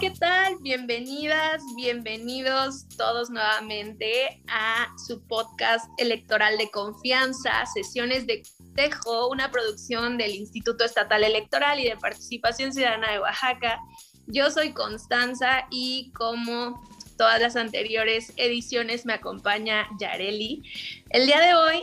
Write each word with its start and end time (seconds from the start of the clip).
¿qué 0.00 0.10
tal? 0.10 0.56
Bienvenidas, 0.60 1.62
bienvenidos 1.74 2.86
todos 2.98 3.30
nuevamente 3.30 4.42
a 4.46 4.88
su 5.06 5.26
podcast 5.26 5.86
electoral 5.96 6.58
de 6.58 6.70
confianza, 6.70 7.64
sesiones 7.72 8.26
de 8.26 8.42
Tejo, 8.74 9.28
una 9.28 9.50
producción 9.50 10.18
del 10.18 10.34
Instituto 10.34 10.84
Estatal 10.84 11.24
Electoral 11.24 11.80
y 11.80 11.88
de 11.88 11.96
Participación 11.96 12.74
Ciudadana 12.74 13.10
de 13.10 13.20
Oaxaca. 13.20 13.78
Yo 14.26 14.50
soy 14.50 14.72
Constanza 14.74 15.66
y 15.70 16.12
como 16.12 16.84
todas 17.16 17.40
las 17.40 17.56
anteriores 17.56 18.34
ediciones 18.36 19.06
me 19.06 19.14
acompaña 19.14 19.88
Yareli. 19.98 20.62
El 21.08 21.26
día 21.26 21.40
de 21.40 21.54
hoy 21.54 21.82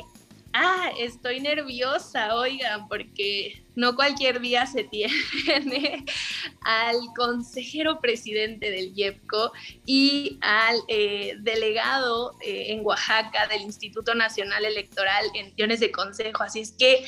Ah, 0.56 0.92
estoy 1.00 1.40
nerviosa, 1.40 2.36
oigan, 2.36 2.88
porque 2.88 3.64
no 3.76 3.96
cualquier 3.96 4.40
día 4.40 4.68
se 4.68 4.84
tiene 4.84 6.06
al 6.62 6.98
consejero 7.18 8.00
presidente 8.00 8.70
del 8.70 8.94
IEPCO 8.96 9.52
y 9.88 10.38
al 10.42 10.78
eh, 10.90 11.38
delegado 11.40 12.34
eh, 12.42 12.66
en 12.68 12.86
Oaxaca 12.86 13.48
del 13.48 13.64
Instituto 13.64 14.14
Nacional 14.14 14.64
Electoral 14.64 15.26
en 15.34 15.46
cuestiones 15.46 15.80
de 15.80 15.92
consejo. 15.92 16.44
Así 16.44 16.60
es 16.60 16.72
que, 16.72 17.04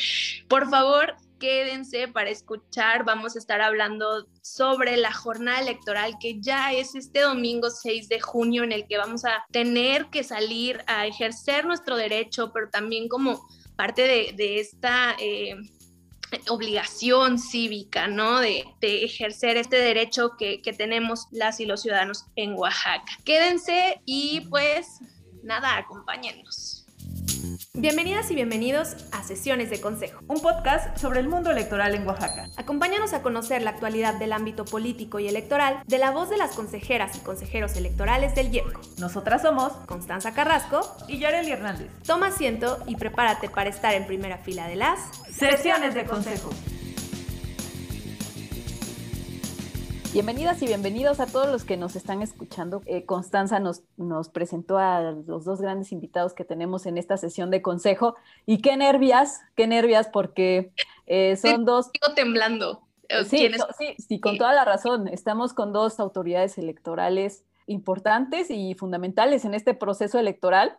por 0.47 0.67
favor, 0.67 1.15
quédense 1.45 2.07
para 2.07 2.31
escuchar. 2.31 3.05
Vamos 3.05 3.35
a 3.35 3.39
estar 3.39 3.61
hablando 3.61 4.25
sobre 4.41 4.97
la 4.97 5.13
jornada 5.13 5.59
electoral 5.59 6.15
que 6.19 6.41
ya 6.41 6.73
es 6.73 6.95
este 6.95 7.19
domingo 7.19 7.69
6 7.69 8.09
de 8.09 8.19
junio 8.19 8.63
en 8.63 8.71
el 8.71 8.87
que 8.87 8.97
vamos 8.97 9.25
a 9.25 9.45
tener 9.51 10.07
que 10.07 10.23
salir 10.23 10.83
a 10.87 11.05
ejercer 11.05 11.65
nuestro 11.65 11.97
derecho, 11.97 12.51
pero 12.51 12.71
también 12.71 13.07
como 13.07 13.47
parte 13.75 14.33
de, 14.35 14.59
esta... 14.59 15.15
Eh, 15.19 15.55
obligación 16.49 17.39
cívica, 17.39 18.07
¿no? 18.07 18.39
De, 18.41 18.65
ejercer 18.81 19.55
este 19.55 19.77
derecho 19.77 20.31
que, 20.37 20.59
tenemos 20.75 21.27
las 21.31 21.59
y 21.61 21.65
los 21.65 21.83
ciudadanos 21.83 22.25
en 22.35 22.55
Oaxaca. 22.55 23.19
Quédense 23.23 24.01
y 24.05 24.41
pues 24.49 24.99
nada, 25.43 25.77
acompáñennos. 25.77 26.84
Bienvenidas 27.77 28.31
y 28.31 28.35
bienvenidos 28.35 28.95
a 29.11 29.21
Sesiones 29.23 29.69
de 29.69 29.81
Consejo, 29.81 30.21
un 30.29 30.39
podcast 30.39 30.97
sobre 30.97 31.19
el 31.19 31.27
mundo 31.27 31.51
electoral 31.51 31.93
en 31.93 32.07
Oaxaca. 32.07 32.47
Acompáñanos 32.55 33.11
a 33.11 33.21
conocer 33.21 33.61
la 33.61 33.71
actualidad 33.71 34.13
del 34.13 34.31
ámbito 34.31 34.63
político 34.63 35.19
y 35.19 35.27
electoral 35.27 35.83
de 35.85 35.97
la 35.97 36.11
voz 36.11 36.29
de 36.29 36.37
las 36.37 36.55
consejeras 36.55 37.17
y 37.17 37.19
consejeros 37.19 37.75
electorales 37.75 38.33
del 38.33 38.53
IEPCO. 38.53 38.79
Nosotras 38.99 39.41
somos 39.41 39.73
Constanza 39.87 40.33
Carrasco 40.33 40.95
y 41.09 41.19
Yareli 41.19 41.51
Hernández. 41.51 41.89
Toma 42.07 42.27
asiento 42.27 42.79
y 42.87 42.95
prepárate 42.95 43.49
para 43.49 43.69
estar 43.69 43.93
en 43.93 44.07
primera 44.07 44.37
fila 44.37 44.69
de 44.69 44.77
las 44.77 44.99
Sesiones 45.29 45.93
de 45.95 46.05
Consejo. 46.05 46.51
Bienvenidas 50.15 50.61
y 50.61 50.67
bienvenidos 50.67 51.19
a 51.19 51.25
todos 51.25 51.51
los 51.51 51.65
que 51.65 51.75
nos 51.75 51.97
están 51.97 52.21
escuchando. 52.21 52.81
Eh, 52.85 53.03
Constanza 53.03 53.59
nos, 53.59 53.81
nos 53.97 54.29
presentó 54.29 54.77
a 54.77 55.01
los 55.11 55.43
dos 55.43 55.59
grandes 55.59 55.91
invitados 55.91 56.33
que 56.33 56.45
tenemos 56.45 56.85
en 56.85 56.97
esta 56.97 57.17
sesión 57.17 57.51
de 57.51 57.61
consejo. 57.61 58.15
Y 58.45 58.61
qué 58.61 58.77
nervias, 58.77 59.41
qué 59.57 59.67
nervias, 59.67 60.07
porque 60.07 60.71
eh, 61.05 61.35
son 61.35 61.65
dos. 61.65 61.87
Sigo 61.87 62.15
temblando. 62.15 62.81
Eh, 63.09 63.25
sí, 63.25 63.51
sí, 63.77 63.95
sí, 64.07 64.21
con 64.21 64.37
toda 64.37 64.53
la 64.53 64.63
razón. 64.63 65.09
Estamos 65.09 65.53
con 65.53 65.73
dos 65.73 65.99
autoridades 65.99 66.57
electorales 66.57 67.43
importantes 67.67 68.49
y 68.49 68.73
fundamentales 68.73 69.43
en 69.43 69.53
este 69.53 69.73
proceso 69.73 70.17
electoral. 70.17 70.77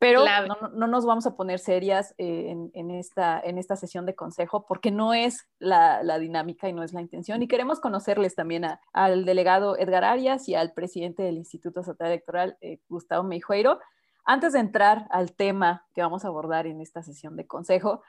Pero 0.00 0.24
no, 0.72 0.86
nos 0.86 1.04
vamos 1.04 1.26
a 1.26 1.36
poner 1.36 1.58
serias 1.58 2.14
eh, 2.16 2.56
en, 2.72 2.90
esta, 2.90 3.38
en 3.38 3.58
esta 3.58 3.76
sesión 3.76 4.06
de 4.06 4.14
consejo 4.14 4.64
porque 4.66 4.90
no 4.90 5.12
es 5.12 5.46
la, 5.58 6.00
dinámica 6.18 6.70
y 6.70 6.72
no 6.72 6.82
es 6.82 6.94
la 6.94 7.02
intención. 7.02 7.42
Y 7.42 7.48
queremos 7.48 7.80
conocerles 7.80 8.34
también 8.34 8.64
al 8.94 9.26
delegado 9.26 9.76
Edgar 9.76 10.04
Arias 10.04 10.48
y 10.48 10.54
al 10.54 10.72
presidente 10.72 11.22
del 11.22 11.36
Instituto 11.36 11.80
Estatal 11.80 12.06
Electoral, 12.06 12.56
eh, 12.62 12.78
Gustavo 12.88 13.24
Meijueiro. 13.24 13.78
Antes 14.24 14.54
de 14.54 14.60
entrar 14.60 15.06
al 15.10 15.34
tema 15.34 15.84
que 15.94 16.00
vamos 16.00 16.24
a 16.24 16.28
abordar 16.28 16.66
en 16.66 16.80
esta 16.80 17.02
sesión 17.02 17.36
de 17.36 17.46
consejo, 17.46 18.00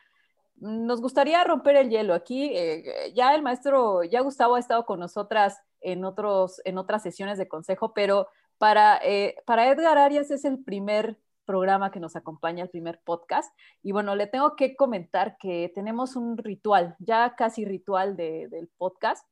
nos 0.56 1.02
gustaría 1.02 1.44
romper 1.44 1.76
el 1.76 1.90
hielo. 1.90 2.14
Aquí 2.14 2.52
eh, 2.54 3.12
ya 3.14 3.36
el 3.36 3.42
maestro, 3.42 4.06
ya 4.06 4.22
Gustavo 4.22 4.56
ha 4.56 4.60
estado 4.60 4.86
con 4.86 4.98
nosotras 4.98 5.62
en, 5.82 6.06
otros, 6.06 6.62
en 6.64 6.78
otras 6.78 7.04
sesiones 7.04 7.38
de 7.38 7.50
consejo, 7.50 7.94
pero 7.94 8.30
para, 8.58 9.02
para 9.46 9.68
Edgar 9.68 9.98
Arias 9.98 10.32
es 10.32 10.46
el 10.46 10.64
primer 10.64 11.18
programa 11.46 11.91
que 11.91 12.00
nos 12.00 12.16
acompaña, 12.16 12.63
el 12.63 12.69
primer 12.69 13.02
podcast. 13.03 13.53
Y 13.84 13.91
bueno, 13.91 14.16
le 14.16 14.28
tengo 14.28 14.56
que 14.56 14.75
comentar 14.75 15.38
que 15.38 15.72
tenemos 15.74 16.16
un 16.16 16.38
ritual, 16.38 16.96
ya 17.00 17.35
casi 17.35 17.66
ritual 17.66 18.16
del 18.16 18.69
podcast, 18.78 19.25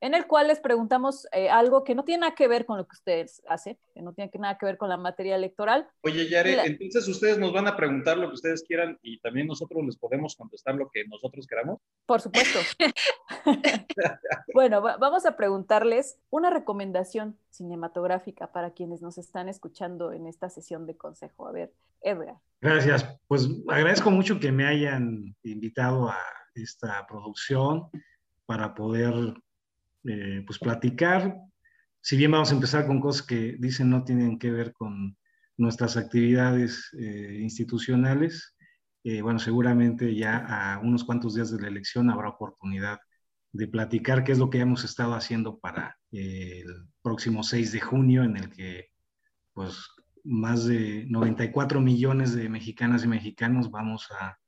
en 0.00 0.14
el 0.14 0.26
cual 0.26 0.48
les 0.48 0.60
preguntamos 0.60 1.26
eh, 1.32 1.48
algo 1.48 1.84
que 1.84 1.94
no 1.94 2.04
tiene 2.04 2.20
nada 2.20 2.34
que 2.34 2.48
ver 2.48 2.66
con 2.66 2.76
lo 2.76 2.86
que 2.86 2.94
ustedes 2.94 3.42
hacen, 3.48 3.78
que 3.94 4.02
no 4.02 4.12
tiene 4.12 4.30
nada 4.38 4.58
que 4.58 4.66
ver 4.66 4.76
con 4.76 4.88
la 4.88 4.96
materia 4.96 5.36
electoral. 5.36 5.88
Oye, 6.02 6.28
Yare, 6.28 6.66
entonces 6.66 7.08
ustedes 7.08 7.38
nos 7.38 7.52
van 7.52 7.66
a 7.66 7.76
preguntar 7.76 8.18
lo 8.18 8.28
que 8.28 8.34
ustedes 8.34 8.62
quieran 8.62 8.98
y 9.02 9.18
también 9.20 9.46
nosotros 9.46 9.84
les 9.84 9.96
podemos 9.96 10.36
contestar 10.36 10.74
lo 10.74 10.90
que 10.90 11.06
nosotros 11.06 11.46
queramos. 11.46 11.80
Por 12.04 12.20
supuesto. 12.20 12.58
bueno, 14.54 14.82
vamos 14.82 15.24
a 15.24 15.36
preguntarles 15.36 16.18
una 16.30 16.50
recomendación 16.50 17.38
cinematográfica 17.50 18.52
para 18.52 18.72
quienes 18.72 19.00
nos 19.00 19.18
están 19.18 19.48
escuchando 19.48 20.12
en 20.12 20.26
esta 20.26 20.50
sesión 20.50 20.86
de 20.86 20.96
consejo. 20.96 21.48
A 21.48 21.52
ver, 21.52 21.72
Edgar. 22.02 22.36
Gracias. 22.60 23.18
Pues 23.28 23.48
agradezco 23.68 24.10
mucho 24.10 24.38
que 24.38 24.52
me 24.52 24.66
hayan 24.66 25.34
invitado 25.42 26.08
a 26.08 26.18
esta 26.54 27.06
producción 27.06 27.88
para 28.46 28.74
poder 28.74 29.34
eh, 30.08 30.42
pues 30.46 30.58
platicar. 30.58 31.36
Si 32.00 32.16
bien 32.16 32.30
vamos 32.30 32.50
a 32.50 32.54
empezar 32.54 32.86
con 32.86 33.00
cosas 33.00 33.26
que 33.26 33.56
dicen 33.58 33.90
no 33.90 34.04
tienen 34.04 34.38
que 34.38 34.50
ver 34.50 34.72
con 34.72 35.16
nuestras 35.56 35.96
actividades 35.96 36.90
eh, 36.98 37.38
institucionales, 37.40 38.54
eh, 39.04 39.22
bueno, 39.22 39.38
seguramente 39.38 40.14
ya 40.14 40.38
a 40.38 40.78
unos 40.80 41.04
cuantos 41.04 41.34
días 41.34 41.50
de 41.50 41.60
la 41.60 41.68
elección 41.68 42.10
habrá 42.10 42.28
oportunidad 42.28 42.98
de 43.52 43.68
platicar 43.68 44.22
qué 44.22 44.32
es 44.32 44.38
lo 44.38 44.50
que 44.50 44.60
hemos 44.60 44.84
estado 44.84 45.14
haciendo 45.14 45.58
para 45.58 45.96
el 46.12 46.66
próximo 47.02 47.42
6 47.42 47.72
de 47.72 47.80
junio, 47.80 48.24
en 48.24 48.36
el 48.36 48.50
que 48.50 48.90
pues 49.54 49.88
más 50.24 50.66
de 50.66 51.06
94 51.08 51.80
millones 51.80 52.34
de 52.34 52.48
mexicanas 52.48 53.04
y 53.04 53.08
mexicanos 53.08 53.70
vamos 53.70 54.08
a 54.10 54.38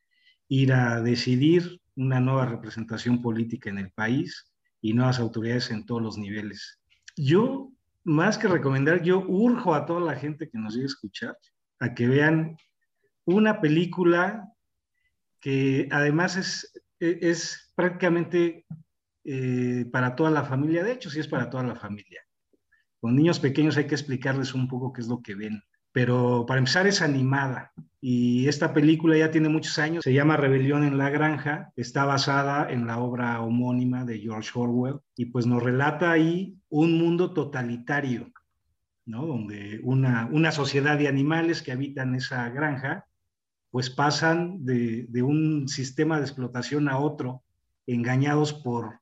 ir 0.49 0.73
a 0.73 1.01
decidir 1.01 1.81
una 1.97 2.21
nueva 2.21 2.47
representación 2.47 3.23
política 3.23 3.71
en 3.71 3.79
el 3.79 3.91
país 3.93 4.48
y 4.81 4.93
nuevas 4.93 5.19
autoridades 5.19 5.71
en 5.71 5.85
todos 5.87 6.03
los 6.03 6.19
niveles. 6.19 6.81
Yo, 7.17 7.73
más 8.05 8.39
que 8.39 8.49
recomendar, 8.49 9.03
yo 9.03 9.25
urjo 9.27 9.75
a 9.75 9.87
toda 9.87 10.01
la 10.01 10.17
gente 10.17 10.49
que 10.49 10.59
nos 10.59 10.75
llegue 10.75 10.85
a 10.85 10.87
escuchar 10.87 11.39
a 11.81 11.95
que 11.95 12.07
vean 12.07 12.57
una 13.25 13.61
película 13.61 14.53
que 15.41 15.89
además 15.93 16.37
es, 16.37 16.73
es 16.99 17.73
prácticamente 17.75 18.67
eh, 19.25 19.85
para 19.93 20.17
toda 20.17 20.31
la 20.31 20.45
familia, 20.45 20.83
de 20.83 20.93
hecho 20.93 21.11
sí 21.11 21.21
es 21.21 21.29
para 21.29 21.51
toda 21.51 21.63
la 21.63 21.77
familia. 21.77 22.23
Con 23.01 23.15
niños 23.15 23.39
pequeños 23.39 23.77
hay 23.77 23.87
que 23.87 23.95
explicarles 23.95 24.55
un 24.55 24.67
poco 24.67 24.93
qué 24.93 25.03
es 25.03 25.09
lo 25.09 25.23
que 25.23 25.35
ven 25.35 25.63
pero 25.93 26.45
para 26.47 26.59
empezar 26.59 26.87
es 26.87 27.03
animada 27.03 27.73
y 28.01 28.47
esta 28.47 28.73
película 28.73 29.17
ya 29.17 29.31
tiene 29.31 29.49
muchos 29.49 29.79
años, 29.79 30.05
se 30.05 30.13
llama 30.13 30.37
Rebelión 30.37 30.85
en 30.85 30.99
la 30.99 31.11
Granja, 31.11 31.73
está 31.75 32.05
basada 32.05 32.71
en 32.71 32.87
la 32.87 32.99
obra 32.99 33.41
homónima 33.41 34.05
de 34.05 34.21
George 34.21 34.51
Orwell 34.55 35.01
y 35.17 35.27
pues 35.27 35.47
nos 35.47 35.63
relata 35.63 36.13
ahí 36.13 36.57
un 36.69 36.97
mundo 36.99 37.33
totalitario, 37.33 38.31
¿no? 39.05 39.27
Donde 39.27 39.81
una, 39.83 40.29
una 40.31 40.53
sociedad 40.53 40.97
de 40.97 41.09
animales 41.09 41.63
que 41.63 41.73
habitan 41.73 42.15
esa 42.15 42.49
granja 42.51 43.07
pues 43.71 43.91
pasan 43.91 44.65
de, 44.65 45.07
de 45.09 45.23
un 45.23 45.69
sistema 45.69 46.19
de 46.19 46.25
explotación 46.25 46.89
a 46.89 46.99
otro, 46.99 47.43
engañados 47.87 48.53
por 48.53 49.01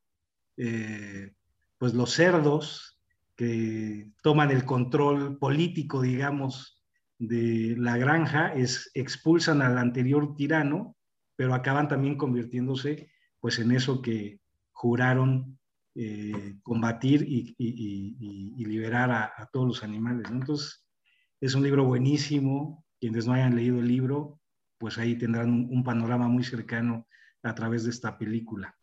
eh, 0.57 1.35
pues 1.79 1.95
los 1.95 2.13
cerdos 2.13 2.99
que 3.37 4.09
toman 4.23 4.51
el 4.51 4.65
control 4.65 5.39
político, 5.39 6.01
digamos, 6.01 6.76
de 7.19 7.75
la 7.79 7.97
granja 7.97 8.53
es 8.55 8.91
expulsan 8.95 9.63
al 9.63 9.79
anterior 9.79 10.35
tirano, 10.37 10.97
pero 11.37 11.55
acaban 11.55 11.89
también 11.89 12.17
convirtiéndose 12.17 13.11
pues 13.41 13.59
en 13.59 13.71
eso 13.73 14.03
que 14.03 14.41
juraron 14.73 15.59
eh, 15.95 16.57
combatir 16.63 17.25
y, 17.27 17.55
liberar 18.65 19.11
a, 19.11 19.49
todos 19.51 19.67
los 19.67 19.83
animales. 19.83 20.29
Entonces, 20.31 20.85
es 21.41 21.55
un 21.55 21.63
libro 21.63 21.85
buenísimo. 21.85 22.85
Quienes 23.01 23.27
no 23.27 23.33
hayan 23.33 23.57
leído 23.57 23.79
el 23.79 23.89
libro, 23.89 24.39
pues 24.79 24.99
ahí 24.99 25.17
tendrán 25.17 25.51
un, 25.51 25.85
panorama 25.85 26.29
muy 26.29 26.45
cercano 26.45 27.07
a 27.43 27.55
través 27.55 27.85
de 27.85 27.91
esta 27.91 28.19
película. 28.19 28.75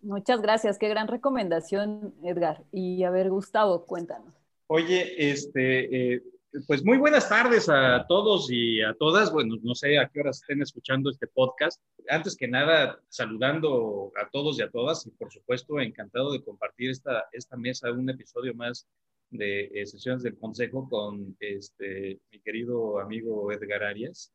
Muchas 0.00 0.40
gracias, 0.40 0.78
qué 0.78 0.88
gran 0.88 1.06
recomendación, 1.06 2.14
Edgar. 2.22 2.64
Y 2.72 3.04
a 3.04 3.10
ver, 3.10 3.30
Gustavo, 3.30 3.84
cuéntanos. 3.84 4.34
Oye, 4.68 5.30
este, 5.30 6.14
eh, 6.14 6.22
pues 6.66 6.84
muy 6.84 6.98
buenas 6.98 7.28
tardes 7.28 7.68
a 7.68 8.06
todos 8.08 8.50
y 8.50 8.82
a 8.82 8.94
todas. 8.94 9.32
Bueno, 9.32 9.56
no 9.62 9.74
sé 9.74 9.98
a 9.98 10.08
qué 10.08 10.20
horas 10.20 10.40
estén 10.40 10.62
escuchando 10.62 11.10
este 11.10 11.26
podcast. 11.26 11.82
Antes 12.08 12.36
que 12.36 12.48
nada, 12.48 13.00
saludando 13.08 14.12
a 14.20 14.28
todos 14.30 14.58
y 14.58 14.62
a 14.62 14.70
todas 14.70 15.06
y 15.06 15.10
por 15.10 15.32
supuesto 15.32 15.80
encantado 15.80 16.32
de 16.32 16.42
compartir 16.42 16.90
esta, 16.90 17.26
esta 17.32 17.56
mesa, 17.56 17.92
un 17.92 18.08
episodio 18.10 18.54
más 18.54 18.86
de 19.30 19.70
eh, 19.74 19.86
sesiones 19.86 20.22
del 20.22 20.38
Consejo 20.38 20.88
con 20.88 21.36
este, 21.40 22.20
mi 22.30 22.40
querido 22.40 22.98
amigo 22.98 23.52
Edgar 23.52 23.84
Arias. 23.84 24.32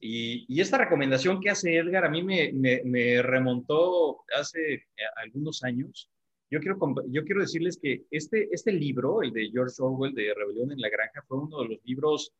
Y, 0.00 0.44
y, 0.48 0.60
esta 0.60 0.78
recomendación 0.78 1.40
que 1.40 1.50
hace 1.50 1.76
Edgar 1.76 2.04
a 2.04 2.08
mí 2.08 2.22
me, 2.22 2.52
me, 2.52 2.82
me 2.84 3.20
remontó 3.20 4.24
hace 4.32 4.74
eh, 4.74 4.82
algunos 5.16 5.64
años 5.64 6.08
yo 6.50 6.60
quiero, 6.60 6.78
yo 7.08 7.24
quiero 7.24 7.40
decirles 7.40 7.78
que 7.80 8.04
este, 8.10 8.48
este 8.52 8.72
libro, 8.72 9.22
el 9.22 9.32
de 9.32 9.50
George 9.50 9.74
Orwell 9.80 10.14
de 10.14 10.32
Rebelión 10.34 10.72
en 10.72 10.80
la 10.80 10.88
Granja, 10.88 11.22
fue 11.26 11.38
uno 11.38 11.62
de 11.62 11.68
los 11.68 11.84
libros 11.84 12.32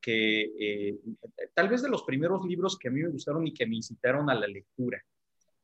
que, 0.00 0.52
eh, 0.58 0.98
tal 1.54 1.68
vez 1.68 1.82
de 1.82 1.88
los 1.88 2.04
primeros 2.04 2.44
libros 2.46 2.78
que 2.78 2.88
a 2.88 2.90
mí 2.90 3.02
me 3.02 3.08
gustaron 3.08 3.46
y 3.46 3.52
que 3.52 3.66
me 3.66 3.76
incitaron 3.76 4.30
a 4.30 4.34
la 4.34 4.46
lectura. 4.46 5.02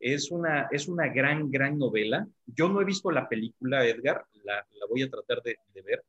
Es 0.01 0.31
una, 0.31 0.69
es 0.71 0.89
una 0.89 1.09
gran, 1.09 1.51
gran 1.51 1.79
novela. 1.79 2.27
Yo 2.47 2.69
no 2.69 2.81
he 2.81 2.85
visto 2.85 3.11
la 3.11 3.29
película, 3.29 3.87
Edgar, 3.87 4.25
la, 4.43 4.55
la 4.55 4.87
voy 4.89 5.03
a 5.03 5.11
tratar 5.11 5.43
de, 5.43 5.57
de 5.73 5.83
ver. 5.83 6.05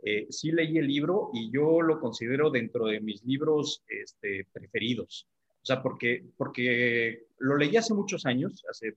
Eh, 0.00 0.26
sí 0.30 0.52
leí 0.52 0.78
el 0.78 0.86
libro 0.86 1.30
y 1.32 1.50
yo 1.50 1.82
lo 1.82 1.98
considero 1.98 2.50
dentro 2.50 2.86
de 2.86 3.00
mis 3.00 3.24
libros 3.24 3.82
este, 3.88 4.46
preferidos. 4.52 5.26
O 5.62 5.66
sea, 5.66 5.82
porque, 5.82 6.24
porque 6.36 7.26
lo 7.38 7.56
leí 7.56 7.76
hace 7.76 7.94
muchos 7.94 8.24
años, 8.26 8.64
hace 8.70 8.94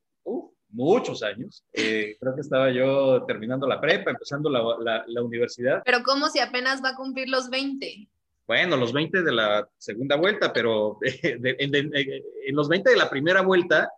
muchos 0.72 1.24
años. 1.24 1.64
Eh, 1.74 2.18
creo 2.20 2.36
que 2.36 2.42
estaba 2.42 2.72
yo 2.72 3.24
terminando 3.26 3.68
la 3.68 3.80
prepa, 3.80 4.12
empezando 4.12 4.50
la, 4.50 5.04
la, 5.08 5.22
universidad. 5.24 5.82
Pero 5.86 6.04
¿cómo 6.04 6.30
si 6.30 6.40
apenas 6.40 6.84
va 6.84 6.90
a 6.90 6.96
cumplir 6.96 7.30
los 7.30 7.50
20? 7.50 8.08
Bueno, 8.48 8.78
los 8.78 8.92
20 8.92 9.22
de 9.22 9.32
la 9.32 9.68
segunda 9.78 10.16
vuelta, 10.16 10.52
pero 10.52 10.98
en, 11.02 12.56
los 12.56 12.68
20 12.68 12.90
de 12.90 12.98
la 12.98 13.10
primera 13.10 13.42
vuelta 13.42 13.90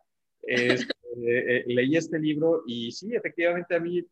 este, 0.42 0.94
eh, 1.28 1.64
leí 1.68 1.96
este 1.96 2.20
libro 2.20 2.64
y 2.68 2.92
sí, 2.92 3.16
efectivamente 3.16 3.75
a 3.75 3.80
mí, 3.80 4.06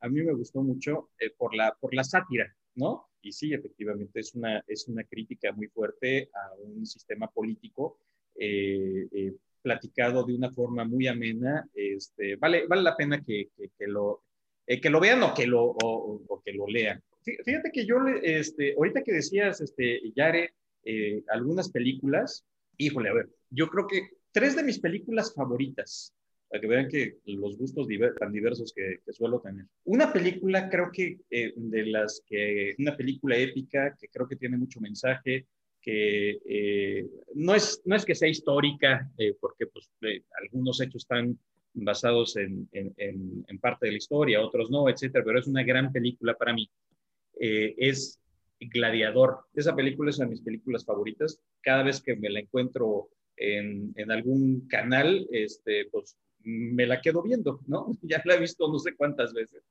a, 0.00 0.08
mí 0.08 0.22
me 0.22 0.34
gustó 0.34 0.62
mucho 0.62 1.10
eh, 1.18 1.30
por, 1.36 1.54
la, 1.54 1.74
por 1.80 1.94
la 1.94 2.04
sátira, 2.04 2.54
¿no? 2.74 3.08
Y 3.22 3.32
sí, 3.32 3.52
efectivamente 3.52 4.20
es 4.20 4.34
una, 4.34 4.62
es 4.66 4.86
una 4.86 5.02
crítica 5.04 5.52
muy 5.52 5.66
fuerte 5.66 6.30
a 6.32 6.54
un 6.62 6.86
sistema 6.86 7.28
político 7.28 7.98
platicado 9.62 10.24
de 10.24 10.34
una 10.34 10.50
forma 10.50 10.84
muy 10.84 11.06
amena. 11.06 11.68
Este, 11.74 12.36
vale, 12.36 12.66
vale 12.66 12.82
la 12.82 12.96
pena 12.96 13.22
que, 13.22 13.48
que, 13.56 13.86
lo, 13.86 14.22
eh, 14.66 14.80
que 14.80 14.90
lo 14.90 15.00
vean 15.00 15.22
o 15.22 15.34
que 15.34 15.46
lo, 15.46 15.64
o, 15.64 16.42
que 16.44 16.52
lo 16.52 16.66
lean. 16.66 17.02
Fíjate 17.22 17.70
que 17.72 17.84
yo, 17.84 17.96
este, 18.22 18.74
ahorita 18.74 19.02
que 19.02 19.12
decías, 19.12 19.60
este, 19.60 20.00
Yare, 20.14 20.54
eh, 20.84 21.22
algunas 21.28 21.70
películas, 21.70 22.44
híjole, 22.78 23.10
a 23.10 23.14
ver, 23.14 23.28
yo 23.50 23.68
creo 23.68 23.86
que 23.86 24.08
tres 24.32 24.56
de 24.56 24.62
mis 24.62 24.78
películas 24.78 25.34
favoritas, 25.34 26.14
para 26.48 26.60
que 26.60 26.66
vean 26.66 26.88
que 26.88 27.18
los 27.26 27.58
gustos 27.58 27.86
tan 28.18 28.32
diversos 28.32 28.72
que, 28.74 29.00
suelo 29.12 29.40
tener. 29.40 29.66
Una 29.84 30.12
película, 30.12 30.68
creo 30.70 30.90
que 30.92 31.18
eh, 31.30 31.52
de 31.56 31.86
las 31.86 32.22
que, 32.26 32.74
una 32.78 32.96
película 32.96 33.36
épica 33.36 33.94
que 34.00 34.08
creo 34.08 34.26
que 34.26 34.36
tiene 34.36 34.56
mucho 34.56 34.80
mensaje, 34.80 35.46
que 35.80 36.38
eh, 36.44 37.06
no, 37.34 37.54
es, 37.54 37.82
no 37.84 37.96
es 37.96 38.04
que 38.04 38.14
sea 38.14 38.28
histórica, 38.28 39.10
eh, 39.18 39.34
porque 39.40 39.66
pues, 39.66 39.90
eh, 40.02 40.22
algunos 40.42 40.80
hechos 40.80 41.02
están 41.02 41.38
basados 41.74 42.36
en, 42.36 42.68
en, 42.72 43.44
en, 43.46 43.58
parte 43.58 43.86
de 43.86 43.92
la 43.92 43.98
historia, 43.98 44.44
otros 44.44 44.70
no, 44.70 44.88
etcétera, 44.88 45.24
pero 45.24 45.38
es 45.38 45.46
una 45.46 45.62
gran 45.62 45.92
película 45.92 46.34
para 46.34 46.52
mí. 46.52 46.68
es 47.38 48.18
Gladiador. 48.60 49.44
Esa 49.54 49.76
película 49.76 50.10
es 50.10 50.16
una 50.16 50.26
de 50.26 50.32
mis 50.32 50.42
películas 50.42 50.84
favoritas. 50.84 51.40
Cada 51.60 51.84
vez 51.84 52.00
que 52.00 52.16
me 52.16 52.28
la 52.28 52.40
encuentro 52.40 53.10
en, 53.36 53.94
algún 54.10 54.66
canal, 54.68 55.28
este, 55.30 55.86
pues 55.92 56.16
me 56.42 56.86
la 56.86 57.00
quedo 57.00 57.22
viendo, 57.22 57.60
¿no? 57.66 57.96
Ya 58.02 58.20
la 58.24 58.34
he 58.34 58.40
visto 58.40 58.66
no 58.66 58.78
sé 58.78 58.96
cuántas 58.96 59.32
veces. 59.32 59.62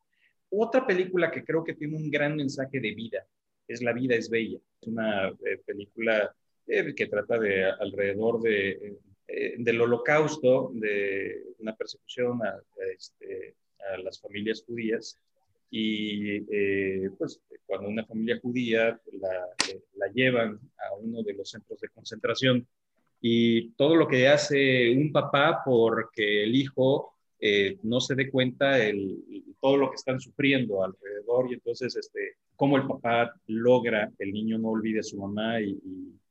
Otra 0.50 0.88
película 0.88 1.30
que 1.32 1.44
creo 1.44 1.64
que 1.64 1.74
tiene 1.74 1.98
un 1.98 2.10
gran 2.10 2.36
mensaje 2.36 2.80
de 2.80 2.94
vida 2.94 3.28
es 3.68 3.82
La 3.82 3.94
vida 3.94 4.16
es 4.16 4.30
bella. 4.30 4.60
Es 4.82 4.88
una 4.88 5.30
eh, 5.30 5.58
película 5.66 6.34
eh, 6.68 6.94
que 6.96 7.08
trata 7.08 7.38
de 7.38 7.66
alrededor 7.66 8.42
de, 8.42 8.98
eh, 9.28 9.56
del 9.58 9.82
holocausto, 9.82 10.72
de 10.74 11.44
una 11.60 11.76
persecución 11.76 12.42
a, 12.44 12.60
este, 12.94 13.56
las 14.04 14.20
familias 14.20 14.64
judías. 14.66 15.18
Y 15.70 16.40
pues 17.18 17.42
cuando 17.66 17.90
una 17.90 18.06
familia 18.06 18.40
judía 18.42 19.02
la, 19.12 19.48
la 19.96 20.08
llevan 20.14 20.58
a 20.78 20.96
uno 20.96 21.24
de 21.24 21.34
los 21.34 21.50
centros 21.50 21.82
de 21.82 21.90
concentración 21.90 22.66
y 23.20 23.72
todo 23.72 23.98
lo 23.98 24.08
que 24.08 24.30
hace 24.30 24.90
un 24.92 25.12
papá 25.12 25.62
porque 25.66 26.44
el 26.44 26.56
hijo 26.56 27.14
no 27.84 28.00
se 28.00 28.16
dé 28.16 28.32
cuenta 28.32 28.82
el, 28.82 29.44
todo 29.60 29.76
lo 29.76 29.90
que 29.90 29.96
están 29.96 30.22
sufriendo 30.22 30.86
alrededor 30.86 31.52
y 31.52 31.56
entonces 31.56 31.98
este, 31.98 32.37
cómo 32.58 32.76
el 32.76 32.88
papá 32.88 33.34
logra 33.46 34.12
que 34.18 34.26
el 34.26 34.34
niño 34.34 34.58
no 34.58 34.70
olvide 34.70 35.00
a 35.00 35.04
su 35.04 35.18
mamá 35.18 35.62
y, 35.62 35.80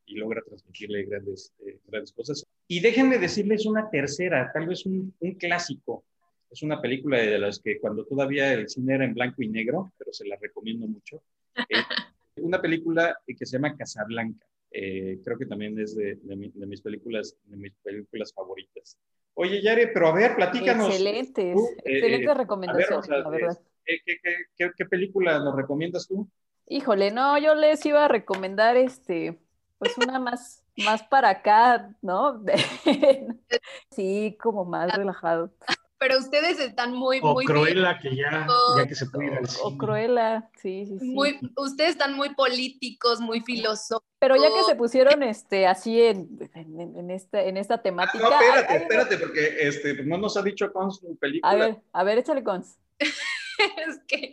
logra 0.08 0.40
transmitirle 0.40 1.02
grandes, 1.04 1.52
eh, 1.66 1.78
grandes 1.88 2.12
cosas. 2.12 2.46
Y 2.68 2.80
déjenme 2.80 3.18
decirles 3.18 3.66
una 3.66 3.90
tercera, 3.90 4.50
tal 4.54 4.66
vez 4.66 4.86
un, 4.86 5.14
clásico. 5.38 6.04
Es 6.48 6.62
una 6.62 6.80
película 6.80 7.18
de 7.18 7.38
las 7.38 7.58
que 7.58 7.80
cuando 7.80 8.04
todavía 8.04 8.52
el 8.52 8.68
cine 8.68 8.94
era 8.94 9.04
en 9.04 9.14
blanco 9.14 9.42
y 9.42 9.48
negro, 9.48 9.92
pero 9.98 10.12
se 10.12 10.26
la 10.26 10.36
recomiendo 10.40 10.86
mucho. 10.86 11.22
Eh, 11.56 11.64
una 12.36 12.62
película 12.62 13.18
que 13.26 13.44
se 13.44 13.56
llama 13.56 13.76
Casablanca. 13.76 14.46
Eh, 14.70 15.18
creo 15.24 15.36
que 15.36 15.46
también 15.46 15.78
es 15.78 15.96
de, 15.96 16.16
mis 16.24 16.80
películas, 16.80 17.36
de 17.44 17.56
mis 17.56 17.72
películas 17.82 18.32
favoritas. 18.32 18.96
Oye, 19.34 19.60
Yare, 19.60 19.88
pero 19.88 20.08
a 20.08 20.14
ver, 20.14 20.36
platícanos. 20.36 20.88
Excelentes, 20.88 21.56
excelentes 21.84 22.36
recomendaciones, 22.36 23.08
la 23.08 23.28
verdad. 23.28 23.58
¿Qué, 23.86 24.84
película 24.86 25.38
nos 25.38 25.54
recomiendas 25.54 26.06
tú? 26.08 26.28
Híjole, 26.68 27.10
no, 27.10 27.38
yo 27.38 27.54
les 27.54 27.84
iba 27.86 28.04
a 28.04 28.08
recomendar 28.08 28.76
este, 28.76 29.38
pues 29.78 29.96
una 29.98 30.18
más, 30.18 30.64
más 30.78 31.02
para 31.04 31.30
acá, 31.30 31.94
¿no? 32.02 32.42
sí, 33.90 34.36
como 34.40 34.64
más 34.64 34.92
relajado. 34.94 35.52
Pero 35.98 36.18
ustedes 36.18 36.60
están 36.60 36.92
muy, 36.92 37.20
o 37.22 37.32
muy. 37.32 37.46
Cruella, 37.46 37.98
que 37.98 38.14
ya, 38.14 38.46
ya 38.76 38.86
que 38.86 38.94
se 38.94 39.06
puede 39.06 39.28
ir 39.28 39.38
al 39.38 39.48
cine. 39.48 39.62
O 39.64 39.78
Cruella, 39.78 40.50
sí, 40.60 40.84
sí, 40.86 40.98
sí. 40.98 41.06
Muy, 41.06 41.38
ustedes 41.56 41.90
están 41.90 42.14
muy 42.14 42.34
políticos, 42.34 43.20
muy 43.20 43.40
filosóficos. 43.40 44.06
Pero 44.18 44.36
ya 44.36 44.48
que 44.48 44.64
se 44.64 44.74
pusieron 44.74 45.22
este, 45.22 45.66
así 45.66 46.02
en, 46.02 46.50
en, 46.54 47.10
esta, 47.10 47.42
en 47.42 47.56
esta 47.56 47.80
temática. 47.80 48.28
no, 48.28 48.40
espérate, 48.40 48.76
espérate, 48.76 49.18
porque 49.18 49.56
este, 49.60 50.04
no 50.04 50.18
nos 50.18 50.36
ha 50.36 50.42
dicho 50.42 50.70
con 50.70 50.92
su 50.92 51.16
película. 51.16 51.50
A 51.50 51.56
ver, 51.56 51.78
a 51.92 52.04
ver, 52.04 52.18
échale 52.18 52.44
Cons. 52.44 52.76
es 53.88 54.00
que 54.06 54.32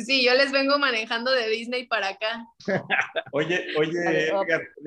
sí, 0.00 0.24
yo 0.24 0.34
les 0.34 0.52
vengo 0.52 0.78
manejando 0.78 1.30
de 1.30 1.48
Disney 1.48 1.86
para 1.86 2.08
acá. 2.08 2.46
oye, 3.32 3.66
oye, 3.76 4.32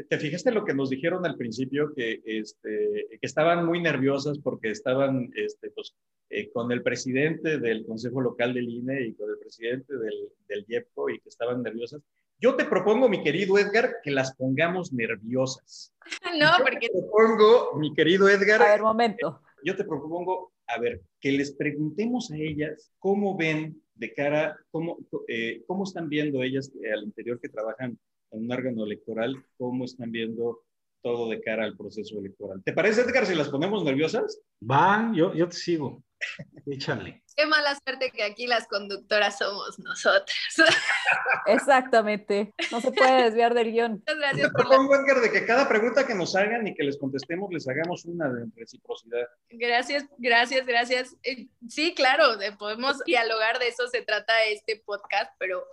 ¿te 0.10 0.20
fijaste 0.20 0.51
lo 0.51 0.65
que 0.65 0.74
nos 0.74 0.89
dijeron 0.89 1.25
al 1.25 1.36
principio? 1.36 1.94
Que, 1.96 2.22
este, 2.25 3.08
que 3.10 3.25
estaban 3.27 3.65
muy 3.65 3.82
nerviosas 3.82 4.39
porque 4.39 4.72
estaban 4.72 5.32
este, 5.36 5.70
pues, 5.72 5.96
eh, 6.30 6.51
con 6.51 6.72
el 6.72 6.82
presidente 6.82 7.60
del 7.60 7.86
Consejo 7.86 8.22
Local 8.22 8.54
del 8.54 8.70
INE 8.70 9.08
y 9.08 9.13
con 9.13 9.30
el 9.30 9.38
presidente 9.38 9.94
del, 9.98 10.30
del 10.48 10.65
IEPCO 10.68 11.10
y 11.10 11.20
que 11.20 11.30
estaban 11.30 11.62
nerviosas. 11.62 12.01
Yo 12.38 12.56
te 12.56 12.65
propongo, 12.65 13.08
mi 13.08 13.24
querido 13.24 13.58
Edgar, 13.58 13.96
que 14.04 14.12
las 14.12 14.36
pongamos 14.36 14.92
nerviosas. 14.94 15.94
No, 16.39 16.51
porque... 16.62 16.89
Te 16.89 17.01
propongo, 17.01 17.75
mi 17.77 17.94
querido 17.94 18.27
Edgar... 18.27 18.62
A 18.62 18.72
ver, 18.72 18.82
momento. 18.82 19.42
Yo 19.63 19.75
te 19.75 19.86
propongo 19.86 20.51
a 20.67 20.79
ver, 20.79 21.01
que 21.19 21.31
les 21.31 21.51
preguntemos 21.53 22.31
a 22.31 22.38
ellas 22.38 22.91
cómo 23.00 23.38
ven 23.38 23.81
de 23.95 24.13
cara, 24.13 24.57
cómo, 24.72 24.98
eh, 25.27 25.63
cómo 25.67 25.84
están 25.84 26.10
viendo 26.10 26.43
ellas 26.43 26.72
eh, 26.84 26.91
al 26.91 27.03
interior 27.03 27.39
que 27.39 27.50
trabajan 27.50 27.98
en 28.31 28.43
un 28.43 28.51
órgano 28.51 28.86
electoral, 28.86 29.36
cómo 29.57 29.86
están 29.86 30.12
viendo 30.12 30.63
todo 31.06 31.30
de 31.30 31.40
cara 31.40 31.66
al 31.66 31.78
proceso 31.78 32.18
electoral. 32.18 32.64
¿Te 32.66 32.74
parece, 32.74 33.02
Edgar, 33.02 33.28
si 33.28 33.36
las 33.36 33.50
ponemos 33.50 33.84
nerviosas? 33.84 34.42
Va, 34.60 35.12
yo, 35.14 35.36
yo 35.36 35.48
te 35.48 35.56
sigo. 35.56 36.04
Échale. 36.66 37.22
Qué 37.36 37.46
mala 37.46 37.78
suerte 37.86 38.10
que 38.10 38.24
aquí 38.24 38.48
las 38.48 38.68
conductoras 38.68 39.38
somos 39.38 39.78
nosotras. 39.78 40.36
Exactamente. 41.46 42.56
No 42.72 42.82
se 42.82 42.92
puede 42.92 43.26
desviar 43.26 43.54
del 43.54 43.72
guion. 43.72 43.92
Muchas 43.92 44.18
gracias. 44.18 44.52
Por 44.52 44.68
propongo, 44.68 44.96
Edgar, 44.96 45.22
de 45.22 45.32
que 45.32 45.46
cada 45.46 45.70
pregunta 45.70 46.08
que 46.08 46.16
nos 46.16 46.36
hagan 46.36 46.66
y 46.66 46.74
que 46.74 46.84
les 46.84 46.98
contestemos, 46.98 47.52
les 47.54 47.68
hagamos 47.68 48.04
una 48.06 48.28
de 48.28 48.46
reciprocidad. 48.56 49.28
Gracias, 49.52 50.06
gracias, 50.18 50.66
gracias. 50.66 51.16
Eh, 51.22 51.50
sí, 51.70 51.94
claro, 51.94 52.24
podemos 52.58 53.04
dialogar, 53.04 53.60
de 53.60 53.68
eso 53.68 53.88
se 53.90 54.02
trata 54.02 54.34
este 54.46 54.82
podcast, 54.84 55.32
pero 55.38 55.68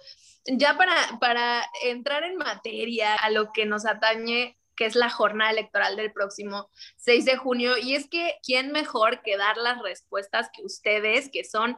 ya 0.45 0.77
para, 0.77 0.95
para 1.21 1.65
entrar 1.85 2.23
en 2.25 2.37
materia 2.37 3.15
a 3.15 3.31
lo 3.31 3.51
que 3.53 3.65
nos 3.65 3.87
atañe, 3.87 4.59
que 4.83 4.87
es 4.87 4.97
la 4.97 5.11
jornada 5.11 5.53
electoral 5.53 5.95
del 5.95 6.11
próximo 6.11 6.69
6 6.97 7.25
de 7.25 7.37
junio. 7.37 7.79
Y 7.79 7.95
es 7.95 8.11
que, 8.11 8.35
¿quién 8.45 8.73
mejor 8.73 9.23
que 9.23 9.37
dar 9.37 9.57
las 9.57 9.81
respuestas 9.81 10.51
que 10.53 10.65
ustedes, 10.65 11.31
que 11.31 11.45
son 11.45 11.77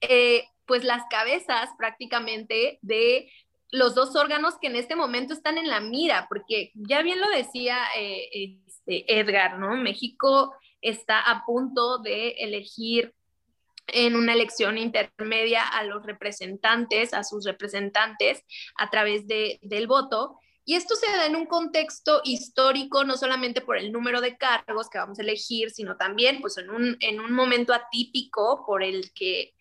eh, 0.00 0.44
pues 0.64 0.82
las 0.82 1.02
cabezas 1.10 1.68
prácticamente 1.76 2.78
de 2.80 3.30
los 3.70 3.94
dos 3.94 4.16
órganos 4.16 4.54
que 4.58 4.68
en 4.68 4.76
este 4.76 4.96
momento 4.96 5.34
están 5.34 5.58
en 5.58 5.68
la 5.68 5.80
mira, 5.80 6.28
porque 6.30 6.72
ya 6.72 7.02
bien 7.02 7.20
lo 7.20 7.28
decía 7.28 7.76
eh, 7.94 8.56
este 8.66 9.20
Edgar, 9.20 9.58
¿no? 9.58 9.76
México 9.76 10.54
está 10.80 11.20
a 11.20 11.44
punto 11.44 11.98
de 11.98 12.36
elegir 12.38 13.14
en 13.88 14.16
una 14.16 14.32
elección 14.32 14.78
intermedia 14.78 15.62
a 15.62 15.84
los 15.84 16.06
representantes, 16.06 17.12
a 17.12 17.22
sus 17.22 17.44
representantes 17.44 18.42
a 18.78 18.88
través 18.88 19.26
de, 19.26 19.58
del 19.60 19.86
voto. 19.86 20.38
Y 20.68 20.74
esto 20.74 20.96
se 20.96 21.06
da 21.06 21.26
en 21.26 21.36
un 21.36 21.46
contexto 21.46 22.20
histórico, 22.24 23.04
no 23.04 23.16
solamente 23.16 23.60
por 23.60 23.78
el 23.78 23.92
número 23.92 24.20
de 24.20 24.36
cargos 24.36 24.90
que 24.90 24.98
vamos 24.98 25.16
a 25.18 25.22
elegir, 25.22 25.70
sino 25.70 25.96
también 25.96 26.40
pues, 26.40 26.58
en, 26.58 26.70
un, 26.70 26.96
en 26.98 27.20
un 27.20 27.32
momento 27.32 27.72
atípico 27.72 28.64
por 28.66 28.82
el 28.82 29.12
que 29.12 29.54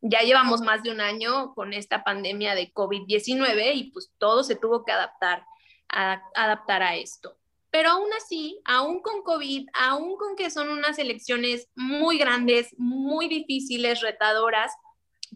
ya 0.00 0.20
llevamos 0.20 0.60
más 0.60 0.84
de 0.84 0.92
un 0.92 1.00
año 1.00 1.54
con 1.54 1.72
esta 1.72 2.04
pandemia 2.04 2.54
de 2.54 2.72
COVID-19 2.72 3.74
y 3.74 3.90
pues 3.90 4.12
todo 4.18 4.44
se 4.44 4.54
tuvo 4.54 4.84
que 4.84 4.92
adaptar 4.92 5.44
a, 5.88 6.22
adaptar 6.36 6.84
a 6.84 6.94
esto. 6.94 7.36
Pero 7.70 7.90
aún 7.90 8.12
así, 8.12 8.60
aún 8.64 9.02
con 9.02 9.22
COVID, 9.22 9.66
aún 9.72 10.16
con 10.16 10.36
que 10.36 10.50
son 10.50 10.68
unas 10.68 11.00
elecciones 11.00 11.68
muy 11.74 12.16
grandes, 12.16 12.72
muy 12.78 13.26
difíciles, 13.26 14.02
retadoras, 14.02 14.70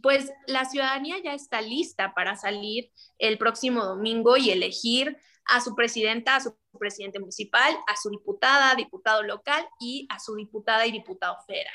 pues 0.03 0.33
la 0.47 0.65
ciudadanía 0.65 1.17
ya 1.23 1.35
está 1.35 1.61
lista 1.61 2.15
para 2.15 2.37
salir 2.37 2.91
el 3.19 3.39
próximo 3.39 3.85
domingo 3.85 4.37
y 4.37 4.51
elegir 4.51 5.19
a 5.47 5.61
su 5.61 5.75
presidenta, 5.75 6.37
a 6.37 6.41
su 6.41 6.57
presidente 6.79 7.19
municipal, 7.19 7.77
a 7.87 7.97
su 7.97 8.11
diputada, 8.11 8.75
diputado 8.75 9.23
local 9.23 9.67
y 9.81 10.07
a 10.11 10.21
su 10.21 10.37
diputada 10.37 10.87
y 10.87 10.93
diputado 10.93 11.37
federal. 11.47 11.75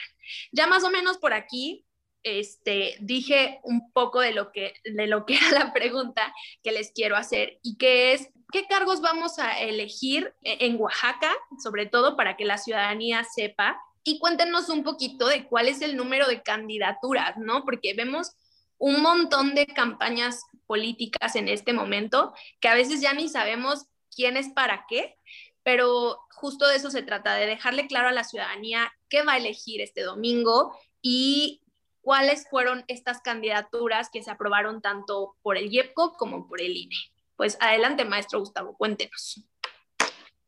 Ya 0.52 0.68
más 0.68 0.84
o 0.84 0.90
menos 0.90 1.18
por 1.18 1.34
aquí 1.34 1.86
este, 2.24 2.96
dije 3.02 3.60
un 3.64 3.92
poco 3.92 4.22
de 4.22 4.32
lo, 4.32 4.52
que, 4.52 4.74
de 4.86 5.08
lo 5.08 5.26
que 5.26 5.36
era 5.36 5.52
la 5.52 5.74
pregunta 5.74 6.34
que 6.64 6.72
les 6.72 6.92
quiero 6.92 7.16
hacer 7.16 7.60
y 7.62 7.78
que 7.78 8.14
es, 8.14 8.30
¿qué 8.52 8.66
cargos 8.68 9.02
vamos 9.02 9.40
a 9.40 9.60
elegir 9.60 10.34
en 10.44 10.80
Oaxaca, 10.80 11.34
sobre 11.62 11.86
todo 11.86 12.16
para 12.16 12.38
que 12.38 12.46
la 12.46 12.58
ciudadanía 12.58 13.24
sepa? 13.24 13.80
Y 14.04 14.20
cuéntenos 14.20 14.70
un 14.70 14.84
poquito 14.84 15.28
de 15.28 15.48
cuál 15.48 15.68
es 15.68 15.82
el 15.82 15.96
número 15.96 16.28
de 16.28 16.42
candidaturas, 16.42 17.38
¿no? 17.38 17.64
Porque 17.64 17.94
vemos 17.94 18.32
un 18.78 19.02
montón 19.02 19.56
de 19.56 19.66
campañas 19.66 20.42
políticas 20.66 21.36
en 21.36 21.48
este 21.48 21.72
momento 21.72 22.34
que 22.60 22.68
a 22.68 22.76
veces 22.76 23.00
ya 23.00 23.14
ni 23.14 23.30
sabemos 23.30 23.86
quién 24.14 24.36
es 24.36 24.50
para 24.50 24.86
qué, 24.90 25.18
pero 25.64 26.20
justo 26.32 26.68
de 26.68 26.76
eso 26.76 26.92
se 26.92 27.04
trata, 27.04 27.36
de 27.36 27.46
dejarle 27.46 27.88
claro 27.88 28.10
a 28.10 28.12
la 28.12 28.26
ciudadanía 28.26 28.92
qué 29.08 29.24
va 29.24 29.34
a 29.34 29.38
elegir 29.38 29.80
este 29.80 30.02
domingo 30.02 30.78
y 31.02 31.62
cuáles 32.02 32.50
fueron 32.50 32.84
estas 32.88 33.22
candidaturas 33.22 34.10
que 34.12 34.22
se 34.22 34.32
aprobaron 34.32 34.82
tanto 34.82 35.38
por 35.42 35.58
el 35.58 35.72
IEPCO 35.72 36.18
como 36.18 36.48
por 36.48 36.62
el 36.62 36.76
INE. 36.76 36.98
Pues 37.38 37.58
adelante, 37.62 38.04
maestro 38.04 38.40
Gustavo, 38.40 38.76
cuéntenos. 38.78 39.42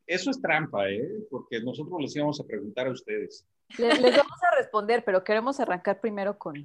Eso 0.07 0.31
es 0.31 0.41
trampa, 0.41 0.89
¿eh? 0.89 1.07
Porque 1.29 1.61
nosotros 1.61 1.99
les 1.99 2.15
íbamos 2.15 2.39
a 2.39 2.43
preguntar 2.45 2.87
a 2.87 2.91
ustedes. 2.91 3.45
Les, 3.77 3.99
vamos 4.01 4.43
a 4.43 4.55
responder, 4.57 5.03
pero 5.03 5.23
queremos 5.23 5.59
arrancar 5.59 5.99
primero 5.99 6.37
con, 6.37 6.63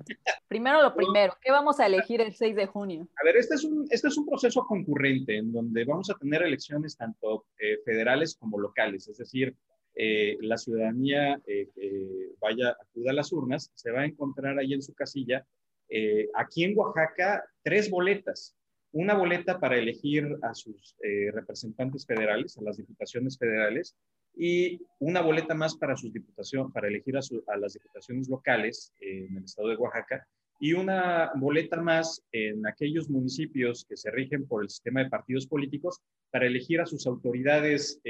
primero 0.48 0.82
lo 0.82 0.94
primero, 0.94 1.34
¿qué 1.40 1.50
vamos 1.50 1.80
a 1.80 1.86
elegir 1.86 2.20
el 2.20 2.34
6 2.34 2.54
de 2.54 2.66
junio? 2.66 3.08
A 3.20 3.24
ver, 3.24 3.38
este 3.38 3.54
es 3.54 3.64
un, 3.64 3.86
este 3.90 4.08
es 4.08 4.18
un 4.18 4.26
proceso 4.26 4.66
concurrente 4.66 5.38
en 5.38 5.50
donde 5.50 5.84
vamos 5.84 6.10
a 6.10 6.14
tener 6.14 6.42
elecciones 6.42 6.96
tanto 6.98 7.46
eh, 7.58 7.78
federales 7.84 8.36
como 8.36 8.58
locales, 8.58 9.08
es 9.08 9.16
decir, 9.16 9.56
eh, 9.94 10.38
la 10.40 10.56
ciudadanía 10.56 11.40
eh, 11.46 11.68
que 11.74 12.30
vaya, 12.40 12.70
acuda 12.70 13.10
a 13.10 13.14
las 13.14 13.32
urnas, 13.32 13.70
se 13.74 13.90
va 13.90 14.00
a 14.00 14.06
encontrar 14.06 14.58
ahí 14.58 14.72
en 14.72 14.82
su 14.82 14.94
casilla, 14.94 15.46
eh, 15.88 16.28
aquí 16.34 16.64
en 16.64 16.78
Oaxaca, 16.78 17.44
tres 17.62 17.90
boletas. 17.90 18.56
Una 18.92 19.14
boleta 19.14 19.58
para 19.60 19.78
elegir 19.78 20.36
a 20.42 20.54
sus 20.54 20.96
representantes 21.32 22.04
federales, 22.04 22.58
a 22.58 22.62
las 22.62 22.76
diputaciones 22.76 23.38
federales, 23.38 23.96
y 24.36 24.80
una 24.98 25.20
boleta 25.20 25.54
más 25.54 25.76
para 25.76 25.96
sus 25.96 26.12
diputaciones, 26.12 26.72
para 26.72 26.88
elegir 26.88 27.16
a, 27.16 27.20
a, 27.52 27.56
las 27.56 27.74
diputaciones 27.74 28.28
locales 28.28 28.92
en 29.00 29.36
el 29.36 29.44
estado 29.44 29.68
de 29.68 29.76
Oaxaca, 29.76 30.26
y 30.58 30.72
una 30.72 31.30
boleta 31.36 31.80
más 31.80 32.22
en 32.32 32.66
aquellos 32.66 33.08
municipios 33.08 33.84
que 33.88 33.96
se 33.96 34.10
rigen 34.10 34.46
por 34.46 34.62
el 34.62 34.68
sistema 34.68 35.02
de 35.02 35.10
partidos 35.10 35.46
políticos 35.46 36.00
para 36.30 36.46
elegir 36.46 36.80
a 36.80 36.86
sus 36.86 37.06
autoridades 37.06 38.00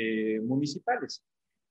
municipales. 0.42 1.22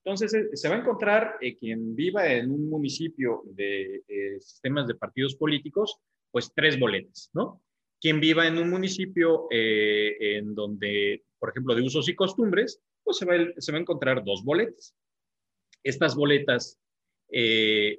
Entonces, 0.04 0.34
eh, 0.34 0.50
se 0.56 0.70
va 0.70 0.76
a 0.76 0.80
encontrar 0.80 1.36
eh, 1.42 1.56
quien 1.56 1.96
viva 1.96 2.26
en 2.28 2.52
un 2.52 2.70
municipio 2.70 3.44
de 3.46 4.04
eh, 4.08 4.40
sistemas 4.40 4.88
de 4.88 4.96
partidos 4.96 5.36
políticos, 5.36 6.00
pues 6.32 6.52
tres 6.56 6.80
boletas, 6.80 7.30
¿no? 7.34 7.62
Quien 8.00 8.20
viva 8.20 8.48
en 8.48 8.58
un 8.58 8.70
municipio 8.70 9.48
en 9.50 10.56
donde, 10.56 11.24
por 11.38 11.50
ejemplo, 11.50 11.76
de 11.76 11.82
usos 11.82 12.08
y 12.08 12.16
costumbres, 12.16 12.82
pues 13.04 13.18
se 13.18 13.26
va, 13.26 13.34
a 13.34 13.80
encontrar 13.80 14.24
dos 14.24 14.44
boletas. 14.44 14.96
Estas 15.84 16.16
boletas 16.16 16.80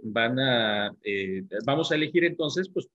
van 0.02 0.38
a, 0.38 0.96
vamos 1.66 1.92
a 1.92 1.96
elegir 1.96 2.24
entonces, 2.24 2.70
pues, 2.72 2.88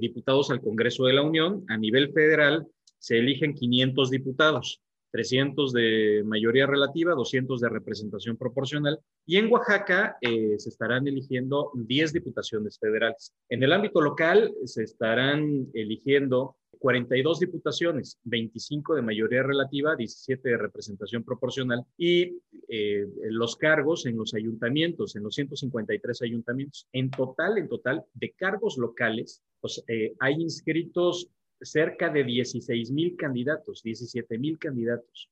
diputados 0.00 0.50
al 0.50 0.60
Congreso 0.60 1.06
de 1.06 1.14
la 1.14 1.22
Unión. 1.22 1.64
A 1.68 1.76
nivel 1.76 2.12
federal 2.12 2.66
se 2.98 3.18
eligen 3.18 3.54
500 3.54 4.10
diputados. 4.10 4.83
300 5.14 5.72
de 5.72 6.24
mayoría 6.26 6.66
relativa, 6.66 7.14
200 7.14 7.60
de 7.60 7.68
representación 7.68 8.36
proporcional, 8.36 8.98
y 9.24 9.36
en 9.36 9.48
Oaxaca 9.48 10.16
eh, 10.20 10.56
se 10.58 10.70
estarán 10.70 11.06
eligiendo 11.06 11.70
10 11.72 12.12
diputaciones 12.14 12.80
federales. 12.80 13.32
En 13.48 13.62
el 13.62 13.72
ámbito 13.72 14.00
local 14.00 14.52
se 14.64 14.82
estarán 14.82 15.68
eligiendo 15.72 16.56
42 16.80 17.38
diputaciones, 17.38 18.18
25 18.24 18.96
de 18.96 19.02
mayoría 19.02 19.44
relativa, 19.44 19.94
17 19.94 20.48
de 20.48 20.58
representación 20.58 21.22
proporcional 21.22 21.84
y 21.96 22.36
eh, 22.68 23.06
los 23.30 23.54
cargos 23.54 24.06
en 24.06 24.16
los 24.16 24.34
ayuntamientos, 24.34 25.14
en 25.14 25.22
los 25.22 25.36
153 25.36 26.22
ayuntamientos. 26.22 26.88
En 26.92 27.08
total, 27.12 27.58
en 27.58 27.68
total, 27.68 28.02
de 28.14 28.32
cargos 28.32 28.78
locales, 28.78 29.44
pues 29.60 29.80
hay 30.18 30.34
inscritos 30.34 31.30
cerca 31.64 32.10
de 32.10 32.24
16 32.24 32.90
mil 32.90 33.16
candidatos, 33.16 33.82
17 33.82 34.38
mil 34.38 34.58
candidatos, 34.58 35.30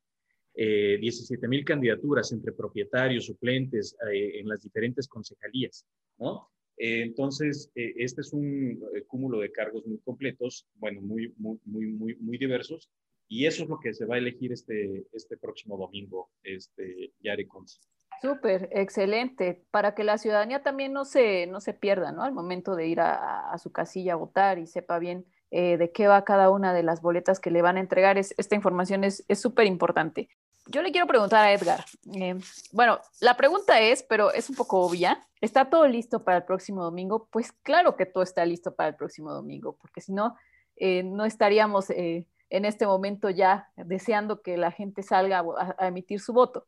eh, 0.55 0.99
17 1.01 1.49
mil 1.49 1.65
candidaturas 1.65 2.33
entre 2.33 2.53
propietarios, 2.53 3.27
suplentes 3.27 3.97
eh, 4.13 4.41
en 4.41 4.49
las 4.49 4.63
diferentes 4.63 5.09
concejalías, 5.09 5.87
¿no? 6.19 6.51
Eh, 6.77 7.03
entonces, 7.03 7.71
eh, 7.75 7.95
este 7.97 8.23
es 8.23 8.33
un 8.33 8.81
cúmulo 9.07 9.41
de 9.41 9.53
cargos 9.53 9.87
muy 9.87 9.99
completos, 10.01 10.67
bueno, 10.75 11.01
muy, 11.01 11.33
muy, 11.37 11.59
muy, 11.65 11.87
muy, 11.87 12.17
muy 12.17 12.39
diversos, 12.39 12.91
y 13.29 13.47
eso 13.47 13.63
es 13.63 13.69
lo 13.69 13.79
que 13.79 13.95
se 13.95 14.05
va 14.05 14.17
a 14.17 14.19
elegir 14.19 14.53
este, 14.53 15.07
este 15.13 15.37
próximo 15.37 15.77
domingo, 15.79 16.31
este, 16.43 17.13
Cons. 17.49 17.81
Súper, 18.21 18.69
excelente, 18.73 19.65
para 19.71 19.95
que 19.95 20.05
la 20.05 20.19
ciudadanía 20.19 20.63
también 20.63 20.93
no 20.93 21.05
se, 21.05 21.47
no 21.47 21.61
se 21.61 21.73
pierda, 21.73 22.13
¿no? 22.13 22.23
Al 22.23 22.33
momento 22.33 22.77
de 22.77 22.89
ir 22.89 23.01
a, 23.01 23.51
a 23.51 23.59
su 23.59 23.73
casilla 23.73 24.13
a 24.13 24.17
votar 24.17 24.59
y 24.59 24.67
sepa 24.67 24.99
bien 24.99 25.25
eh, 25.55 25.77
de 25.77 25.93
qué 25.93 26.09
va 26.09 26.25
cada 26.25 26.49
una 26.49 26.73
de 26.73 26.83
las 26.83 27.03
boletas 27.03 27.39
que 27.39 27.51
le 27.51 27.61
van 27.61 27.77
a 27.77 27.81
entregar. 27.81 28.17
Es, 28.17 28.35
esta 28.39 28.55
información 28.55 29.05
es 29.05 29.23
súper 29.35 29.67
importante. 29.67 30.31
Yo 30.67 30.81
le 30.81 30.93
quiero 30.93 31.07
preguntar 31.07 31.45
a 31.45 31.53
Edgar. 31.53 31.85
Eh, 32.15 32.37
bueno, 32.73 33.01
la 33.21 33.37
pregunta 33.37 33.79
es, 33.79 34.03
pero 34.03 34.33
es 34.33 34.49
un 34.49 34.57
poco 34.57 34.81
obvia. 34.81 35.21
¿Está 35.43 35.69
todo 35.69 35.87
listo 35.87 36.25
para 36.25 36.39
el 36.39 36.45
próximo 36.45 36.83
domingo? 36.83 37.29
Pues 37.31 37.53
claro 37.53 37.97
que 37.97 38.07
todo 38.07 38.23
está 38.23 38.47
listo 38.47 38.75
para 38.75 38.89
el 38.89 38.95
próximo 38.95 39.31
domingo, 39.31 39.77
porque 39.79 40.01
si 40.01 40.15
no, 40.15 40.37
eh, 40.77 41.03
no 41.03 41.27
estaríamos 41.27 41.91
en 41.91 42.65
este 42.65 42.87
momento 42.87 43.29
ya 43.29 43.69
deseando 43.77 44.41
que 44.41 44.57
la 44.57 44.71
gente 44.71 45.03
salga 45.03 45.41
a, 45.41 45.75
a 45.77 45.89
emitir 45.89 46.21
su 46.21 46.33
voto. 46.33 46.67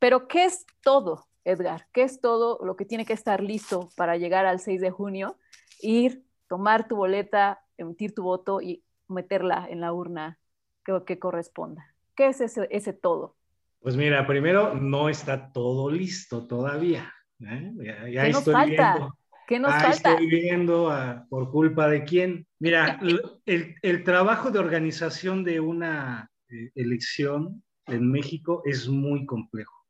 Pero 0.00 0.26
¿qué 0.26 0.46
es 0.46 0.66
todo, 0.82 1.28
Edgar? 1.44 1.86
¿Qué 1.92 2.02
es 2.02 2.20
todo 2.20 2.58
lo 2.64 2.74
que 2.74 2.84
tiene 2.84 3.06
que 3.06 3.12
estar 3.12 3.40
listo 3.40 3.90
para 3.94 4.16
llegar 4.16 4.44
al 4.44 4.58
6 4.58 4.80
de 4.80 4.90
junio? 4.90 5.36
Ir, 5.80 6.24
tomar 6.48 6.88
tu 6.88 6.96
boleta, 6.96 7.63
emitir 7.78 8.14
tu 8.14 8.22
voto 8.22 8.60
y 8.60 8.82
meterla 9.08 9.66
en 9.68 9.80
la 9.80 9.92
urna 9.92 10.38
que, 10.84 11.02
que 11.06 11.18
corresponda. 11.18 11.94
¿Qué 12.16 12.28
es 12.28 12.40
ese, 12.40 12.68
ese, 12.70 12.92
todo? 12.92 13.36
Pues 13.80 13.96
mira, 13.96 14.26
primero 14.26 14.74
no 14.74 15.08
está 15.08 15.52
todo 15.52 15.90
listo 15.90 16.46
todavía. 16.46 17.12
¿eh? 17.40 17.72
Ya, 17.76 18.08
ya 18.08 18.24
¿Qué 18.24 18.32
nos 18.32 18.44
falta? 18.44 18.94
Viendo, 18.94 19.18
¿Qué 19.46 19.58
nos 19.58 19.72
falta? 19.72 20.12
Estoy 20.12 20.26
viendo 20.28 20.90
a, 20.90 21.26
por 21.28 21.50
culpa 21.50 21.88
de 21.88 22.04
quién. 22.04 22.46
Mira, 22.58 23.00
el, 23.46 23.74
el, 23.82 24.04
trabajo 24.04 24.50
de 24.50 24.58
organización 24.58 25.44
de 25.44 25.60
una 25.60 26.30
eh, 26.48 26.70
elección 26.74 27.62
en 27.86 28.10
México 28.10 28.62
es 28.64 28.88
muy 28.88 29.26
complejo. 29.26 29.84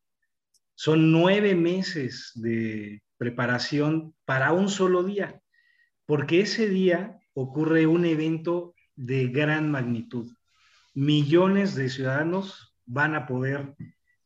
Son 0.74 1.12
nueve 1.12 1.54
meses 1.54 2.32
de 2.34 3.02
preparación 3.16 4.14
para 4.24 4.52
un 4.52 4.68
solo 4.68 5.04
día, 5.04 5.40
porque 6.04 6.40
ese 6.40 6.68
día 6.68 7.20
ocurre 7.34 7.86
un 7.86 8.04
evento 8.04 8.74
de 8.96 9.28
gran 9.28 9.70
magnitud. 9.70 10.32
Millones 10.94 11.74
de 11.74 11.88
ciudadanos 11.88 12.74
van 12.86 13.14
a 13.14 13.26
poder 13.26 13.74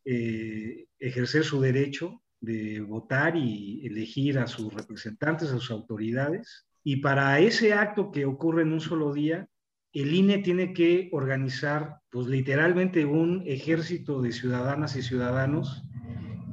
eh, 0.04 0.86
ejercer 0.98 1.44
su 1.44 1.60
derecho 1.60 2.22
de 2.40 2.80
votar 2.80 3.36
y 3.36 3.86
elegir 3.86 4.38
a 4.38 4.46
sus 4.46 4.72
representantes, 4.72 5.50
a 5.50 5.58
sus 5.58 5.70
autoridades. 5.70 6.66
Y 6.84 6.96
para 6.96 7.40
ese 7.40 7.72
acto 7.72 8.10
que 8.10 8.24
ocurre 8.26 8.62
en 8.62 8.72
un 8.72 8.80
solo 8.80 9.12
día, 9.12 9.48
el 9.92 10.14
INE 10.14 10.38
tiene 10.38 10.72
que 10.72 11.08
organizar, 11.12 11.96
pues 12.10 12.26
literalmente, 12.26 13.04
un 13.04 13.42
ejército 13.46 14.20
de 14.20 14.32
ciudadanas 14.32 14.94
y 14.96 15.02
ciudadanos 15.02 15.82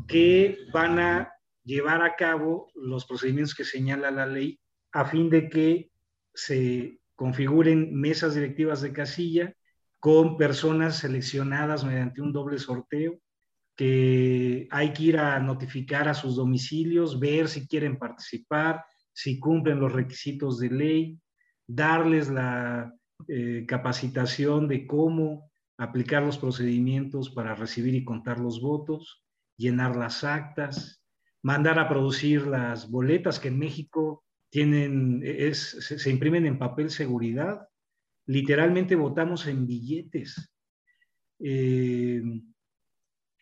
que 0.07 0.57
van 0.73 0.99
a 0.99 1.31
llevar 1.63 2.01
a 2.01 2.15
cabo 2.15 2.71
los 2.75 3.05
procedimientos 3.05 3.55
que 3.55 3.65
señala 3.65 4.11
la 4.11 4.25
ley 4.25 4.59
a 4.91 5.05
fin 5.05 5.29
de 5.29 5.49
que 5.49 5.91
se 6.35 6.99
configuren 7.15 7.95
mesas 7.95 8.35
directivas 8.35 8.81
de 8.81 8.93
casilla 8.93 9.53
con 9.99 10.37
personas 10.37 10.97
seleccionadas 10.97 11.83
mediante 11.83 12.21
un 12.21 12.31
doble 12.31 12.59
sorteo, 12.59 13.19
que 13.75 14.67
hay 14.69 14.93
que 14.93 15.03
ir 15.03 15.17
a 15.17 15.39
notificar 15.39 16.07
a 16.07 16.13
sus 16.13 16.35
domicilios, 16.35 17.19
ver 17.19 17.47
si 17.47 17.67
quieren 17.67 17.97
participar, 17.97 18.85
si 19.13 19.39
cumplen 19.39 19.79
los 19.79 19.91
requisitos 19.91 20.59
de 20.59 20.69
ley, 20.69 21.19
darles 21.67 22.29
la 22.29 22.93
eh, 23.27 23.65
capacitación 23.67 24.67
de 24.67 24.85
cómo 24.85 25.51
aplicar 25.77 26.23
los 26.23 26.37
procedimientos 26.37 27.29
para 27.29 27.55
recibir 27.55 27.95
y 27.95 28.05
contar 28.05 28.39
los 28.39 28.61
votos, 28.61 29.23
llenar 29.57 29.95
las 29.95 30.23
actas, 30.23 31.01
mandar 31.41 31.79
a 31.79 31.89
producir 31.89 32.47
las 32.47 32.89
boletas 32.89 33.39
que 33.39 33.47
en 33.47 33.59
México 33.59 34.24
tienen, 34.55 35.21
es, 35.21 35.59
se, 35.81 36.09
imprimen 36.09 36.45
en 36.45 36.57
papel 36.57 36.89
seguridad. 36.89 37.67
Literalmente 38.25 38.95
votamos 38.95 39.47
en 39.47 39.67
billetes. 39.67 40.49
Eh, 41.39 42.23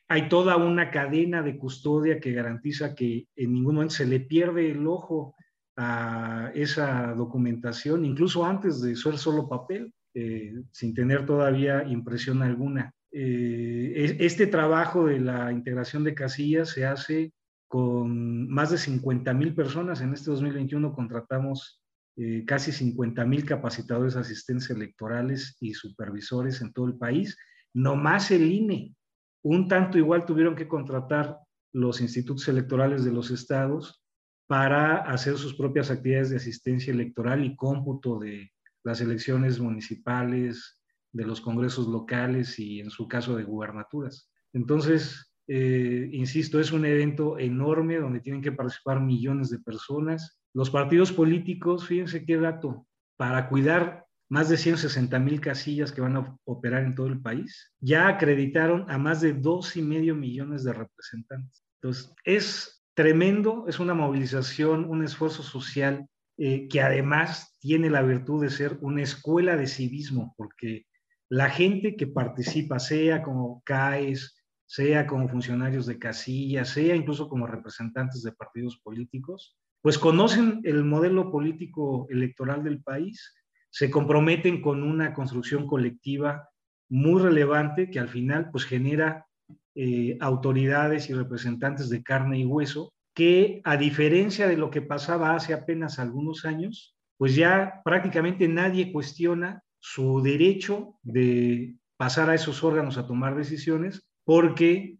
hay 0.08 0.27
toda 0.27 0.58
una 0.58 0.89
cadena 0.89 1.43
de 1.43 1.55
custodia 1.55 2.20
que 2.20 2.32
garantiza 2.32 2.96
que 2.96 3.27
en 3.36 3.53
ningún 3.53 3.75
momento 3.75 3.93
se 3.93 4.08
le 4.08 4.22
pierde 4.22 4.72
el 4.72 4.88
ojo 4.88 5.36
a 5.77 6.50
esa 6.55 7.13
documentación, 7.13 8.05
incluso 8.05 8.43
antes 8.43 8.82
de 8.82 8.96
ser 8.96 9.20
solo 9.20 9.48
papel, 9.48 9.93
eh, 10.15 10.63
sin 10.72 10.96
tener 10.96 11.27
todavía 11.27 11.84
impresión 11.84 12.41
alguna. 12.41 12.91
Eh, 13.12 14.17
este 14.20 14.48
trabajo 14.48 15.05
de 15.05 15.20
la 15.20 15.51
integración 15.51 16.03
de 16.03 16.15
casillas 16.15 16.70
se 16.70 16.88
hace 16.88 17.34
con 17.74 18.48
más 18.50 18.70
de 18.70 18.77
50 18.77 19.34
mil 19.34 19.56
personas. 19.56 20.00
En 20.01 20.13
este 20.13 20.30
2021 20.30 20.94
contratamos 20.94 21.82
eh, 22.15 22.44
casi 22.46 22.72
50 22.72 23.25
mil 23.25 23.46
capacitadores 23.46 24.15
asistentes 24.15 24.70
electorales 24.70 25.58
y 25.60 25.74
supervisores 25.74 26.62
en 26.62 26.72
todo 26.72 26.86
el 26.86 27.00
país. 27.00 27.36
No 27.74 27.96
más 27.96 28.30
el 28.30 28.51
INE. 28.51 28.94
Un 29.42 29.68
tanto 29.68 29.98
igual 29.98 30.24
tuvieron 30.24 30.56
que 30.56 30.68
contratar 30.68 31.39
los 31.72 32.00
institutos 32.00 32.48
electorales 32.48 33.06
de 33.06 33.12
los 33.12 33.32
estados 33.32 34.03
para 34.46 34.98
hacer 34.98 35.36
sus 35.39 35.56
propias 35.56 35.89
actividades 35.89 36.30
de 36.30 36.38
asistencia 36.38 36.94
electoral 36.94 37.44
y 37.44 37.56
cómputo 37.56 38.20
de 38.20 38.51
las 38.84 39.01
elecciones 39.01 39.60
municipales, 39.60 40.80
de 41.12 41.25
los 41.25 41.42
congresos 41.42 41.88
locales 41.88 42.60
y 42.60 42.82
en 42.82 42.92
su 42.92 43.08
caso 43.08 43.36
de 43.36 43.46
gubernaturas. 43.46 44.30
Entonces, 44.53 45.33
eh, 45.48 46.10
insisto, 46.14 46.60
es 46.60 46.72
un 46.72 46.86
evento 46.86 47.38
enorme 47.38 47.98
donde 47.98 48.22
tienen 48.22 48.42
que 48.42 48.52
participar 48.52 49.02
millones 49.02 49.50
de 49.50 49.60
personas. 49.60 50.40
Los 50.54 50.70
partidos 50.70 51.12
políticos, 51.12 51.88
fíjense 51.88 52.26
qué 52.26 52.38
dato, 52.38 52.88
para 53.18 53.50
cuidar 53.50 54.06
más 54.30 54.50
de 54.50 54.58
160 54.58 55.20
mil 55.20 55.42
casillas 55.42 55.92
que 55.92 56.02
van 56.02 56.18
a 56.18 56.38
operar 56.46 56.84
en 56.84 56.96
todo 56.96 57.08
el 57.08 57.22
país, 57.22 57.74
ya 57.80 58.08
acreditaron 58.08 58.90
a 58.90 58.98
más 58.98 59.22
de 59.22 59.34
dos 59.34 59.76
y 59.76 59.82
medio 59.82 60.16
millones 60.16 60.64
de 60.64 60.74
representantes. 60.74 61.64
Entonces, 61.82 62.14
es 62.24 62.84
tremendo, 62.94 63.66
es 63.68 63.80
una 63.80 63.94
movilización, 63.94 64.86
un 64.86 65.04
esfuerzo 65.04 65.44
social 65.44 66.08
eh, 66.38 66.68
que 66.68 66.82
además 66.82 67.58
tiene 67.60 67.90
la 67.90 68.02
virtud 68.02 68.42
de 68.42 68.50
ser 68.50 68.78
una 68.82 69.04
escuela 69.04 69.56
de 69.56 69.68
civismo, 69.68 70.34
porque 70.38 70.86
la 71.30 71.50
gente 71.50 71.96
que 71.96 72.08
participa, 72.08 72.80
sea 72.80 73.22
como 73.22 73.62
CAES, 73.66 74.36
sea 74.74 75.06
como 75.06 75.30
funcionarios 75.30 75.86
de 75.86 76.00
casilla, 76.00 76.65
sea 76.65 76.96
incluso 76.96 77.30
como 77.30 77.46
representantes 77.46 78.24
de 78.24 78.32
partidos 78.32 78.80
políticos, 78.84 79.56
pues 79.84 80.00
conocen 80.00 80.62
el 80.63 80.84
modelo 80.84 81.32
político 81.32 82.08
electoral 82.10 82.63
del 82.63 82.82
país, 82.82 83.36
se 83.70 83.92
comprometen 83.92 84.63
con 84.63 84.82
una 84.82 85.13
construcción 85.13 85.68
colectiva 85.68 86.50
muy 86.89 87.21
relevante 87.21 87.91
que 87.91 88.00
al 88.00 88.10
final 88.10 88.50
pues 88.50 88.65
genera 88.65 89.28
eh, 89.76 90.17
autoridades 90.19 91.08
y 91.08 91.13
representantes 91.13 91.89
de 91.89 92.02
carne 92.02 92.39
y 92.39 92.45
hueso, 92.45 92.95
que 93.13 93.62
a 93.65 93.78
diferencia 93.78 94.48
de 94.48 94.58
lo 94.58 94.71
que 94.71 94.82
pasaba 94.82 95.36
hace 95.36 95.54
apenas 95.54 96.00
algunos 96.00 96.45
años, 96.45 96.95
pues 97.19 97.36
ya 97.36 97.80
prácticamente 97.86 98.48
nadie 98.48 98.91
cuestiona 98.91 99.62
su 99.80 100.24
derecho 100.24 100.95
de 101.04 101.76
pasar 101.95 102.32
a 102.32 102.34
esos 102.34 102.63
órganos 102.63 102.98
a 102.98 103.06
tomar 103.06 103.36
decisiones 103.36 104.10
porque 104.24 104.98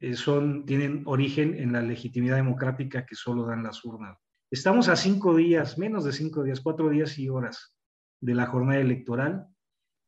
eh, 0.00 0.14
son, 0.14 0.64
tienen 0.64 1.02
origen 1.06 1.54
en 1.58 1.72
la 1.72 1.82
legitimidad 1.82 2.36
democrática 2.36 3.04
que 3.06 3.14
solo 3.14 3.46
dan 3.46 3.62
las 3.62 3.84
urnas. 3.84 4.18
Estamos 4.50 4.88
a 4.88 4.96
cinco 4.96 5.36
días, 5.36 5.78
menos 5.78 6.04
de 6.04 6.12
cinco 6.12 6.42
días, 6.42 6.60
cuatro 6.60 6.88
días 6.88 7.18
y 7.18 7.28
horas 7.28 7.74
de 8.20 8.34
la 8.34 8.46
jornada 8.46 8.80
electoral 8.80 9.46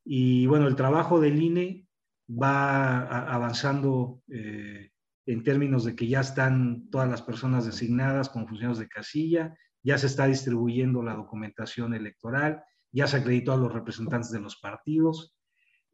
y 0.04 0.46
bueno, 0.46 0.66
el 0.66 0.76
trabajo 0.76 1.20
del 1.20 1.40
INE 1.40 1.86
va 2.30 3.02
avanzando 3.32 4.22
eh, 4.28 4.90
en 5.26 5.44
términos 5.44 5.84
de 5.84 5.94
que 5.94 6.08
ya 6.08 6.20
están 6.20 6.88
todas 6.90 7.08
las 7.08 7.22
personas 7.22 7.66
designadas 7.66 8.28
como 8.28 8.48
funcionarios 8.48 8.78
de 8.78 8.88
casilla, 8.88 9.56
ya 9.82 9.98
se 9.98 10.06
está 10.06 10.26
distribuyendo 10.26 11.02
la 11.02 11.14
documentación 11.14 11.94
electoral, 11.94 12.62
ya 12.90 13.06
se 13.06 13.18
acreditó 13.18 13.52
a 13.52 13.56
los 13.56 13.72
representantes 13.72 14.30
de 14.30 14.40
los 14.40 14.56
partidos. 14.56 15.34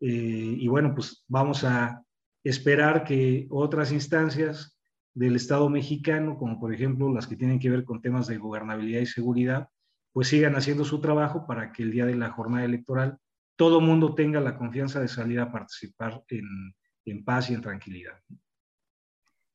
Eh, 0.00 0.56
y 0.58 0.68
bueno, 0.68 0.94
pues 0.94 1.24
vamos 1.28 1.64
a 1.64 2.02
esperar 2.48 3.04
que 3.04 3.46
otras 3.50 3.92
instancias 3.92 4.78
del 5.14 5.36
Estado 5.36 5.68
mexicano, 5.68 6.38
como 6.38 6.60
por 6.60 6.72
ejemplo 6.72 7.12
las 7.12 7.26
que 7.26 7.36
tienen 7.36 7.58
que 7.58 7.70
ver 7.70 7.84
con 7.84 8.00
temas 8.00 8.26
de 8.26 8.38
gobernabilidad 8.38 9.00
y 9.00 9.06
seguridad, 9.06 9.68
pues 10.12 10.28
sigan 10.28 10.56
haciendo 10.56 10.84
su 10.84 11.00
trabajo 11.00 11.46
para 11.46 11.72
que 11.72 11.82
el 11.82 11.90
día 11.90 12.06
de 12.06 12.14
la 12.14 12.30
jornada 12.30 12.64
electoral 12.64 13.18
todo 13.56 13.80
mundo 13.80 14.14
tenga 14.14 14.40
la 14.40 14.56
confianza 14.56 15.00
de 15.00 15.08
salir 15.08 15.40
a 15.40 15.50
participar 15.50 16.22
en, 16.28 16.74
en 17.04 17.24
paz 17.24 17.50
y 17.50 17.54
en 17.54 17.60
tranquilidad. 17.60 18.14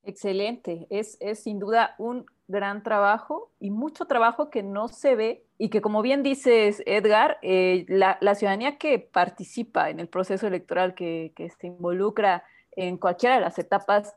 Excelente, 0.03 0.85
es, 0.89 1.17
es, 1.21 1.43
sin 1.43 1.59
duda 1.59 1.95
un 1.97 2.25
gran 2.47 2.83
trabajo 2.83 3.53
y 3.59 3.71
mucho 3.71 4.05
trabajo 4.05 4.49
que 4.49 4.61
no 4.61 4.89
se 4.89 5.15
ve 5.15 5.45
y 5.57 5.69
que 5.69 5.81
como 5.81 6.01
bien 6.01 6.23
dices 6.23 6.83
Edgar, 6.85 7.37
eh, 7.41 7.85
la, 7.87 8.17
la, 8.19 8.35
ciudadanía 8.35 8.77
que 8.77 8.99
participa 8.99 9.89
en 9.89 10.01
el 10.01 10.09
proceso 10.09 10.45
electoral, 10.45 10.93
que, 10.93 11.31
que 11.37 11.49
se 11.49 11.67
involucra 11.67 12.43
en 12.75 12.97
cualquiera 12.97 13.35
de 13.35 13.41
las 13.41 13.57
etapas, 13.59 14.15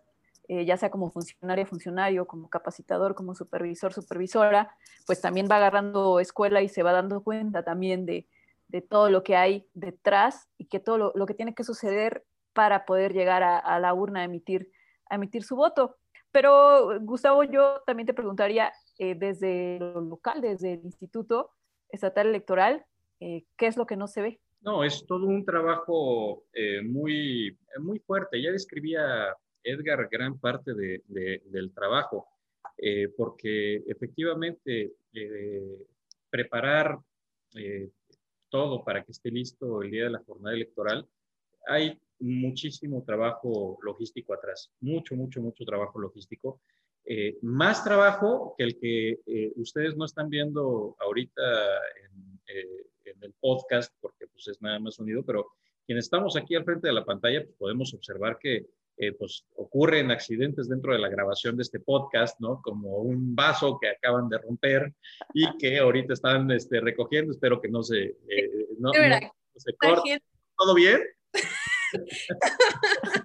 eh, 0.49 0.65
ya 0.65 0.77
sea 0.77 0.91
como 0.91 1.11
funcionario, 1.11 1.67
funcionario, 1.67 2.27
como 2.27 2.49
capacitador, 2.49 3.15
como 3.15 3.35
supervisor, 3.35 3.93
supervisora, 3.93 4.77
pues 5.07 5.21
también 5.21 5.49
va 5.51 5.57
agarrando 5.57 6.21
escuela 6.21 6.63
y 6.63 6.69
se 6.69 6.83
va 6.83 6.93
dando 6.93 7.23
cuenta 7.23 7.65
también 7.65 8.07
de, 8.07 8.29
de 8.69 8.83
todo 8.83 9.11
lo 9.11 9.23
que 9.23 9.37
hay 9.37 9.69
detrás 9.75 10.49
y 10.59 10.67
que 10.67 10.81
todo 10.81 11.13
lo, 11.15 11.27
que 11.27 11.35
tiene 11.35 11.55
que 11.55 11.65
suceder 11.65 12.25
para 12.53 12.85
poder 12.85 13.13
llegar 13.13 13.43
a, 13.43 13.59
a, 13.59 13.79
la 13.81 13.93
urna 13.93 14.21
a 14.21 14.25
emitir, 14.25 14.71
a 15.11 15.17
emitir 15.17 15.43
su 15.43 15.57
voto. 15.57 15.97
Pero, 16.33 17.01
Gustavo, 17.01 17.45
yo 17.45 17.83
también 17.87 18.07
te 18.07 18.15
preguntaría, 18.15 18.73
eh, 18.99 19.15
desde 19.15 19.79
lo 19.79 20.01
local, 20.01 20.41
desde 20.41 20.75
el 20.75 20.85
Instituto 20.85 21.51
Estatal 21.89 22.27
Electoral, 22.27 22.85
eh, 23.21 23.45
¿qué 23.57 23.67
es 23.67 23.77
lo 23.77 23.87
que 23.87 23.97
no 23.97 24.07
se 24.07 24.23
ve? 24.23 24.41
No, 24.67 24.83
es 24.83 25.07
todo 25.07 25.27
un 25.27 25.45
trabajo 25.45 26.45
eh, 26.53 26.83
muy, 26.83 27.57
muy 27.79 28.01
fuerte. 28.01 28.43
Ya 28.43 28.51
describía 28.51 29.33
Edgar 29.63 30.09
gran 30.11 30.41
parte 30.41 30.75
de, 30.75 31.03
de, 31.07 31.41
del 31.47 31.73
trabajo, 31.73 32.27
eh, 32.77 33.09
porque 33.17 33.77
efectivamente 33.87 34.95
eh, 35.13 35.87
preparar 36.29 36.99
todo 38.51 38.85
para 38.85 39.05
que 39.05 39.13
esté 39.13 39.31
listo 39.31 39.83
el 39.83 39.91
día 39.91 40.05
de 40.05 40.11
la 40.11 40.25
jornada 40.25 40.55
electoral, 40.55 41.09
hay 41.69 41.99
muchísimo 42.19 43.05
trabajo 43.05 43.79
logístico 43.83 44.35
atrás, 44.35 44.73
mucho, 44.81 45.15
mucho, 45.15 45.41
mucho 45.41 45.65
trabajo 45.65 46.01
logístico. 46.01 46.61
Eh, 47.05 47.39
más 47.43 47.85
trabajo 47.85 48.57
que 48.59 48.65
el 48.65 48.79
que 48.81 49.21
eh, 49.27 49.53
ustedes 49.55 49.97
no 49.97 50.05
están 50.05 50.29
viendo 50.29 50.97
ahorita 50.99 51.43
en, 52.05 52.41
eh, 52.49 52.87
en, 53.07 53.23
el 53.23 53.35
podcast, 53.41 53.93
porque 54.01 54.27
pues 54.27 54.49
es 54.49 54.61
nada 54.61 54.79
más 54.79 54.99
unido, 54.99 55.25
pero 55.25 55.53
quienes 55.87 56.05
estamos 56.05 56.37
aquí 56.37 56.55
al 56.55 56.65
frente 56.65 56.89
de 56.89 56.95
la 56.95 57.05
pantalla, 57.05 57.43
pues 57.45 57.57
podemos 57.57 57.95
observar 57.95 58.39
que 58.39 58.67
pues 59.19 59.45
ocurren 59.57 60.11
accidentes 60.11 60.71
dentro 60.71 60.95
de 60.95 60.99
la 60.99 61.11
grabación 61.11 61.55
de 61.57 61.63
este 61.63 61.81
podcast, 61.81 62.41
¿no? 62.41 62.63
Como 62.63 62.97
un 62.97 63.37
vaso 63.37 63.79
que 63.79 63.91
acaban 63.91 64.29
de 64.31 64.39
romper 64.39 64.95
y 65.35 65.55
que 65.59 65.79
ahorita 65.79 66.15
están 66.15 66.51
este, 66.51 66.81
recogiendo, 66.81 67.33
espero 67.33 67.61
que 67.61 67.69
no 67.69 67.83
se, 67.83 68.17
no, 68.79 68.93
no, 68.93 69.21
no 69.21 69.31
se 69.57 69.75
corte. 69.75 70.23
¿Todo 70.57 70.75
bien? 70.75 71.03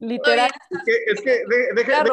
Literal. 0.00 0.50
Es 0.70 1.20
que, 1.20 1.32
es 1.34 1.48
de- 1.48 1.74
déjame, 1.74 2.10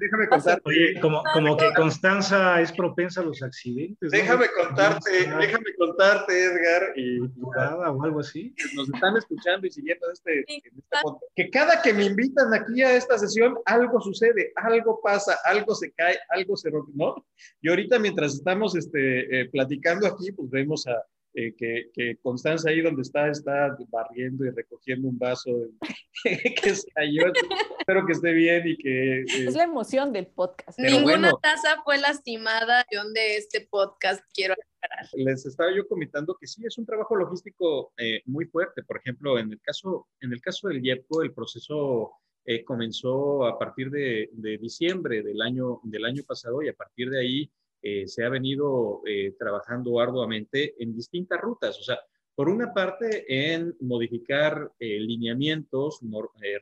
déjame 0.00 0.28
contarte. 0.28 0.62
Oye, 0.64 1.00
como, 1.00 1.22
como 1.32 1.56
que 1.56 1.72
Constanza 1.74 2.60
es 2.60 2.72
propensa 2.72 3.20
a 3.20 3.24
los 3.24 3.42
accidentes. 3.42 4.10
¿no? 4.12 4.18
Déjame 4.18 4.46
contarte, 4.56 5.10
déjame 5.10 5.74
contarte, 5.78 6.44
Edgar, 6.44 6.92
y 6.96 7.20
o 7.20 8.04
algo 8.04 8.20
así. 8.20 8.54
que 8.56 8.64
nos 8.74 8.88
están 8.88 9.16
escuchando 9.16 9.66
y 9.66 9.70
siguiendo 9.70 10.06
en 10.06 10.12
este, 10.12 10.38
en 10.38 10.56
este 10.78 10.96
podcast, 11.02 11.32
que 11.34 11.50
cada 11.50 11.82
que 11.82 11.92
me 11.92 12.04
invitan 12.04 12.52
aquí 12.54 12.82
a 12.82 12.94
esta 12.96 13.18
sesión, 13.18 13.56
algo 13.64 14.00
sucede, 14.00 14.52
algo 14.56 15.00
pasa, 15.02 15.38
algo 15.44 15.74
se 15.74 15.92
cae, 15.92 16.18
algo 16.30 16.56
se 16.56 16.70
rompe, 16.70 16.92
¿no? 16.94 17.26
Y 17.60 17.68
ahorita 17.68 17.98
mientras 17.98 18.34
estamos 18.34 18.76
este, 18.76 19.40
eh, 19.40 19.48
platicando 19.50 20.06
aquí, 20.06 20.32
pues 20.32 20.50
vemos 20.50 20.86
a 20.86 21.02
eh, 21.34 21.54
que, 21.56 21.90
que 21.92 22.16
Constanza 22.22 22.70
ahí 22.70 22.80
donde 22.80 23.02
está, 23.02 23.28
está 23.30 23.76
barriendo 23.90 24.44
y 24.44 24.50
recogiendo 24.50 25.08
un 25.08 25.18
vaso 25.18 25.50
que 26.62 26.74
se 26.74 26.90
cayó. 26.92 27.32
Espero 27.78 28.06
que 28.06 28.12
esté 28.12 28.32
bien 28.32 28.66
y 28.66 28.76
que... 28.76 29.20
eh, 29.20 29.24
Es 29.28 29.54
la 29.54 29.64
emoción 29.64 30.12
del 30.12 30.26
podcast. 30.26 30.78
Pero 30.80 30.96
Ninguna 30.96 31.18
bueno. 31.30 31.38
taza 31.42 31.82
fue 31.84 31.98
lastimada 31.98 32.84
de 33.14 33.36
este 33.36 33.66
podcast, 33.70 34.22
quiero 34.34 34.54
aclarar. 34.54 35.06
les 35.14 35.46
estaba 35.46 35.70
yo 35.74 35.86
comentando 35.86 36.36
que 36.40 36.46
sí, 36.46 36.62
es 36.66 36.76
un 36.78 36.86
trabajo 36.86 37.14
logístico 37.16 37.92
eh, 37.98 38.22
muy 38.26 38.46
fuerte. 38.46 38.82
Por 38.82 38.98
ejemplo, 38.98 39.38
en 39.38 39.52
el 39.52 39.60
caso, 39.60 40.08
en 40.20 40.32
el 40.32 40.40
caso 40.40 40.68
del 40.68 40.84
IEPCO, 40.84 41.22
el 41.22 41.32
proceso 41.32 42.12
eh, 42.44 42.64
comenzó 42.64 43.44
a 43.46 43.58
partir 43.58 43.90
de, 43.90 44.30
de 44.32 44.58
diciembre 44.58 45.22
del 45.22 45.40
año, 45.42 45.80
del 45.84 46.04
año 46.04 46.22
pasado 46.26 46.62
y 46.62 46.68
a 46.68 46.72
partir 46.74 47.10
de 47.10 47.20
ahí 47.20 47.50
eh, 47.82 48.06
se 48.08 48.24
ha 48.24 48.28
venido 48.28 49.02
eh, 49.06 49.34
trabajando 49.38 50.00
arduamente 50.00 50.74
en 50.82 50.94
distintas 50.94 51.40
rutas. 51.40 51.78
O 51.78 51.82
sea, 51.82 51.98
por 52.34 52.48
una 52.48 52.72
parte, 52.72 53.24
en 53.28 53.76
modificar 53.80 54.70
eh, 54.78 54.98
lineamientos, 55.00 56.00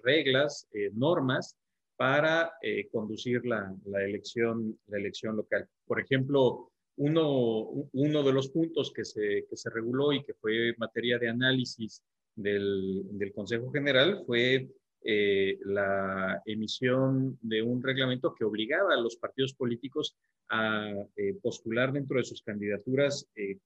reglas, 0.02 0.68
normas 0.94 1.57
para 1.96 2.52
conducir 2.92 3.44
la, 3.46 3.74
elección, 4.05 4.79
la 4.87 4.98
elección 4.98 5.37
local. 5.37 5.68
Por 5.87 6.00
ejemplo, 6.00 6.70
uno, 6.96 7.88
de 7.92 8.33
los 8.33 8.48
puntos 8.48 8.92
que 8.92 9.05
se, 9.05 9.46
que 9.48 9.57
se 9.57 9.70
reguló 9.70 10.12
y 10.12 10.22
que 10.22 10.35
fue 10.35 10.74
materia 10.79 11.18
de 11.18 11.29
análisis 11.29 12.02
del 12.35 13.33
Consejo 13.35 13.70
General 13.70 14.22
fue 14.26 14.68
eh, 15.09 15.61
la 15.64 16.42
emisión 16.45 17.38
de 17.40 17.62
un 17.62 17.81
reglamento 17.81 18.35
que 18.35 18.45
obligaba 18.45 18.92
a 18.92 19.01
los 19.01 19.14
partidos 19.14 19.55
políticos 19.55 20.16
a 20.49 20.90
eh, 21.14 21.35
postular 21.40 21.92
dentro 21.92 22.19
de 22.19 22.25
sus 22.25 22.42
candidaturas 22.42 23.29
eh, 23.37 23.61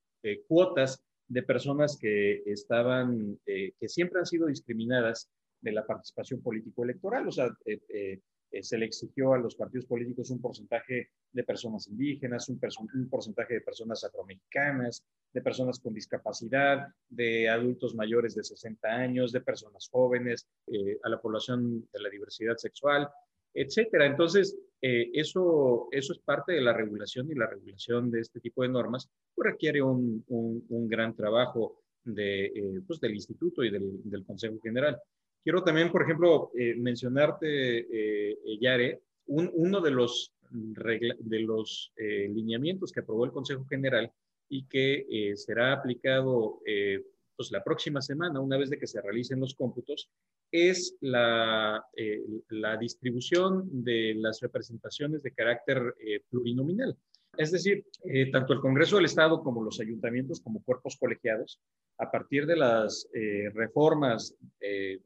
cuotas 0.46 1.03
de 1.29 1.42
personas 1.42 1.96
que 1.98 2.42
estaban, 2.44 3.38
que 3.46 3.88
siempre 3.88 4.18
han 4.18 4.26
sido 4.26 4.48
discriminadas 4.48 5.31
de 5.62 5.72
la 5.72 5.87
participación 5.87 6.42
político-electoral. 6.42 7.29
O 7.29 7.31
sea, 7.31 7.48
se 8.61 8.79
le 8.79 8.85
exigió 8.85 9.33
a 9.33 9.38
los 9.38 9.55
partidos 9.55 9.87
políticos 9.87 10.31
un 10.31 10.40
porcentaje 10.40 11.11
de 11.33 11.44
personas 11.44 11.87
indígenas, 11.87 12.48
un, 12.48 12.61
un 12.94 13.09
porcentaje 13.09 13.55
de 13.55 13.61
personas 13.61 14.03
afromexicanas, 14.03 15.05
de 15.32 15.42
personas 15.42 15.78
con 15.78 15.94
discapacidad, 15.94 16.88
de 17.08 17.48
adultos 17.48 17.94
mayores 17.94 18.34
de 18.34 18.42
60 18.44 18.88
años, 18.88 19.32
de 19.32 19.40
personas 19.40 19.88
jóvenes, 19.90 20.46
eh, 20.66 20.98
a 21.02 21.08
la 21.08 21.20
población 21.20 21.88
de 21.92 22.00
la 22.00 22.08
diversidad 22.08 22.56
sexual, 22.56 23.08
etcétera. 23.54 24.06
Entonces, 24.06 24.56
eh, 24.82 25.10
eso, 25.14 25.88
eso 25.92 26.12
es 26.12 26.18
parte 26.20 26.52
de 26.52 26.60
la 26.60 26.72
regulación 26.72 27.30
y 27.30 27.34
la 27.34 27.46
regulación 27.46 28.10
de 28.10 28.20
este 28.20 28.40
tipo 28.40 28.62
de 28.62 28.68
normas 28.70 29.08
pues, 29.34 29.52
requiere 29.52 29.82
un, 29.82 30.24
un- 30.28 30.88
gran 30.88 31.14
trabajo 31.14 31.82
de, 32.04 32.46
eh, 32.46 32.80
pues, 32.86 32.98
del 33.00 33.14
instituto 33.14 33.62
y 33.62 33.70
del, 33.70 34.00
del 34.04 34.24
Consejo 34.24 34.58
General. 34.60 34.98
Quiero 35.42 35.62
también, 35.62 35.90
por 35.90 36.02
ejemplo, 36.02 36.50
mencionarte, 36.76 38.36
Yare, 38.60 39.00
un- 39.26 39.50
uno 39.54 39.80
de 39.80 39.90
los, 39.90 40.32
de 40.50 41.40
los 41.40 41.92
lineamientos 41.96 42.92
que 42.92 43.00
aprobó 43.00 43.24
el 43.24 43.32
Consejo 43.32 43.64
General 43.66 44.10
y 44.50 44.64
que 44.64 45.06
eh, 45.08 45.36
será 45.36 45.72
aplicado 45.72 46.60
eh, 46.66 47.02
pues, 47.36 47.50
la 47.52 47.64
próxima 47.64 48.02
semana, 48.02 48.40
una 48.40 48.58
vez 48.58 48.68
de 48.68 48.78
que 48.78 48.86
se 48.86 49.00
realicen 49.00 49.40
los 49.40 49.54
cómputos, 49.54 50.10
es 50.52 50.96
la, 51.00 51.82
eh, 51.96 52.20
la 52.48 52.76
distribución 52.76 53.82
de 53.84 54.14
las 54.16 54.40
representaciones 54.40 55.22
de 55.22 55.32
carácter 55.32 55.94
eh, 56.04 56.20
plurinominal. 56.28 56.96
Es 57.38 57.52
decir, 57.52 57.86
tanto 58.32 58.52
el 58.52 58.60
Congreso 58.60 58.96
del 58.96 59.04
Estado 59.04 59.40
como 59.40 59.62
los 59.62 59.78
ayuntamientos 59.78 60.40
como 60.40 60.64
cuerpos 60.64 60.96
colegiados, 60.98 61.60
a 61.98 62.10
partir 62.10 62.44
de 62.44 62.56
las 62.56 63.08
reformas 63.54 64.34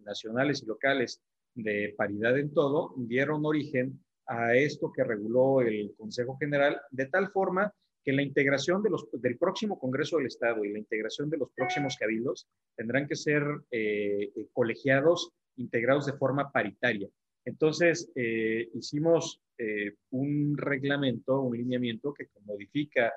nacionales 0.04 0.62
y 0.62 0.66
locales 0.66 1.20
de 1.54 1.94
paridad 1.98 2.38
en 2.38 2.52
todo, 2.54 2.94
dieron 2.96 3.44
origen 3.44 4.02
a 4.26 4.56
esto 4.56 4.90
que 4.90 5.04
reguló 5.04 5.60
el 5.60 5.94
Consejo 5.98 6.38
General, 6.38 6.80
de 6.90 7.06
tal 7.06 7.30
forma 7.30 7.74
que 8.04 8.12
la 8.12 8.22
integración 8.22 8.82
del 9.12 9.38
próximo 9.38 9.78
Congreso 9.78 10.18
del 10.18 10.26
Estado 10.26 10.64
y 10.64 10.72
la 10.72 10.78
integración 10.78 11.30
de 11.30 11.38
los 11.38 11.50
próximos 11.52 11.96
cabildos 11.96 12.46
tendrán 12.76 13.08
que 13.08 13.16
ser 13.16 13.42
eh, 13.70 14.30
eh, 14.36 14.46
colegiados 14.52 15.30
integrados 15.56 16.04
de 16.06 16.12
forma 16.12 16.52
paritaria. 16.52 17.08
Entonces, 17.46 18.10
eh, 18.14 18.68
hicimos 18.74 19.40
un 20.10 20.56
reglamento, 20.56 21.40
un 21.40 21.56
lineamiento 21.56 22.12
que 22.12 22.26
modifica 22.44 23.12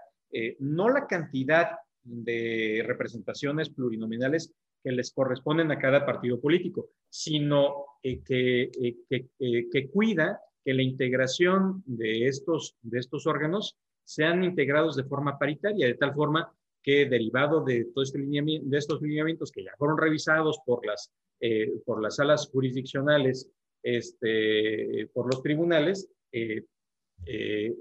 no 0.59 0.87
la 0.87 1.07
cantidad 1.07 1.79
de 2.03 2.83
representaciones 2.85 3.71
plurinominales 3.71 4.53
que 4.83 4.91
les 4.91 5.11
corresponden 5.11 5.71
a 5.71 5.79
cada 5.79 6.05
partido 6.05 6.39
político, 6.39 6.89
sino 7.09 7.85
que, 8.03 8.69
que 9.09 9.89
cuida 9.89 10.39
que 10.63 10.73
la 10.75 10.83
integración 10.83 11.81
de 11.87 12.27
estos, 12.27 12.75
de 12.83 12.99
estos 12.99 13.25
órganos 13.25 13.77
sean 14.07 14.41
integrados 14.41 14.95
de 14.95 15.03
forma 15.03 15.37
paritaria, 15.37 15.85
de 15.85 15.95
tal 15.95 16.13
forma 16.13 16.49
que 16.81 17.05
derivado 17.07 17.61
de 17.65 17.85
todo 17.93 18.03
este 18.03 18.19
lineamiento, 18.19 18.69
de 18.69 18.77
estos 18.77 19.01
lineamientos 19.01 19.51
que 19.51 19.65
ya 19.65 19.75
fueron 19.77 19.97
revisados 19.97 20.61
por 20.65 20.85
las, 20.85 21.11
eh, 21.41 21.81
por 21.85 22.01
las 22.01 22.15
salas 22.15 22.47
jurisdiccionales, 22.49 23.51
este, 23.83 25.09
por 25.13 25.25
los 25.25 25.43
tribunales, 25.43 26.09
eh, 26.31 26.63
eh, 27.25 27.75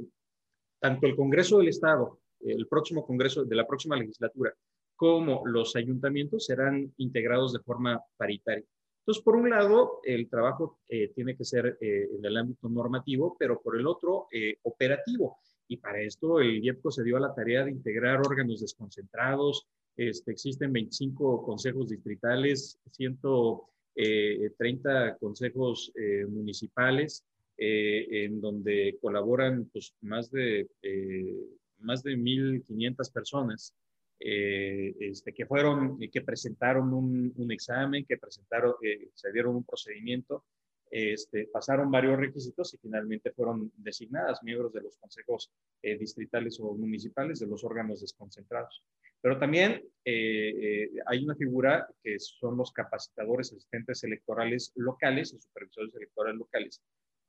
tanto 0.81 1.07
el 1.07 1.15
Congreso 1.15 1.59
del 1.59 1.69
Estado, 1.69 2.19
el 2.41 2.67
próximo 2.67 3.07
Congreso 3.07 3.45
de 3.45 3.55
la 3.55 3.67
próxima 3.67 3.97
legislatura, 3.97 4.53
como 4.97 5.47
los 5.47 5.77
ayuntamientos 5.77 6.47
serán 6.47 6.93
integrados 6.97 7.53
de 7.53 7.61
forma 7.61 8.03
paritaria. 8.17 8.67
Entonces, 8.99 9.23
por 9.23 9.37
un 9.37 9.49
lado, 9.49 10.01
el 10.03 10.29
trabajo 10.29 10.81
tiene 11.15 11.37
que 11.37 11.45
ser 11.45 11.79
en 11.81 12.25
el 12.25 12.37
ámbito 12.37 12.69
normativo, 12.69 13.37
pero 13.39 13.63
por 13.63 13.79
el 13.79 13.87
otro, 13.87 14.27
operativo. 14.65 15.39
Y 15.69 15.79
para 15.79 16.01
esto 16.01 16.41
el 16.41 16.65
IEPCO 16.65 16.91
se 16.91 17.05
dio 17.05 17.17
a 17.17 17.21
la 17.21 17.35
tarea 17.35 17.65
de 17.65 17.71
integrar 17.73 18.21
órganos 18.21 18.61
desconcentrados. 18.61 19.67
Este, 19.97 20.33
existen 20.33 20.73
25 20.73 21.45
consejos 21.45 21.89
distritales, 21.89 22.79
130 22.93 25.17
consejos 25.19 25.93
eh, 25.97 26.27
municipales, 26.27 27.25
eh, 27.59 28.25
en 28.25 28.41
donde 28.41 28.99
colaboran 29.01 29.69
pues, 29.73 29.95
más 30.03 30.31
de, 30.31 30.69
eh, 30.83 31.37
más 31.79 32.03
de 32.03 32.17
1.500 32.17 33.13
personas 33.13 33.75
eh, 34.19 34.95
este, 34.99 35.35
que 35.35 35.47
fueron, 35.47 35.99
que 35.99 36.23
presentaron 36.23 36.93
un, 36.95 37.35
un 37.37 37.53
examen, 37.53 38.07
que 38.07 38.17
presentaron, 38.17 38.75
eh, 38.83 39.11
se 39.15 39.31
dieron 39.31 39.57
un 39.57 39.65
procedimiento, 39.65 40.45
este, 40.91 41.49
pasaron 41.53 41.91
varios 41.91 42.19
requisitos 42.19 42.73
y 42.75 42.79
finalmente 42.79 43.33
fueron 43.33 43.73
designadas 43.77 44.43
miembros 44.43 44.73
de 44.73 44.83
los 44.83 44.97
consejos 44.97 45.51
eh, 45.83 45.99
distritales 45.99 46.59
o 46.61 46.75
municipales 46.75 47.41
de 47.41 47.47
los 47.47 47.65
órganos 47.65 48.01
desconcentrados. 48.01 48.83
Pero 49.21 49.39
también 49.39 49.83
eh, 50.05 50.55
eh, 50.85 50.91
hay 51.07 51.25
una 51.25 51.35
figura 51.35 51.89
que 52.03 52.19
son 52.19 52.57
los 52.57 52.73
capacitadores 52.73 53.53
asistentes 53.53 54.05
electorales 54.05 54.73
locales 54.77 55.33
y 55.33 55.41
supervisores 55.41 55.95
electorales 55.95 56.39
locales, 56.39 56.83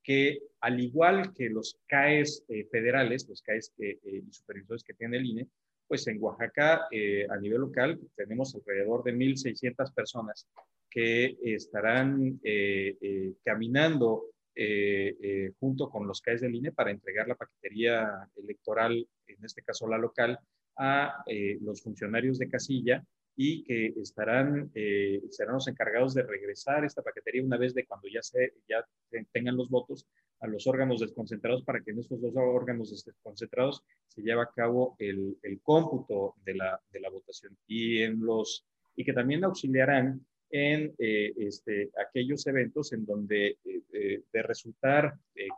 que 0.07 0.39
al 0.61 0.79
igual 0.79 1.33
que 1.33 1.49
los 1.49 1.81
CAES 1.85 2.45
eh, 2.47 2.65
federales, 2.71 3.27
los 3.27 3.41
CAES 3.41 3.73
eh, 3.79 3.99
y 4.05 4.31
supervisores 4.31 4.81
que 4.81 4.93
tiene 4.93 5.17
el 5.17 5.25
INE, 5.25 5.47
pues 5.85 6.07
en 6.07 6.23
Oaxaca, 6.23 6.87
eh, 6.91 7.27
a 7.29 7.35
nivel 7.35 7.59
local, 7.59 7.99
tenemos 8.15 8.55
alrededor 8.55 9.03
de 9.03 9.13
1.600 9.13 9.93
personas 9.93 10.47
que 10.89 11.37
estarán 11.41 12.39
eh, 12.43 12.97
eh, 13.01 13.33
caminando 13.43 14.25
eh, 14.59 15.15
eh, 15.21 15.51
junto 15.59 15.87
con 15.87 16.07
los 16.07 16.19
CAES 16.19 16.41
del 16.41 16.55
INE 16.55 16.71
para 16.71 16.89
entregar 16.89 17.27
la 17.27 17.35
paquetería 17.35 18.27
electoral, 18.35 19.07
en 19.27 19.45
este 19.45 19.61
caso 19.61 19.87
la 19.87 19.99
local, 19.99 20.39
a 20.77 21.23
eh, 21.27 21.59
los 21.61 21.83
funcionarios 21.83 22.39
de 22.39 22.49
casilla 22.49 23.05
y 23.35 23.63
que 23.63 23.93
estarán, 24.01 24.71
eh, 24.73 25.21
serán 25.29 25.55
los 25.55 25.67
encargados 25.67 26.15
de 26.15 26.23
regresar 26.23 26.83
esta 26.85 27.03
paquetería 27.03 27.43
una 27.43 27.57
vez 27.57 27.75
de 27.75 27.85
cuando 27.85 28.07
ya, 28.07 28.23
se, 28.23 28.55
ya 28.67 28.83
tengan 29.31 29.57
los 29.57 29.69
votos 29.69 30.07
a 30.39 30.47
los 30.47 30.65
órganos 30.65 31.01
desconcentrados 31.01 31.63
para 31.63 31.81
que 31.81 31.91
en 31.91 31.99
estos 31.99 32.19
dos 32.19 32.33
órganos 32.35 32.89
desconcentrados 33.05 33.83
se 34.07 34.23
lleve 34.23 34.41
a 34.41 34.49
cabo 34.55 34.95
el, 34.97 35.37
el 35.43 35.61
cómputo 35.61 36.33
de 36.43 36.55
la, 36.55 36.81
de 36.91 36.99
la 36.99 37.11
votación 37.11 37.55
y, 37.67 38.01
en 38.01 38.19
los, 38.21 38.65
y 38.95 39.03
que 39.03 39.13
también 39.13 39.43
auxiliarán 39.43 40.25
en 40.49 40.93
este, 40.97 41.89
aquellos 42.07 42.45
eventos 42.47 42.93
en 42.93 43.05
donde 43.05 43.57
de 43.63 44.41
resultar 44.43 45.13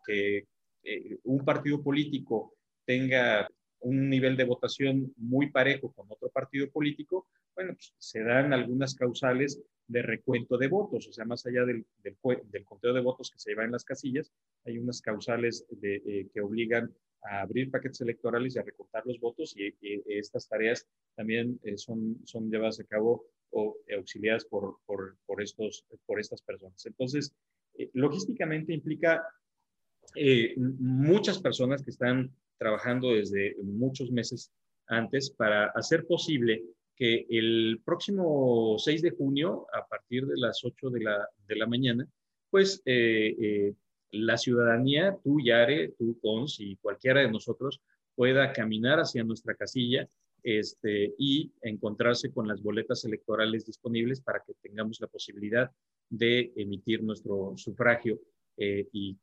que 0.05 0.45
un 1.23 1.45
partido 1.45 1.83
político 1.83 2.55
tenga 2.85 3.47
un 3.81 4.09
nivel 4.09 4.35
de 4.35 4.43
votación 4.43 5.13
muy 5.17 5.51
parejo 5.51 5.91
con 5.93 6.07
otro 6.09 6.29
partido 6.29 6.69
político, 6.69 7.27
bueno, 7.55 7.73
pues 7.73 7.93
se 7.97 8.23
dan 8.23 8.53
algunas 8.53 8.95
causales 8.95 9.61
de 9.87 10.01
recuento 10.01 10.57
de 10.57 10.67
votos, 10.67 11.07
o 11.07 11.13
sea, 11.13 11.25
más 11.25 11.45
allá 11.45 11.65
del, 11.65 11.85
del, 12.03 12.63
conteo 12.63 12.93
de 12.93 13.01
votos 13.01 13.31
que 13.31 13.39
se 13.39 13.51
lleva 13.51 13.65
en 13.65 13.71
las 13.71 13.83
casillas, 13.83 14.31
hay 14.65 14.77
unas 14.77 15.01
causales 15.01 15.65
eh, 15.81 16.27
que 16.31 16.41
obligan 16.41 16.93
a 17.23 17.41
abrir 17.41 17.71
paquetes 17.71 18.01
electorales 18.01 18.55
y 18.55 18.59
a 18.59 18.63
recortar 18.63 19.05
los 19.05 19.19
votos 19.19 19.55
y, 19.57 19.73
estas 20.05 20.47
tareas 20.47 20.87
también 21.15 21.59
eh, 21.63 21.77
son 21.77 22.23
llevadas 22.49 22.79
a 22.79 22.85
cabo 22.85 23.25
o 23.51 23.75
auxiliadas 23.97 24.45
por, 24.45 24.77
por, 24.85 25.17
por, 25.25 25.41
estos, 25.41 25.85
por 26.05 26.19
estas 26.19 26.41
personas. 26.41 26.85
Entonces, 26.85 27.33
eh, 27.77 27.89
logísticamente 27.93 28.73
implica 28.73 29.23
muchas 30.55 31.39
personas 31.39 31.83
que 31.83 31.91
están 31.91 32.31
trabajando 32.57 33.13
desde 33.13 33.55
muchos 33.61 34.11
meses 34.11 34.51
antes 34.87 35.29
para 35.29 35.67
hacer 35.67 36.05
posible 36.07 36.63
que 36.95 37.25
el 37.29 37.81
próximo 37.85 38.75
6 38.77 39.01
de 39.01 39.11
junio, 39.11 39.67
a 39.73 39.87
partir 39.87 40.25
de 40.25 40.37
las 40.37 40.63
8 40.65 40.89
de 40.89 41.01
la, 41.01 41.29
de 41.47 41.55
la 41.55 41.65
mañana, 41.65 42.05
pues 42.49 42.81
eh, 42.85 43.35
eh, 43.39 43.73
la 44.11 44.37
ciudadanía, 44.37 45.17
tú, 45.23 45.39
Yare, 45.39 45.93
tú, 45.97 46.19
Cons 46.21 46.59
y 46.59 46.75
cualquiera 46.77 47.21
de 47.21 47.31
nosotros 47.31 47.79
pueda 48.15 48.51
caminar 48.51 48.99
hacia 48.99 49.23
nuestra 49.23 49.55
casilla 49.55 50.09
este, 50.43 51.13
y 51.17 51.51
encontrarse 51.61 52.31
con 52.31 52.47
las 52.47 52.61
boletas 52.61 53.05
electorales 53.05 53.65
disponibles 53.65 54.21
para 54.21 54.43
que 54.45 54.53
tengamos 54.61 54.99
la 54.99 55.07
posibilidad 55.07 55.71
de 56.09 56.51
emitir 56.55 57.03
nuestro 57.03 57.53
sufragio 57.57 58.19
eh, 58.57 58.87
y 58.91 59.17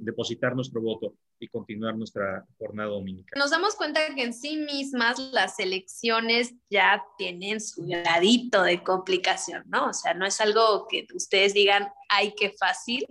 depositar 0.00 0.56
nuestro 0.56 0.80
voto 0.80 1.14
y 1.38 1.46
continuar 1.48 1.96
nuestra 1.96 2.44
jornada 2.58 2.90
dominical. 2.90 3.38
Nos 3.38 3.50
damos 3.50 3.76
cuenta 3.76 4.00
que 4.14 4.24
en 4.24 4.32
sí 4.32 4.56
mismas 4.56 5.18
las 5.32 5.58
elecciones 5.60 6.54
ya 6.68 7.04
tienen 7.16 7.60
su 7.60 7.86
gradito 7.86 8.62
de 8.62 8.82
complicación, 8.82 9.62
¿no? 9.68 9.90
O 9.90 9.92
sea, 9.92 10.14
no 10.14 10.26
es 10.26 10.40
algo 10.40 10.86
que 10.88 11.06
ustedes 11.14 11.54
digan, 11.54 11.88
ay, 12.08 12.34
qué 12.36 12.54
fácil, 12.58 13.06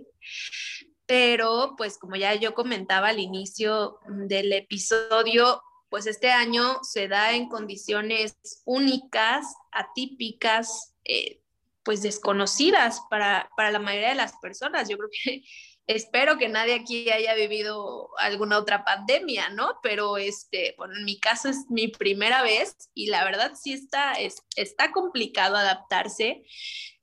pero 1.06 1.74
pues 1.78 1.98
como 1.98 2.16
ya 2.16 2.34
yo 2.34 2.52
comentaba 2.52 3.08
al 3.08 3.20
inicio 3.20 4.00
del 4.28 4.52
episodio, 4.52 5.62
pues 5.88 6.06
este 6.06 6.30
año 6.30 6.82
se 6.82 7.08
da 7.08 7.32
en 7.32 7.48
condiciones 7.48 8.36
únicas, 8.64 9.54
atípicas, 9.72 10.94
eh, 11.04 11.40
pues 11.82 12.02
desconocidas 12.02 13.02
para, 13.10 13.48
para 13.56 13.70
la 13.70 13.78
mayoría 13.78 14.08
de 14.08 14.14
las 14.16 14.36
personas. 14.38 14.88
Yo 14.88 14.98
creo 14.98 15.10
que 15.10 15.42
Espero 15.86 16.36
que 16.36 16.48
nadie 16.48 16.74
aquí 16.74 17.08
haya 17.10 17.34
vivido 17.34 18.10
alguna 18.18 18.58
otra 18.58 18.84
pandemia, 18.84 19.50
¿no? 19.50 19.78
Pero 19.84 20.16
este, 20.16 20.74
bueno, 20.76 20.96
en 20.96 21.04
mi 21.04 21.20
caso 21.20 21.48
es 21.48 21.66
mi 21.68 21.86
primera 21.86 22.42
vez 22.42 22.90
y 22.92 23.06
la 23.06 23.22
verdad 23.24 23.52
sí 23.54 23.72
está, 23.72 24.14
está 24.56 24.90
complicado 24.90 25.56
adaptarse 25.56 26.44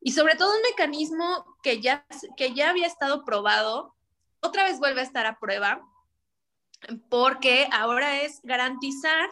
y 0.01 0.11
sobre 0.11 0.35
todo 0.35 0.53
un 0.53 0.61
mecanismo 0.63 1.45
que 1.63 1.79
ya, 1.79 2.05
que 2.35 2.53
ya 2.53 2.71
había 2.71 2.87
estado 2.87 3.23
probado, 3.23 3.95
otra 4.41 4.65
vez 4.65 4.79
vuelve 4.79 4.99
a 4.99 5.05
estar 5.05 5.25
a 5.25 5.39
prueba 5.39 5.81
porque 7.09 7.67
ahora 7.71 8.21
es 8.21 8.41
garantizar 8.43 9.29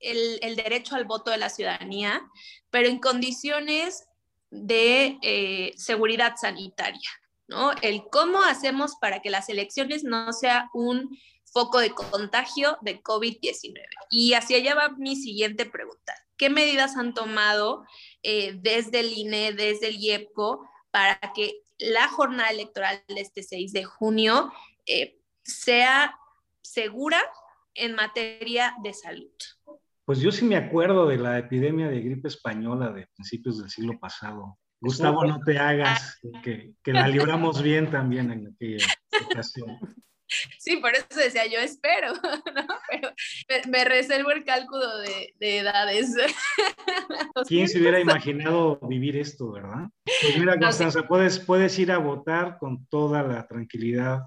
el, 0.00 0.56
derecho 0.56 0.96
al 0.96 1.04
voto 1.04 1.30
de 1.30 1.38
la 1.38 1.48
ciudadanía, 1.48 2.22
pero 2.70 2.88
en 2.88 2.98
condiciones 2.98 4.04
de 4.50 5.18
eh, 5.22 5.72
seguridad 5.76 6.34
sanitaria. 6.36 7.10
¿no? 7.46 7.72
El 7.82 8.04
cómo 8.10 8.42
hacemos 8.42 8.96
para 9.00 9.20
que 9.20 9.30
las 9.30 9.48
elecciones 9.48 10.04
no 10.04 10.32
sea 10.32 10.70
un 10.72 11.18
foco 11.44 11.78
de 11.78 11.90
contagio 11.90 12.78
de 12.82 13.02
COVID-19. 13.02 13.74
Y 14.10 14.34
hacia 14.34 14.58
allá 14.58 14.74
va 14.74 14.88
mi 14.90 15.16
siguiente 15.16 15.66
pregunta. 15.66 16.14
¿Qué 16.36 16.50
medidas 16.50 16.96
han 16.96 17.14
tomado 17.14 17.84
eh, 18.22 18.54
desde 18.56 19.00
el 19.00 19.12
INE, 19.12 19.52
desde 19.52 19.88
el 19.88 19.96
IEPCO, 19.96 20.68
para 20.90 21.18
que 21.34 21.62
la 21.78 22.08
jornada 22.08 22.50
electoral 22.50 23.02
de 23.08 23.20
este 23.20 23.42
6 23.42 23.72
de 23.72 23.84
junio 23.84 24.52
eh, 24.86 25.20
sea 25.44 26.18
segura 26.64 27.20
en 27.74 27.94
materia 27.94 28.74
de 28.82 28.92
salud? 28.92 29.30
Pues 30.04 30.20
yo 30.20 30.32
sí 30.32 30.44
me 30.44 30.56
acuerdo 30.56 31.06
de 31.06 31.18
la 31.18 31.38
epidemia 31.38 31.88
de 31.88 32.00
gripe 32.00 32.28
española 32.28 32.90
de 32.90 33.06
principios 33.14 33.58
del 33.58 33.70
siglo 33.70 33.98
pasado. 33.98 34.58
Gustavo, 34.80 35.24
no 35.24 35.40
te 35.40 35.58
hagas, 35.58 36.18
que, 36.42 36.72
que 36.82 36.92
la 36.92 37.08
libramos 37.08 37.62
bien 37.62 37.90
también 37.90 38.30
en 38.30 38.48
aquella 38.48 38.86
ocasión. 39.30 39.78
Sí, 40.58 40.76
por 40.76 40.94
eso 40.94 41.06
decía 41.16 41.46
yo 41.46 41.58
espero, 41.58 42.12
¿no? 42.54 42.66
Pero 42.88 43.10
me, 43.68 43.84
reservo 43.84 44.30
el 44.30 44.44
cálculo 44.44 44.98
de, 44.98 45.34
de 45.38 45.58
edades. 45.58 46.14
¿Quién 47.48 47.68
se 47.68 47.78
hubiera 47.78 48.00
imaginado 48.00 48.78
vivir 48.82 49.16
esto, 49.16 49.52
verdad? 49.52 49.88
Pues 50.04 50.38
mira, 50.38 50.58
Constanza, 50.58 51.06
puedes, 51.06 51.38
puedes 51.38 51.78
ir 51.78 51.92
a 51.92 51.98
votar 51.98 52.58
con 52.58 52.86
toda 52.86 53.22
la 53.22 53.46
tranquilidad 53.46 54.22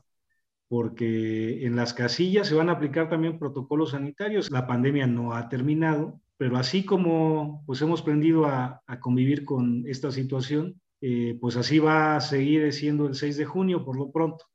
porque 0.67 1.65
en 1.65 1.75
las 1.75 1.93
casillas 1.93 2.47
se 2.47 2.55
van 2.55 2.69
a 2.69 2.73
aplicar 2.73 3.09
también 3.09 3.39
protocolos 3.39 3.91
sanitarios. 3.91 4.51
La 4.51 4.67
pandemia 4.67 5.07
no 5.07 5.33
ha 5.33 5.49
terminado 5.49 6.19
pero 6.37 6.57
así 6.57 6.85
como 6.85 7.63
pues 7.65 7.81
hemos 7.81 8.01
aprendido 8.01 8.45
a, 8.45 8.83
convivir 9.01 9.43
con 9.43 9.83
esta 9.87 10.11
situación, 10.11 10.79
eh, 11.01 11.37
pues 11.41 11.57
así 11.57 11.79
va 11.79 12.15
a 12.15 12.21
seguir 12.21 12.71
siendo 12.73 13.07
el 13.07 13.15
6 13.15 13.37
de 13.37 13.45
junio 13.45 13.83
por 13.83 13.97
lo 13.97 14.11
pronto. 14.11 14.45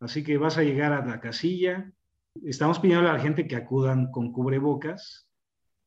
Así 0.00 0.22
que 0.22 0.36
vas 0.36 0.58
a 0.58 0.62
llegar 0.62 0.92
a 0.92 1.04
la 1.04 1.20
casilla. 1.20 1.90
Estamos 2.44 2.78
pidiendo 2.78 3.08
a 3.08 3.14
la 3.14 3.20
gente 3.20 3.48
que 3.48 3.56
acudan 3.56 4.10
con 4.10 4.32
cubrebocas, 4.32 5.28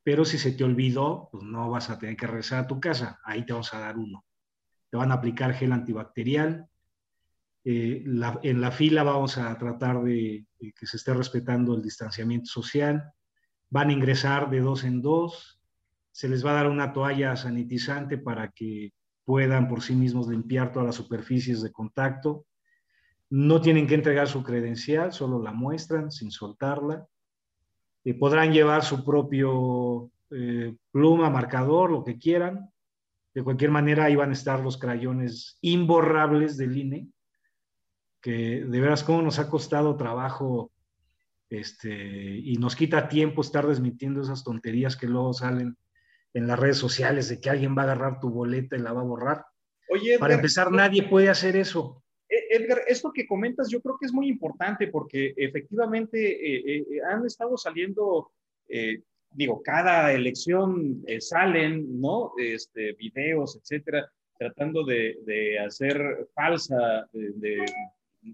pero 0.04 0.26
si 0.26 0.40
se 0.40 0.54
te 0.54 0.64
olvidó, 0.64 1.30
pues 1.32 1.44
no 1.44 1.70
vas 1.70 1.90
a 1.90 2.00
tener 2.00 2.18
que 2.18 2.26
regresar 2.26 2.64
a 2.64 2.68
tu 2.68 2.80
casa. 2.80 3.20
Ahí 3.24 3.46
te 3.46 3.54
vamos 3.54 3.74
a 3.74 3.80
dar 3.80 3.98
uno. 3.98 4.26
Te 4.90 4.98
van 4.98 5.12
a 5.12 5.16
aplicar 5.16 5.54
gel 5.54 5.72
antibacterial. 5.72 6.68
Eh, 7.70 8.06
en 8.06 8.62
la 8.62 8.72
fila 8.72 9.04
vamos 9.04 9.38
a 9.38 9.58
tratar 9.58 10.02
de 10.02 10.46
que 10.58 10.86
se 10.86 10.96
esté 10.96 11.14
respetando 11.14 11.76
el 11.76 11.82
distanciamiento 11.82 12.46
social 12.46 13.12
van 13.70 13.90
a 13.90 13.94
ingresar 13.94 14.50
de 14.50 14.62
dos 14.62 14.84
en 14.84 15.02
dos, 15.02 15.62
se 16.12 16.30
les 16.30 16.46
va 16.46 16.52
a 16.52 16.56
dar 16.56 16.70
una 16.70 16.94
toalla 16.94 17.36
sanitizante 17.36 18.18
para 18.18 18.50
que 18.52 18.94
puedan 19.26 19.68
por 19.68 19.82
sí 19.82 19.96
mismos 19.96 20.28
limpiar 20.28 20.72
todas 20.72 20.88
las 20.88 20.96
superficies 20.96 21.62
de 21.62 21.72
contacto. 21.72 22.46
No 23.30 23.60
tienen 23.60 23.88
que 23.88 23.96
entregar 23.96 24.28
su 24.28 24.42
credencial, 24.42 25.12
solo 25.12 25.42
la 25.42 25.52
muestran 25.52 26.12
sin 26.12 26.32
soltarla. 26.32 27.06
eh, 28.06 28.14
podrán 28.14 28.54
llevar 28.54 28.84
su 28.84 29.04
propio 29.04 30.10
eh, 30.32 30.76
pluma, 30.92 31.30
marcador, 31.30 31.92
lo 31.92 32.04
que 32.06 32.18
quieran. 32.18 32.72
De 33.34 33.44
cualquier 33.44 33.70
manera, 33.70 34.06
ahí 34.06 34.16
van 34.16 34.30
a 34.30 34.34
estar 34.34 34.62
los 34.62 34.78
crayones 34.78 35.58
imborrables 35.62 36.56
del 36.58 36.78
INE, 36.78 37.10
que 38.28 38.66
de 38.66 38.82
veras 38.82 39.06
cómo 39.06 39.22
nos 39.22 39.40
ha 39.40 39.50
costado 39.50 39.96
trabajo 39.96 40.70
este, 41.50 41.96
y 42.44 42.58
nos 42.58 42.76
quita 42.76 43.08
tiempo 43.08 43.40
estar 43.40 43.66
desmitiendo 43.66 44.22
esas 44.22 44.44
tonterías 44.44 44.98
que 44.98 45.08
luego 45.08 45.32
salen 45.32 45.78
en 46.34 46.46
las 46.46 46.60
redes 46.60 46.76
sociales 46.78 47.30
de 47.30 47.40
que 47.40 47.50
alguien 47.50 47.74
va 47.74 47.84
a 47.84 47.86
agarrar 47.86 48.20
tu 48.20 48.30
boleta 48.30 48.76
y 48.76 48.80
la 48.80 48.92
va 48.92 49.00
a 49.00 49.06
borrar. 49.06 49.46
Oye, 49.90 50.20
Para 50.20 50.34
empezar, 50.34 50.74
nadie 50.74 51.04
puede 51.04 51.30
hacer 51.30 51.56
eso. 51.56 52.04
E, 52.28 52.58
Edgar, 52.58 52.82
esto 52.90 53.14
que 53.14 53.26
comentas 53.26 53.70
yo 53.70 53.82
creo 53.82 53.98
que 53.98 54.08
es 54.08 54.12
muy 54.12 54.28
importante 54.28 54.90
porque 54.90 55.34
efectivamente 55.38 56.20
eh, 56.20 56.80
eh, 56.80 56.86
han 57.10 57.26
estado 57.26 57.56
saliendo, 57.56 58.34
eh, 58.68 59.04
digo, 59.32 59.62
cada 59.64 60.12
elección 60.12 61.02
salen, 61.22 62.02
¿no? 62.02 62.34
Este, 62.38 62.92
videos, 62.92 63.56
etcétera, 63.56 64.12
tratando 64.38 64.84
de, 64.84 65.58
hacer 65.66 66.28
falsa, 66.36 67.08
de, 67.14 67.66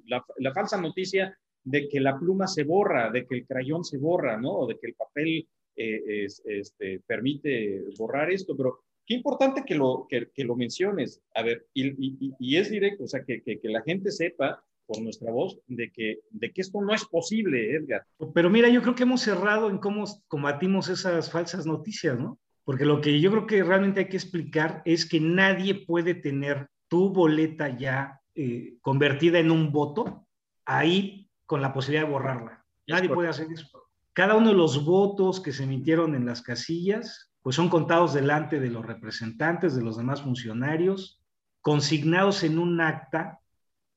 la, 0.07 0.53
falsa 0.53 0.79
noticia 0.79 1.37
de 1.63 1.87
que 1.87 1.99
la 1.99 2.17
pluma 2.17 2.47
se 2.47 2.63
borra, 2.63 3.09
de 3.11 3.25
que 3.25 3.35
el 3.35 3.45
crayón 3.45 3.83
se 3.83 3.97
borra, 3.97 4.39
¿no? 4.39 4.51
O 4.51 4.67
de 4.67 4.77
que 4.77 4.87
el 4.87 4.93
papel 4.95 5.47
eh, 5.75 6.27
este, 6.45 7.01
permite 7.05 7.83
borrar 7.97 8.31
esto, 8.31 8.55
pero 8.55 8.83
qué 9.05 9.13
importante 9.15 9.63
que 9.65 9.75
lo, 9.75 10.07
que, 10.09 10.43
lo 10.43 10.55
menciones. 10.55 11.21
A 11.35 11.43
ver, 11.43 11.67
y, 11.73 12.55
es 12.57 12.69
directo, 12.69 13.05
o 13.05 13.07
sea, 13.07 13.23
que, 13.23 13.41
que, 13.41 13.59
la 13.63 13.81
gente 13.81 14.11
sepa 14.11 14.63
por 14.85 15.01
nuestra 15.01 15.31
voz 15.31 15.59
de 15.67 15.91
que, 15.91 16.19
de 16.31 16.51
que 16.51 16.61
esto 16.61 16.81
no 16.81 16.93
es 16.93 17.05
posible, 17.05 17.75
Edgar. 17.75 18.05
Pero 18.33 18.49
mira, 18.49 18.69
yo 18.69 18.81
creo 18.81 18.95
que 18.95 19.03
hemos 19.03 19.21
cerrado 19.21 19.69
en 19.69 19.77
cómo 19.77 20.03
combatimos 20.27 20.89
esas 20.89 21.31
falsas 21.31 21.65
noticias, 21.65 22.19
¿no? 22.19 22.39
Porque 22.65 22.85
lo 22.85 23.01
que 23.01 23.19
yo 23.19 23.31
creo 23.31 23.47
que 23.47 23.63
realmente 23.63 24.01
hay 24.01 24.09
que 24.09 24.17
explicar 24.17 24.81
es 24.85 25.07
que 25.07 25.19
nadie 25.19 25.85
puede 25.85 26.15
tener 26.15 26.67
tu 26.87 27.09
boleta 27.09 27.75
ya 27.77 28.21
eh, 28.35 28.77
convertida 28.81 29.39
en 29.39 29.51
un 29.51 29.71
voto 29.71 30.27
ahí 30.65 31.29
con 31.45 31.61
la 31.61 31.73
posibilidad 31.73 32.05
de 32.05 32.11
borrarla. 32.11 32.65
Nadie 32.87 33.09
puede 33.09 33.29
hacer 33.29 33.47
eso. 33.51 33.83
Cada 34.13 34.35
uno 34.35 34.49
de 34.49 34.55
los 34.55 34.85
votos 34.85 35.39
que 35.39 35.51
se 35.51 35.63
emitieron 35.63 36.15
en 36.15 36.25
las 36.25 36.41
casillas, 36.41 37.31
pues 37.41 37.55
son 37.55 37.69
contados 37.69 38.13
delante 38.13 38.59
de 38.59 38.69
los 38.69 38.85
representantes, 38.85 39.75
de 39.75 39.83
los 39.83 39.97
demás 39.97 40.21
funcionarios, 40.21 41.21
consignados 41.61 42.43
en 42.43 42.59
un 42.59 42.79
acta 42.81 43.39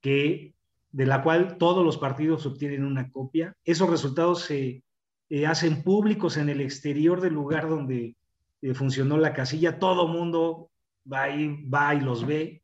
que, 0.00 0.54
de 0.90 1.06
la 1.06 1.22
cual 1.22 1.58
todos 1.58 1.84
los 1.84 1.98
partidos 1.98 2.46
obtienen 2.46 2.84
una 2.84 3.10
copia. 3.10 3.54
Esos 3.64 3.90
resultados 3.90 4.42
se 4.42 4.82
eh, 5.28 5.46
hacen 5.46 5.82
públicos 5.82 6.36
en 6.36 6.48
el 6.48 6.60
exterior 6.60 7.20
del 7.20 7.34
lugar 7.34 7.68
donde 7.68 8.16
eh, 8.62 8.74
funcionó 8.74 9.18
la 9.18 9.32
casilla. 9.32 9.78
Todo 9.78 10.08
mundo 10.08 10.70
va 11.10 11.28
y, 11.30 11.68
va 11.68 11.94
y 11.94 12.00
los 12.00 12.26
ve. 12.26 12.62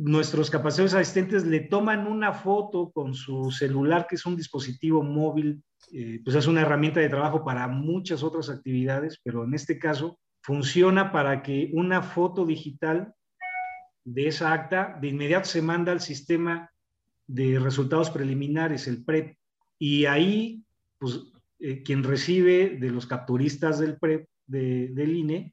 Nuestros 0.00 0.48
capacitados 0.48 0.94
asistentes 0.94 1.44
le 1.44 1.58
toman 1.58 2.06
una 2.06 2.32
foto 2.32 2.92
con 2.92 3.14
su 3.14 3.50
celular, 3.50 4.06
que 4.08 4.14
es 4.14 4.24
un 4.26 4.36
dispositivo 4.36 5.02
móvil, 5.02 5.60
eh, 5.92 6.20
pues 6.22 6.36
es 6.36 6.46
una 6.46 6.60
herramienta 6.60 7.00
de 7.00 7.08
trabajo 7.08 7.44
para 7.44 7.66
muchas 7.66 8.22
otras 8.22 8.48
actividades, 8.48 9.18
pero 9.24 9.42
en 9.42 9.54
este 9.54 9.76
caso 9.76 10.20
funciona 10.40 11.10
para 11.10 11.42
que 11.42 11.72
una 11.72 12.00
foto 12.00 12.46
digital 12.46 13.12
de 14.04 14.28
esa 14.28 14.52
acta 14.52 14.96
de 15.00 15.08
inmediato 15.08 15.48
se 15.48 15.62
manda 15.62 15.90
al 15.90 16.00
sistema 16.00 16.70
de 17.26 17.58
resultados 17.58 18.08
preliminares, 18.10 18.86
el 18.86 19.04
PREP, 19.04 19.36
y 19.80 20.04
ahí, 20.04 20.62
pues, 21.00 21.22
eh, 21.58 21.82
quien 21.82 22.04
recibe 22.04 22.76
de 22.78 22.90
los 22.92 23.08
capturistas 23.08 23.80
del 23.80 23.98
PREP 23.98 24.28
del 24.46 25.16
INE, 25.16 25.52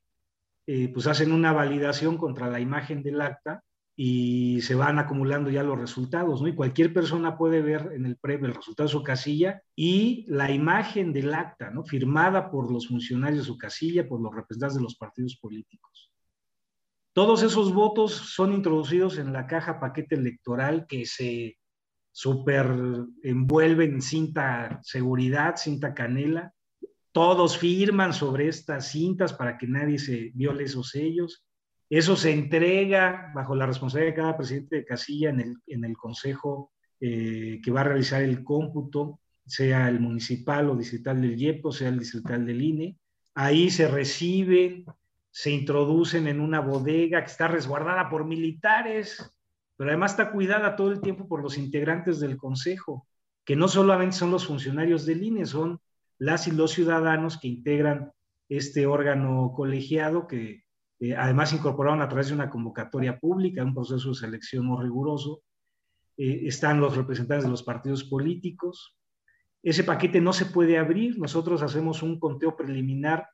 eh, 0.68 0.90
pues 0.94 1.08
hacen 1.08 1.32
una 1.32 1.52
validación 1.52 2.20
contra 2.20 2.48
la 2.48 2.60
imagen 2.60 3.02
del 3.02 3.22
acta 3.22 3.64
y 3.98 4.62
se 4.62 4.76
van 4.76 5.00
acumulando 5.00 5.50
ya 5.50 5.64
los 5.64 5.80
resultados, 5.80 6.42
¿no? 6.42 6.48
Y 6.48 6.56
cualquier 6.56 6.94
persona 6.94 7.38
puede 7.38 7.62
ver 7.62 7.92
en 7.94 8.06
el 8.06 8.18
PREP 8.18 8.44
el 8.44 8.56
resultado 8.56 8.88
de 8.88 8.92
su 8.92 9.04
casilla 9.04 9.62
y 9.76 10.26
la 10.28 10.52
imagen 10.52 11.14
del 11.14 11.34
acta, 11.34 11.70
¿no? 11.70 11.86
Firmada 11.86 12.52
por 12.52 12.72
los 12.72 12.90
funcionarios 12.90 13.40
de 13.40 13.46
su 13.46 13.58
casilla, 13.58 14.08
por 14.08 14.22
los 14.22 14.36
representantes 14.36 14.78
de 14.78 14.84
los 14.84 14.96
partidos 14.96 15.38
políticos. 15.38 16.12
Todos 17.14 17.44
esos 17.44 17.74
votos 17.74 18.12
son 18.12 18.52
introducidos 18.52 19.18
en 19.18 19.32
la 19.32 19.48
caja 19.48 19.80
paquete 19.80 20.16
electoral 20.16 20.86
que 20.86 21.06
se 21.06 21.58
super 22.12 22.68
envuelve 23.24 23.86
en 23.86 24.02
cinta 24.02 24.82
seguridad, 24.84 25.56
cinta 25.56 25.94
canela. 25.94 26.54
Todos 27.14 27.58
firman 27.58 28.14
sobre 28.14 28.50
estas 28.50 28.92
cintas 28.92 29.32
para 29.32 29.58
que 29.58 29.68
nadie 29.68 29.98
se 29.98 30.32
viole 30.34 30.66
esos 30.66 30.90
sellos. 30.90 31.45
Eso 31.90 32.16
se 32.16 32.32
entrega 32.32 33.32
bajo 33.34 33.56
la 33.56 33.66
responsabilidad 33.66 34.16
de 34.16 34.22
cada 34.22 34.38
presidente 34.38 34.76
de 34.78 34.86
casilla 34.86 35.30
en 35.30 35.40
el, 35.42 35.58
en 35.68 35.86
el 35.86 35.96
consejo 35.96 36.72
eh, 37.00 37.60
que 37.64 37.72
va 37.72 37.82
a 37.82 37.86
realizar 37.86 38.22
el 38.22 38.44
cómputo, 38.44 39.20
sea 39.46 39.88
el 39.88 40.00
municipal 40.00 40.70
o 40.70 40.76
distrital 40.76 41.22
del 41.22 41.40
IEPO, 41.40 41.72
sea 41.72 41.90
el 41.90 42.00
distrital 42.00 42.46
del 42.46 42.62
INE. 42.62 42.98
Ahí 43.36 43.70
se 43.70 43.88
reciben 43.88 44.86
se 45.36 45.52
introducen 45.52 46.30
en 46.30 46.40
una 46.40 46.62
bodega 46.62 47.20
que 47.20 47.30
está 47.30 47.50
resguardada 47.50 48.10
por 48.10 48.24
militares, 48.24 49.30
pero 49.76 49.90
además 49.90 50.12
está 50.12 50.32
cuidada 50.32 50.78
todo 50.78 50.94
el 50.94 51.02
tiempo 51.02 51.28
por 51.28 51.44
los 51.44 51.58
integrantes 51.58 52.22
del 52.22 52.38
Consejo, 52.38 53.06
que 53.44 53.58
no 53.58 53.68
solamente 53.68 54.16
son 54.16 54.32
los 54.32 54.48
funcionarios 54.48 55.06
del 55.06 55.22
INE, 55.22 55.46
son 55.46 55.82
las 56.20 56.48
y 56.48 56.52
los 56.52 56.72
ciudadanos 56.72 57.38
que 57.38 57.50
integran 57.50 58.14
este 58.48 58.86
órgano 58.86 59.52
colegiado 59.54 60.26
que 60.26 60.64
eh, 61.12 61.16
además 61.16 61.54
incorporaron 61.54 62.02
a 62.02 62.08
través 62.08 62.28
de 62.28 62.34
una 62.34 62.50
convocatoria 62.50 63.20
pública, 63.20 63.64
un 63.64 63.74
proceso 63.74 64.10
de 64.10 64.16
selección 64.16 64.66
muy 64.66 64.84
riguroso. 64.84 65.42
Eh, 66.18 66.42
están 66.46 66.80
los 66.80 66.96
representantes 66.96 67.46
de 67.46 67.52
los 67.52 67.64
partidos 67.64 68.04
políticos. 68.04 68.98
Ese 69.64 69.84
paquete 69.84 70.22
no 70.22 70.34
se 70.34 70.46
puede 70.46 70.78
abrir. 70.78 71.18
Nosotros 71.18 71.62
hacemos 71.62 72.04
un 72.04 72.20
conteo 72.20 72.56
preliminar 72.56 73.28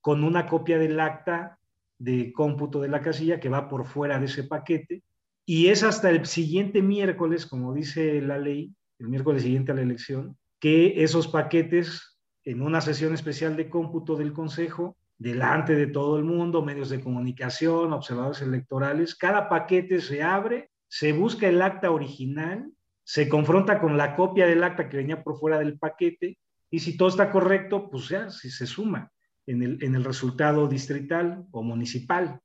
con 0.00 0.24
una 0.24 0.46
copia 0.46 0.78
del 0.78 0.98
acta 1.00 1.58
de 1.98 2.32
cómputo 2.32 2.80
de 2.80 2.88
la 2.88 3.00
casilla 3.00 3.40
que 3.40 3.48
va 3.48 3.68
por 3.68 3.84
fuera 3.86 4.18
de 4.18 4.26
ese 4.26 4.44
paquete 4.44 5.02
y 5.48 5.68
es 5.68 5.82
hasta 5.82 6.10
el 6.10 6.26
siguiente 6.26 6.82
miércoles, 6.82 7.46
como 7.46 7.72
dice 7.72 8.20
la 8.20 8.36
ley, 8.36 8.74
el 8.98 9.08
miércoles 9.08 9.42
siguiente 9.42 9.72
a 9.72 9.74
la 9.74 9.80
elección, 9.80 10.36
que 10.60 11.02
esos 11.02 11.26
paquetes 11.26 12.18
en 12.44 12.60
una 12.60 12.82
sesión 12.82 13.14
especial 13.14 13.56
de 13.56 13.70
cómputo 13.70 14.14
del 14.16 14.34
Consejo, 14.34 14.98
delante 15.18 15.74
de 15.74 15.88
todo 15.88 16.16
el 16.16 16.24
mundo, 16.24 16.64
medios 16.64 16.90
de 16.90 17.00
comunicación, 17.00 17.92
observadores 17.92 18.40
electorales, 18.40 19.16
cada 19.16 19.48
paquete 19.48 20.00
se 20.00 20.22
abre, 20.22 20.70
se 20.86 21.12
busca 21.12 21.48
el 21.48 21.60
acta 21.60 21.90
original, 21.90 22.70
se 23.02 23.28
confronta 23.28 23.80
con 23.80 23.96
la 23.96 24.14
copia 24.14 24.46
del 24.46 24.62
acta 24.62 24.88
que 24.88 24.98
venía 24.98 25.22
por 25.22 25.38
fuera 25.38 25.58
del 25.58 25.78
paquete 25.78 26.38
y 26.70 26.78
si 26.78 26.96
todo 26.96 27.08
está 27.08 27.30
correcto, 27.32 27.90
pues 27.90 28.08
ya, 28.08 28.30
si 28.30 28.50
se 28.50 28.66
suma 28.66 29.10
en 29.46 29.62
el, 29.62 30.04
resultado 30.04 30.68
distrital 30.68 31.46
o 31.50 31.62
municipal. 31.62 32.40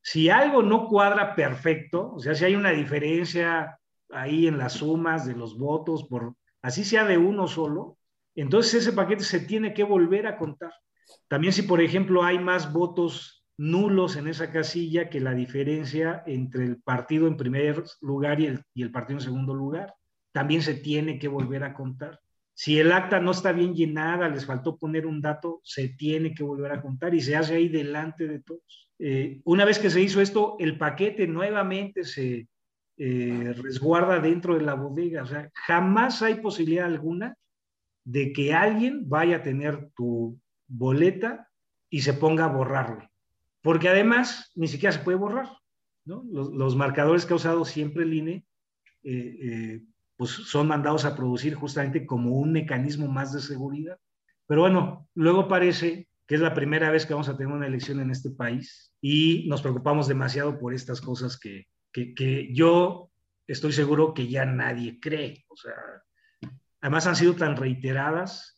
Si 0.00 0.30
algo 0.30 0.62
no 0.62 0.88
cuadra 0.88 1.34
perfecto, 1.34 2.12
o 2.14 2.20
sea, 2.20 2.34
si 2.34 2.44
hay 2.44 2.54
una 2.54 2.70
diferencia 2.70 3.78
ahí 4.10 4.46
en 4.46 4.58
las 4.58 4.74
sumas 4.74 5.26
de 5.26 5.34
los 5.34 5.58
votos, 5.58 6.04
por 6.04 6.34
así 6.62 6.84
sea 6.84 7.04
de 7.04 7.18
uno 7.18 7.48
solo, 7.48 7.98
entonces 8.36 8.74
ese 8.74 8.92
paquete 8.92 9.24
se 9.24 9.40
tiene 9.40 9.74
que 9.74 9.82
volver 9.82 10.28
a 10.28 10.36
contar. 10.36 10.72
También 11.28 11.52
si, 11.52 11.62
por 11.62 11.80
ejemplo, 11.80 12.22
hay 12.22 12.38
más 12.38 12.72
votos 12.72 13.44
nulos 13.56 14.16
en 14.16 14.26
esa 14.26 14.50
casilla 14.50 15.08
que 15.08 15.20
la 15.20 15.32
diferencia 15.32 16.22
entre 16.26 16.64
el 16.64 16.82
partido 16.82 17.26
en 17.28 17.36
primer 17.36 17.84
lugar 18.00 18.40
y 18.40 18.46
el, 18.46 18.62
y 18.74 18.82
el 18.82 18.90
partido 18.90 19.18
en 19.18 19.24
segundo 19.24 19.54
lugar, 19.54 19.94
también 20.32 20.62
se 20.62 20.74
tiene 20.74 21.18
que 21.18 21.28
volver 21.28 21.62
a 21.62 21.74
contar. 21.74 22.20
Si 22.54 22.78
el 22.78 22.92
acta 22.92 23.20
no 23.20 23.32
está 23.32 23.52
bien 23.52 23.74
llenada, 23.74 24.28
les 24.28 24.46
faltó 24.46 24.76
poner 24.76 25.06
un 25.06 25.20
dato, 25.20 25.60
se 25.64 25.88
tiene 25.88 26.34
que 26.34 26.44
volver 26.44 26.72
a 26.72 26.80
contar 26.80 27.14
y 27.14 27.20
se 27.20 27.36
hace 27.36 27.56
ahí 27.56 27.68
delante 27.68 28.28
de 28.28 28.40
todos. 28.40 28.90
Eh, 28.98 29.40
una 29.44 29.64
vez 29.64 29.78
que 29.78 29.90
se 29.90 30.00
hizo 30.00 30.20
esto, 30.20 30.56
el 30.60 30.78
paquete 30.78 31.26
nuevamente 31.26 32.04
se 32.04 32.48
eh, 32.96 33.54
resguarda 33.56 34.20
dentro 34.20 34.56
de 34.56 34.64
la 34.64 34.74
bodega. 34.74 35.24
O 35.24 35.26
sea, 35.26 35.50
jamás 35.52 36.22
hay 36.22 36.36
posibilidad 36.36 36.86
alguna 36.86 37.36
de 38.04 38.32
que 38.32 38.54
alguien 38.54 39.08
vaya 39.08 39.36
a 39.36 39.42
tener 39.42 39.90
tu 39.96 40.38
boleta 40.66 41.48
y 41.90 42.02
se 42.02 42.14
ponga 42.14 42.44
a 42.44 42.52
borrarlo. 42.52 43.08
Porque 43.62 43.88
además 43.88 44.50
ni 44.54 44.68
siquiera 44.68 44.92
se 44.92 45.00
puede 45.00 45.18
borrar. 45.18 45.48
Los, 46.04 46.76
marcadores 46.76 47.24
que 47.24 47.32
ha 47.32 47.36
usado 47.36 47.64
siempre 47.64 48.02
el 48.02 48.12
INE 48.12 48.46
eh, 49.04 49.80
pues 50.16 50.30
son 50.30 50.68
mandados 50.68 51.04
a 51.04 51.16
producir 51.16 51.54
justamente 51.54 52.06
como 52.06 52.36
un 52.36 52.52
mecanismo 52.52 53.08
más 53.08 53.32
de 53.32 53.40
seguridad. 53.40 53.98
Pero 54.46 54.62
bueno, 54.62 55.08
luego 55.14 55.48
parece 55.48 56.08
que 56.26 56.36
es 56.36 56.40
la 56.40 56.54
primera 56.54 56.90
vez 56.90 57.06
que 57.06 57.14
vamos 57.14 57.28
a 57.28 57.36
tener 57.36 57.52
una 57.52 57.66
elección 57.66 58.00
en 58.00 58.10
este 58.10 58.30
país 58.30 58.94
y 59.00 59.46
nos 59.48 59.62
preocupamos 59.62 60.08
demasiado 60.08 60.58
por 60.58 60.72
estas 60.72 61.00
cosas 61.00 61.38
que, 61.38 61.66
que, 61.92 62.48
yo 62.52 63.10
estoy 63.46 63.72
seguro 63.72 64.14
que 64.14 64.28
ya 64.28 64.44
nadie 64.44 64.98
cree. 65.00 65.44
O 65.48 65.56
sea, 65.56 65.74
además 66.80 67.06
han 67.06 67.16
sido 67.16 67.34
tan 67.34 67.56
reiteradas. 67.56 68.53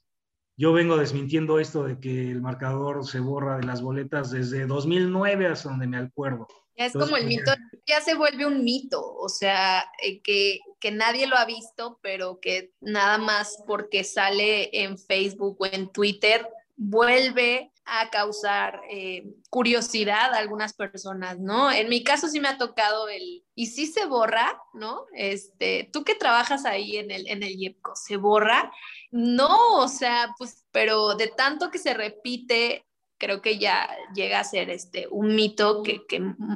Yo 0.59 0.73
vengo 0.73 0.97
desmintiendo 0.97 1.61
esto 1.61 1.85
de 1.85 2.01
que 2.01 2.31
el 2.31 2.41
marcador 2.41 3.07
se 3.07 3.21
borra 3.21 3.59
de 3.59 3.65
las 3.65 3.83
boletas 3.83 4.31
desde 4.31 4.67
2009 4.67 5.49
hasta 5.49 5.69
donde 5.69 5.87
me 5.87 5.99
acuerdo. 5.99 6.47
Ya 6.79 6.87
es 6.87 6.93
como 6.95 7.17
el 7.17 7.27
mito, 7.27 7.53
ya 7.87 8.01
se 8.01 8.15
vuelve 8.15 8.47
un 8.47 8.65
mito, 8.65 9.03
o 9.03 9.29
sea, 9.29 9.85
eh, 10.03 10.21
que, 10.23 10.61
que, 10.79 10.91
nadie 10.91 11.27
lo 11.27 11.37
ha 11.37 11.47
visto, 11.47 11.99
pero 12.03 12.39
que 12.41 12.73
nada 12.81 13.17
más 13.17 13.63
porque 13.67 14.05
sale 14.05 14.71
en 14.83 14.99
Facebook 14.99 15.57
o 15.59 15.67
en 15.67 15.91
Twitter, 15.91 16.47
vuelve 16.77 17.73
a 17.87 18.11
causar 18.11 18.83
eh, 18.91 19.25
curiosidad 19.49 20.35
a 20.35 20.39
algunas 20.39 20.75
personas, 20.75 21.39
¿no? 21.39 21.71
En 21.71 21.89
mi 21.89 22.03
caso 22.03 22.29
sí 22.29 22.41
me 22.41 22.49
ha 22.49 22.59
tocado 22.59 23.09
el, 23.09 23.45
y 23.55 23.67
sí 23.67 23.87
se 23.87 24.07
borra, 24.07 24.61
¿no? 24.75 25.07
Este, 25.15 25.89
tú 25.93 26.05
que 26.05 26.15
trabajas 26.15 26.65
ahí 26.65 26.97
en 26.97 27.11
el, 27.11 27.29
en 27.29 27.43
el 27.43 27.57
IEPCO, 27.57 27.95
¿se 27.97 28.17
borra? 28.17 28.73
No, 29.11 29.79
o 29.79 29.89
sea, 29.89 30.35
pues, 30.37 30.65
pero 30.73 31.15
de 31.15 31.29
tanto 31.29 31.71
que 31.71 31.79
se 31.79 31.95
repite 31.95 32.87
creo 33.19 33.41
que 33.41 33.59
ya 33.59 33.89
llega 34.15 34.41
a 34.41 34.45
ser 34.45 34.71
este, 34.71 35.07
un 35.11 35.35
mito 35.35 35.83
que, 35.83 36.01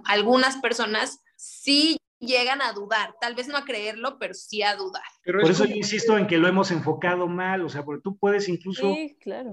algunas 0.05 0.57
personas 0.57 1.21
sí 1.37 1.97
llegan 2.21 2.61
a 2.63 2.73
dudar, 2.73 3.15
tal 3.21 3.35
vez 3.35 3.49
no 3.49 3.57
a 3.57 3.65
creerlo, 3.65 4.19
pero 4.19 4.35
sí 4.35 4.63
a 4.63 4.77
dudar. 4.77 5.03
Por 5.25 5.51
eso 5.51 5.65
yo 5.65 5.75
insisto 5.75 6.17
en 6.19 6.27
que 6.27 6.39
lo 6.39 6.47
hemos 6.49 6.71
enfocado 6.71 7.27
mal, 7.27 7.65
o 7.65 7.69
sea, 7.69 7.85
porque 7.85 8.03
tú 8.03 8.17
puedes 8.19 8.49
incluso 8.49 8.95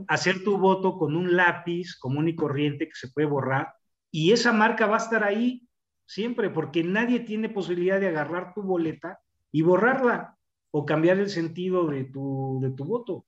hacer 0.08 0.43
tu 0.43 0.58
voto 0.58 0.97
con 0.97 1.15
un 1.15 1.36
lápiz 1.36 1.95
común 1.97 2.27
y 2.27 2.36
corriente 2.36 2.88
que 2.88 2.95
se 2.95 3.08
puede 3.08 3.27
borrar 3.27 3.73
y 4.12 4.32
esa 4.32 4.51
marca 4.51 4.86
va 4.86 4.95
a 4.95 5.03
estar 5.03 5.23
ahí 5.23 5.67
siempre, 6.06 6.49
porque 6.49 6.84
nadie 6.84 7.21
tiene 7.21 7.49
posibilidad 7.49 7.99
de 7.99 8.08
agarrar 8.08 8.53
tu 8.53 8.63
boleta 8.63 9.19
y 9.51 9.62
borrarla 9.62 10.38
o 10.71 10.86
cambiar 10.86 11.20
el 11.20 11.30
sentido 11.30 11.88
de 11.88 12.05
tu, 12.05 12.59
de 12.61 12.72
tu 12.72 12.86
voto. 12.86 13.26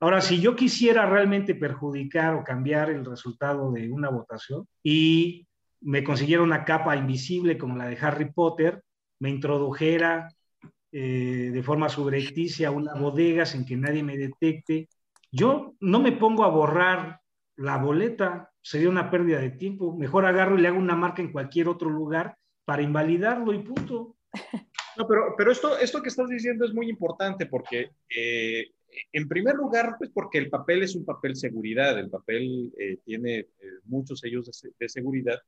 Ahora, 0.00 0.20
si 0.20 0.40
yo 0.40 0.56
quisiera 0.56 1.06
realmente 1.06 1.54
perjudicar 1.54 2.34
o 2.34 2.44
cambiar 2.44 2.90
el 2.90 3.04
resultado 3.04 3.72
de 3.72 3.90
una 3.90 4.10
votación 4.10 4.66
y 4.82 5.46
me 5.80 6.04
consiguiera 6.04 6.42
una 6.42 6.64
capa 6.64 6.96
invisible 6.96 7.58
como 7.58 7.76
la 7.76 7.86
de 7.86 7.98
Harry 8.00 8.32
Potter, 8.32 8.82
me 9.18 9.30
introdujera 9.30 10.28
eh, 10.92 11.50
de 11.52 11.62
forma 11.62 11.88
subrepticia 11.88 12.70
una 12.70 12.94
bodega 12.94 13.44
sin 13.44 13.64
que 13.64 13.76
nadie 13.76 14.02
me 14.02 14.16
detecte, 14.16 14.88
yo 15.30 15.74
no 15.80 16.00
me 16.00 16.12
pongo 16.12 16.44
a 16.44 16.48
borrar 16.48 17.20
la 17.56 17.76
boleta, 17.78 18.50
sería 18.62 18.88
una 18.88 19.10
pérdida 19.10 19.40
de 19.40 19.50
tiempo. 19.50 19.94
Mejor 19.96 20.24
agarro 20.26 20.58
y 20.58 20.62
le 20.62 20.68
hago 20.68 20.78
una 20.78 20.96
marca 20.96 21.22
en 21.22 21.32
cualquier 21.32 21.68
otro 21.68 21.90
lugar 21.90 22.36
para 22.64 22.82
invalidarlo 22.82 23.52
y 23.52 23.58
punto. 23.58 24.16
No, 24.96 25.06
pero, 25.06 25.34
pero 25.36 25.52
esto, 25.52 25.76
esto 25.78 26.02
que 26.02 26.08
estás 26.08 26.28
diciendo 26.28 26.64
es 26.64 26.72
muy 26.72 26.88
importante 26.88 27.44
porque, 27.44 27.90
eh, 28.08 28.70
en 29.12 29.28
primer 29.28 29.54
lugar, 29.54 29.96
pues 29.98 30.10
porque 30.10 30.38
el 30.38 30.48
papel 30.48 30.82
es 30.82 30.94
un 30.94 31.04
papel 31.04 31.36
seguridad, 31.36 31.98
el 31.98 32.08
papel 32.08 32.72
eh, 32.78 32.96
tiene 33.04 33.48
muchos 33.84 34.20
sellos 34.20 34.50
de, 34.78 34.88
seguridad 34.88 35.38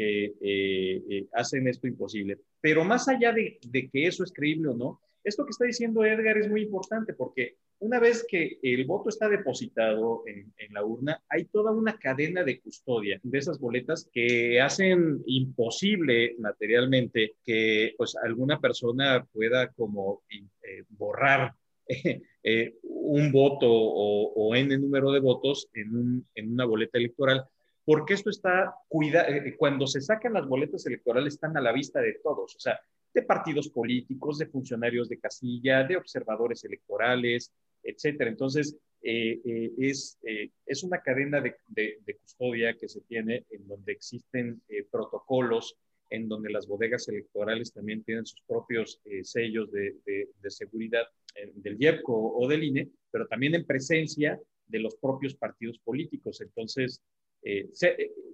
que 0.00 1.26
hacen 1.32 1.68
esto 1.68 1.86
imposible. 1.86 2.38
Pero 2.60 2.84
más 2.84 3.08
allá 3.08 3.32
de, 3.32 3.58
de 3.66 3.88
que 3.88 4.06
eso 4.06 4.24
es 4.24 4.32
creíble 4.32 4.68
o 4.68 4.74
no, 4.74 5.00
esto 5.22 5.44
que 5.44 5.50
está 5.50 5.66
diciendo 5.66 6.04
Edgar 6.04 6.38
es 6.38 6.48
muy 6.48 6.62
importante 6.62 7.12
porque 7.12 7.56
una 7.80 7.98
vez 7.98 8.26
que 8.28 8.58
el 8.62 8.84
voto 8.84 9.08
está 9.08 9.28
depositado 9.28 10.22
en, 10.26 10.52
la 10.72 10.84
urna, 10.84 11.22
hay 11.28 11.46
toda 11.46 11.72
una 11.72 11.98
cadena 11.98 12.44
de 12.44 12.60
custodia 12.60 13.18
de 13.22 13.38
esas 13.38 13.58
boletas 13.58 14.08
que 14.12 14.60
hacen 14.60 15.22
imposible 15.26 16.36
materialmente 16.38 17.34
que 17.44 17.94
pues 17.96 18.16
alguna 18.16 18.60
persona 18.60 19.26
pueda 19.32 19.68
como 19.72 20.22
eh, 20.30 20.84
borrar 20.90 21.54
eh, 22.42 22.74
un 22.82 23.32
voto 23.32 23.66
o, 23.68 24.54
n 24.54 24.78
número 24.78 25.10
de 25.10 25.20
votos 25.20 25.68
en, 25.74 26.24
una 26.52 26.64
boleta 26.66 26.98
electoral 26.98 27.44
porque 27.90 28.14
esto 28.14 28.30
está 28.30 28.72
cuida 28.86 29.28
eh, 29.28 29.56
cuando 29.56 29.84
se 29.84 30.00
sacan 30.00 30.34
las 30.34 30.46
boletas 30.46 30.86
electorales 30.86 31.34
están 31.34 31.56
a 31.56 31.60
la 31.60 31.72
vista 31.72 32.00
de 32.00 32.20
todos, 32.22 32.54
o 32.54 32.60
sea, 32.60 32.78
de 33.12 33.22
partidos 33.22 33.68
políticos, 33.68 34.38
de 34.38 34.46
funcionarios 34.46 35.08
de 35.08 35.18
casilla, 35.18 35.82
de 35.82 35.96
observadores 35.96 36.62
electorales, 36.62 37.52
etcétera. 37.82 38.30
Entonces, 38.30 38.76
eh, 39.02 39.40
eh, 39.44 39.72
es, 39.76 40.20
eh, 40.22 40.50
es 40.64 40.84
una 40.84 41.00
cadena 41.00 41.40
de, 41.40 41.56
de, 41.66 42.16
custodia 42.22 42.76
que 42.76 42.88
se 42.88 43.00
tiene 43.00 43.44
en 43.50 43.66
donde 43.66 43.90
existen 43.90 44.62
protocolos, 44.92 45.76
en 46.10 46.28
donde 46.28 46.50
las 46.50 46.68
bodegas 46.68 47.08
electorales 47.08 47.72
también 47.72 48.04
tienen 48.04 48.24
sus 48.24 48.40
propios 48.46 49.00
sellos 49.24 49.72
de, 49.72 49.96
de 50.04 50.50
seguridad 50.50 51.08
del 51.54 51.76
IEPCO 51.76 52.36
o 52.38 52.46
del 52.46 52.62
INE, 52.62 52.88
pero 53.10 53.26
también 53.26 53.56
en 53.56 53.66
presencia 53.66 54.38
de 54.68 54.78
los 54.78 54.94
propios 54.94 55.34
partidos 55.34 55.80
políticos. 55.80 56.40
Entonces, 56.40 57.02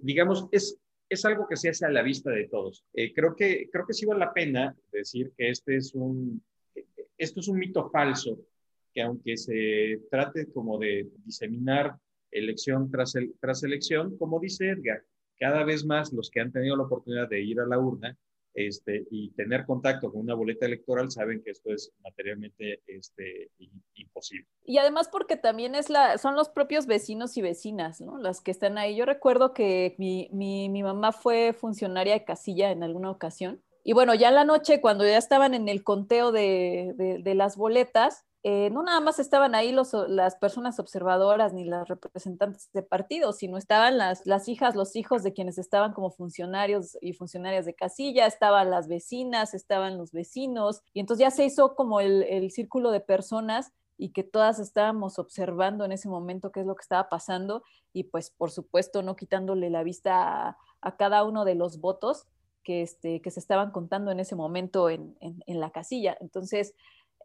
digamos, 0.01 0.47
es, 0.51 0.79
es 1.09 1.25
algo 1.25 1.47
que 1.47 1.57
se 1.57 1.69
hace 1.69 1.85
a 1.85 1.89
la 1.89 2.01
vista 2.01 2.31
de 2.31 2.47
todos. 2.47 2.85
creo, 3.15 3.35
que, 3.35 3.69
creo 3.71 3.85
que 3.85 3.93
sí 3.93 4.05
vale 4.05 4.19
la 4.19 4.33
pena 4.33 4.75
decir 4.91 5.31
que 5.37 5.49
este 5.49 5.77
es 5.77 5.93
un, 5.93 6.41
esto 7.17 7.39
es 7.39 7.47
un 7.47 7.59
mito 7.59 7.89
falso 7.89 8.39
que 8.93 9.01
aunque 9.01 9.37
se 9.37 10.01
trate 10.09 10.51
como 10.51 10.77
de 10.79 11.07
diseminar 11.23 11.95
elección 12.31 12.89
tras, 12.89 13.13
tras 13.39 13.63
elección, 13.63 14.17
como 14.17 14.39
dice 14.39 14.69
Edgar, 14.69 15.03
cada 15.39 15.63
vez 15.63 15.85
más 15.85 16.11
los 16.13 16.29
que 16.29 16.39
han 16.39 16.51
tenido 16.51 16.75
la 16.75 16.83
oportunidad 16.83 17.29
de 17.29 17.41
ir 17.41 17.59
a 17.59 17.67
la 17.67 17.79
urna 17.79 18.17
este, 18.57 19.05
y 19.11 19.29
tener 19.33 19.67
contacto 19.67 20.11
con 20.11 20.21
una 20.21 20.33
boleta 20.33 20.65
electoral 20.65 21.11
saben 21.11 21.43
que 21.43 21.51
esto 21.51 21.71
es 21.71 21.93
materialmente 22.03 22.81
este, 22.87 23.51
imposible. 23.93 24.47
Y 24.65 24.79
además 24.79 25.09
porque 25.09 25.37
también 25.37 25.75
es 25.75 25.91
la, 25.91 26.17
son 26.17 26.35
los 26.35 26.49
propios 26.49 26.87
vecinos 26.87 27.37
y 27.37 27.43
vecinas, 27.43 28.01
¿no? 28.01 28.17
Las 28.17 28.41
que 28.41 28.49
están 28.49 28.79
ahí. 28.79 28.95
Yo 28.95 29.05
recuerdo 29.05 29.53
que 29.53 29.95
mi, 29.99 30.29
mi, 30.33 30.69
mi 30.69 30.81
mamá 30.81 31.11
fue 31.11 31.53
funcionaria 31.53 32.13
de 32.13 32.25
casilla 32.25 32.71
en 32.71 32.81
alguna 32.81 33.11
ocasión. 33.11 33.61
Y 33.83 33.93
bueno, 33.93 34.15
ya 34.15 34.29
en 34.29 34.35
la 34.35 34.43
noche, 34.43 34.81
cuando 34.81 35.05
ya 35.05 35.19
estaban 35.19 35.53
en 35.53 35.69
el 35.69 35.83
conteo 35.83 36.31
de, 36.31 36.93
de, 36.95 37.19
de 37.19 37.35
las 37.35 37.57
boletas, 37.57 38.25
eh, 38.49 38.69
no 38.69 38.81
nada 38.81 39.01
más 39.01 39.19
estaban 39.19 39.55
ahí 39.55 39.73
las 39.73 40.35
personas 40.37 40.79
observadoras 40.79 41.51
ni 41.51 41.65
las 41.65 41.85
representantes 41.89 42.71
de 42.71 42.81
partidos, 42.81 43.39
sino 43.39 43.57
estaban 43.57 43.97
las, 43.97 44.47
hijas, 44.47 44.73
los 44.73 44.95
hijos 44.95 45.21
de 45.23 45.33
quienes 45.33 45.57
estaban 45.57 45.91
como 45.91 46.11
funcionarios 46.11 46.97
y 47.01 47.11
funcionarias 47.11 47.65
de 47.65 47.73
casilla, 47.73 48.25
estaban 48.25 48.71
las 48.71 48.87
vecinas, 48.87 49.53
estaban 49.53 49.97
los 49.97 50.13
vecinos, 50.13 50.81
y 50.93 51.01
entonces 51.01 51.25
ya 51.25 51.29
se 51.29 51.43
hizo 51.43 51.75
como 51.75 51.99
el, 51.99 52.49
círculo 52.49 52.91
de 52.91 53.01
personas 53.01 53.73
y 53.97 54.13
que 54.13 54.23
todas 54.23 54.59
estábamos 54.59 55.19
observando 55.19 55.83
en 55.83 55.91
ese 55.91 56.07
momento 56.07 56.53
qué 56.53 56.61
es 56.61 56.65
lo 56.65 56.75
que 56.75 56.83
estaba 56.83 57.09
pasando 57.09 57.63
y 57.91 58.05
pues 58.05 58.29
por 58.29 58.49
supuesto 58.49 59.03
no 59.03 59.17
quitándole 59.17 59.69
la 59.69 59.83
vista 59.83 60.57
a, 60.81 60.95
cada 60.95 61.25
uno 61.25 61.43
de 61.43 61.55
los 61.55 61.81
votos 61.81 62.27
que, 62.63 62.81
este, 62.81 63.21
que 63.21 63.29
se 63.29 63.41
estaban 63.41 63.71
contando 63.71 64.09
en 64.09 64.21
ese 64.21 64.37
momento 64.37 64.89
en, 64.89 65.17
en 65.19 65.59
la 65.59 65.71
casilla. 65.71 66.17
Entonces, 66.21 66.75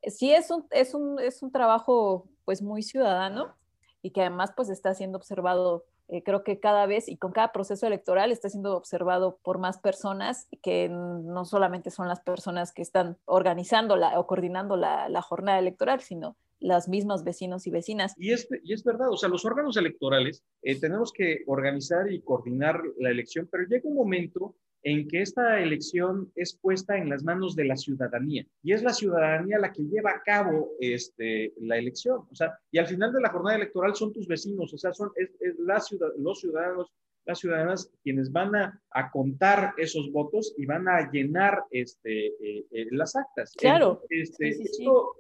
sí 0.07 0.33
es 0.33 0.51
un, 0.51 0.67
es 0.71 0.95
un, 0.95 1.19
es 1.21 1.43
un 1.43 1.53
trabajo 1.53 2.29
pues 2.45 2.63
muy 2.63 2.83
ciudadano 2.83 3.55
y 4.03 4.11
que 4.11 4.21
además 4.23 4.53
pues 4.57 4.69
está 4.69 4.95
siendo 4.95 5.19
observado 5.19 5.85
eh, 6.09 6.23
creo 6.23 6.45
que 6.45 6.61
cada 6.61 6.85
vez 6.87 7.09
y 7.09 7.17
con 7.17 7.33
cada 7.33 7.53
proceso 7.53 7.87
electoral 7.87 8.33
está 8.33 8.51
siendo 8.51 8.77
observado 8.77 9.39
por 9.43 9.59
más 9.59 9.79
personas 9.79 10.47
que 10.63 10.89
no 10.91 11.45
solamente 11.47 11.91
son 11.91 12.07
las 12.07 12.21
personas 12.21 12.73
que 12.73 12.83
están 12.83 13.17
organizando 13.25 13.97
la, 13.97 14.21
o 14.21 14.27
coordinando 14.27 14.77
la, 14.77 15.09
la 15.09 15.23
jornada 15.23 15.59
electoral, 15.59 16.01
sino 16.01 16.37
las 16.61 16.89
mismas 16.89 17.25
vecinos 17.25 17.67
y 17.67 17.71
vecinas. 17.71 18.15
Y 18.19 18.33
es, 18.33 18.49
y 18.63 18.73
es 18.73 18.85
verdad, 18.85 19.11
o 19.11 19.17
sea, 19.17 19.29
los 19.29 19.45
órganos 19.45 19.77
electorales 19.77 20.45
eh, 20.63 20.79
tenemos 20.79 21.13
que 21.13 21.45
organizar 21.47 22.11
y 22.11 22.21
coordinar 22.21 22.81
la 22.99 23.11
elección, 23.11 23.49
pero 23.51 23.65
llega 23.65 23.89
un 23.89 23.97
momento 23.97 24.55
en 24.83 25.09
que 25.09 25.23
esta 25.23 25.61
elección 25.61 26.33
es 26.35 26.55
puesta 26.55 26.97
en 26.97 27.09
las 27.09 27.23
manos 27.23 27.55
de 27.55 27.65
la 27.65 27.77
ciudadanía 27.77 28.45
y 28.63 28.73
es 28.73 28.83
la 28.83 28.93
ciudadanía 28.93 29.59
la 29.59 29.73
que 29.73 29.83
lleva 29.83 30.11
a 30.11 30.23
cabo 30.23 30.73
este, 30.81 31.53
la 31.61 31.79
elección. 31.79 32.27
O 32.31 32.35
sea, 32.35 32.59
y 32.71 32.79
al 32.79 32.87
final 32.87 33.13
de 33.13 33.21
la 33.21 33.31
jornada 33.31 33.57
electoral 33.57 33.95
son 33.95 34.13
tus 34.13 34.27
vecinos, 34.27 34.73
o 34.73 34.79
sea, 34.79 34.93
son 34.93 35.11
es, 35.17 35.31
la 35.59 35.81
ciudad, 35.81 36.09
los 36.19 36.41
ciudadanos, 36.41 36.93
las 37.25 37.39
ciudadanas 37.39 37.91
quienes 38.03 38.33
van 38.33 38.55
a, 38.57 38.81
contar 39.13 39.75
esos 39.77 40.11
votos 40.11 40.55
y 40.59 40.67
van 40.67 40.89
a 40.89 41.11
llenar 41.11 41.65
este, 41.71 42.27
eh, 42.27 42.67
eh, 42.71 42.87
las 42.91 43.15
actas. 43.15 43.53
Claro. 43.57 44.03
Este, 44.11 44.51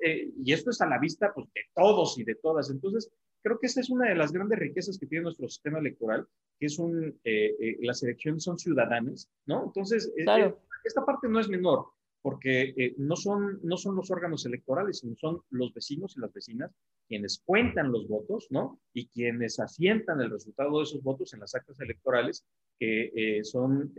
eh, 0.04 0.30
y 0.44 0.52
esto 0.52 0.70
es 0.70 0.80
a 0.80 0.86
la 0.86 0.98
vista 0.98 1.32
pues, 1.32 1.46
de 1.54 1.62
todos 1.74 2.18
y 2.18 2.24
de 2.24 2.34
todas. 2.34 2.70
Entonces, 2.70 3.10
creo 3.42 3.58
que 3.58 3.66
esa 3.66 3.80
es 3.80 3.90
una 3.90 4.08
de 4.08 4.14
las 4.14 4.32
grandes 4.32 4.58
riquezas 4.58 4.98
que 4.98 5.06
tiene 5.06 5.24
nuestro 5.24 5.48
sistema 5.48 5.78
electoral, 5.78 6.26
que 6.58 6.66
es 6.66 6.78
un, 6.78 7.18
eh, 7.24 7.56
eh, 7.60 7.76
las 7.80 8.02
elecciones 8.02 8.44
son 8.44 8.58
ciudadanas, 8.58 9.28
¿no? 9.46 9.64
Entonces, 9.64 10.12
eh, 10.16 10.54
esta 10.84 11.04
parte 11.04 11.28
no 11.28 11.40
es 11.40 11.48
menor, 11.48 11.86
porque 12.22 12.94
no, 12.98 13.16
son, 13.16 13.58
no 13.62 13.76
son 13.76 13.96
los 13.96 14.10
órganos 14.10 14.46
electorales, 14.46 15.00
sino 15.00 15.16
son 15.16 15.42
los 15.50 15.74
vecinos 15.74 16.16
y 16.16 16.20
las 16.20 16.32
vecinas 16.32 16.70
quienes 17.08 17.42
cuentan 17.44 17.90
los 17.90 18.06
votos, 18.08 18.46
¿no? 18.50 18.80
Y 18.94 19.08
quienes 19.08 19.58
asientan 19.58 20.20
el 20.20 20.30
resultado 20.30 20.78
de 20.78 20.84
esos 20.84 21.02
votos 21.02 21.34
en 21.34 21.40
las 21.40 21.54
actas 21.54 21.78
electorales, 21.80 22.44
que 22.78 23.40
son, 23.44 23.92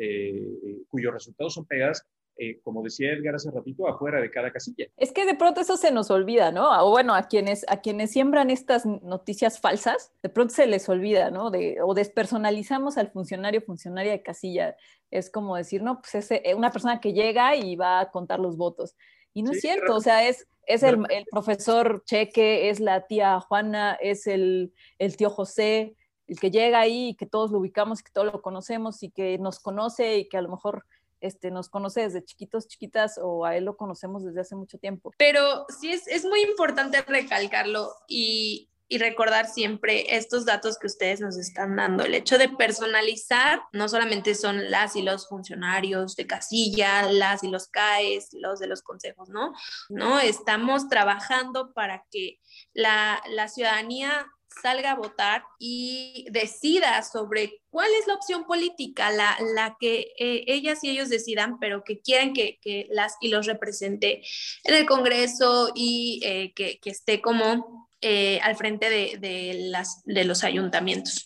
cuyos 0.90 1.14
resultados 1.14 1.54
son 1.54 1.66
pegadas 1.66 2.06
eh, 2.36 2.60
como 2.64 2.82
decía 2.82 3.14
Edgar 3.14 3.36
hace 3.36 3.52
ratito, 3.52 3.88
afuera 3.88 4.20
de 4.20 4.32
cada 4.32 4.52
casilla. 4.52 4.88
Es 4.98 5.12
que 5.12 5.26
de 5.26 5.36
pronto 5.36 5.62
eso 5.62 5.78
se 5.78 5.92
nos 5.92 6.10
olvida, 6.10 6.52
¿no? 6.52 6.70
O 6.84 6.90
bueno, 6.90 7.14
a 7.14 7.28
quienes, 7.28 7.64
a 7.70 7.82
quienes 7.82 8.12
siembran 8.12 8.50
estas 8.50 8.86
noticias 8.86 9.60
falsas, 9.60 10.12
de 10.24 10.30
pronto 10.30 10.54
se 10.54 10.66
les 10.66 10.90
olvida, 10.90 11.30
¿no? 11.30 11.52
De, 11.52 11.78
o 11.84 11.94
despersonalizamos 11.94 12.98
al 12.98 13.12
funcionario, 13.12 13.62
funcionaria 13.62 14.14
de 14.14 14.24
casilla. 14.24 14.76
Es 15.12 15.30
como 15.30 15.56
decir, 15.56 15.84
no, 15.84 16.02
pues 16.02 16.16
es 16.16 16.32
eh, 16.32 16.56
una 16.56 16.72
persona 16.72 17.00
que 17.00 17.14
llega 17.14 17.56
y 17.56 17.76
va 17.76 18.00
a 18.00 18.10
contar 18.10 18.40
los 18.40 18.58
votos. 18.58 18.96
Y 19.36 19.44
no 19.44 19.52
es 19.52 19.62
cierto, 19.62 19.96
o 19.96 20.02
sea, 20.02 20.28
es, 20.28 20.48
es 20.66 20.82
el, 20.82 21.06
el, 21.10 21.26
profesor 21.30 22.04
Cheque, 22.06 22.70
es 22.70 22.80
la 22.80 23.06
tía 23.06 23.40
Juana, 23.42 23.94
es 24.02 24.26
el, 24.26 24.74
el 24.98 25.18
tío 25.18 25.30
José, 25.30 25.96
el 26.28 26.40
que 26.40 26.50
llega 26.50 26.80
ahí 26.80 27.10
y 27.10 27.16
que 27.16 27.26
todos 27.26 27.52
lo 27.52 27.60
ubicamos, 27.60 28.02
que 28.02 28.12
todos 28.12 28.32
lo 28.32 28.42
conocemos 28.42 29.04
y 29.04 29.12
que 29.12 29.38
nos 29.38 29.60
conoce 29.60 30.18
y 30.18 30.30
que 30.30 30.38
a 30.38 30.42
lo 30.42 30.50
mejor 30.50 30.86
este, 31.24 31.52
nos 31.52 31.70
conoce 31.70 32.02
desde 32.02 32.24
chiquitos, 32.24 32.68
chiquitas 32.68 33.20
o 33.22 33.46
a 33.46 33.56
él 33.56 33.66
lo 33.66 33.78
conocemos 33.78 34.24
desde 34.24 34.42
hace 34.42 34.56
mucho 34.56 34.78
tiempo. 34.78 35.12
Pero 35.18 35.66
sí 35.80 35.92
es, 35.92 36.08
es 36.08 36.26
muy 36.26 36.42
importante 36.42 37.02
recalcarlo 37.02 37.92
y, 38.08 38.70
y 38.90 38.98
recordar 38.98 39.48
siempre 39.48 40.16
estos 40.16 40.46
datos 40.46 40.78
que 40.78 40.88
ustedes 40.88 41.20
nos 41.20 41.38
están 41.38 41.76
dando. 41.76 42.04
El 42.04 42.14
hecho 42.14 42.38
de 42.38 42.50
personalizar 42.50 43.62
no 43.72 43.90
solamente 43.90 44.36
son 44.36 44.70
las 44.70 44.96
y 44.96 45.02
los 45.02 45.28
funcionarios 45.28 46.16
de 46.16 46.28
casilla, 46.28 47.12
las 47.12 47.44
y 47.44 47.48
los 47.48 47.68
CAES, 47.70 48.30
los 48.34 48.60
de 48.60 48.68
los 48.68 48.84
consejos, 48.84 49.30
¿no? 49.30 49.54
No, 49.90 50.20
estamos 50.20 50.90
trabajando 50.90 51.74
para 51.74 52.06
que 52.12 52.40
la, 52.74 53.24
la 53.30 53.48
ciudadanía 53.48 54.28
salga 54.62 54.92
a 54.92 54.96
votar 54.96 55.44
y 55.60 56.26
decida 56.32 57.02
sobre 57.04 57.62
cuál 57.70 57.90
es 58.00 58.08
la 58.08 58.16
opción 58.16 58.46
política, 58.46 59.12
la, 59.12 59.38
la 59.56 59.78
que 59.80 60.14
eh, 60.18 60.44
ellas 60.48 60.84
y 60.84 60.90
ellos 60.90 61.10
decidan, 61.10 61.60
pero 61.60 61.84
que 61.84 62.00
quieren 62.00 62.34
que, 62.34 62.60
que, 62.62 62.88
las 62.90 63.18
y 63.22 63.30
los 63.30 63.46
represente 63.46 64.22
en 64.64 64.76
el 64.76 64.86
Congreso 64.86 65.72
y 65.76 66.22
eh, 66.24 66.54
que, 66.56 66.80
que, 66.80 66.90
esté 66.90 67.22
como 67.22 67.90
eh, 68.02 68.40
al 68.42 68.56
frente 68.56 68.90
de, 68.90 69.18
de, 69.20 69.54
las, 69.70 70.04
de 70.06 70.26
los 70.26 70.44
ayuntamientos. 70.44 71.26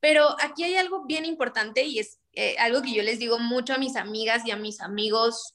Pero 0.00 0.36
aquí 0.40 0.64
hay 0.64 0.76
algo 0.76 1.04
bien 1.04 1.24
importante 1.24 1.84
y 1.84 1.98
es 1.98 2.18
algo 2.58 2.80
que 2.80 2.92
yo 2.92 3.02
les 3.02 3.18
digo 3.18 3.38
mucho 3.38 3.74
a 3.74 3.78
mis 3.78 3.96
amigas 3.96 4.46
y 4.46 4.50
a 4.50 4.56
mis 4.56 4.80
amigos 4.80 5.54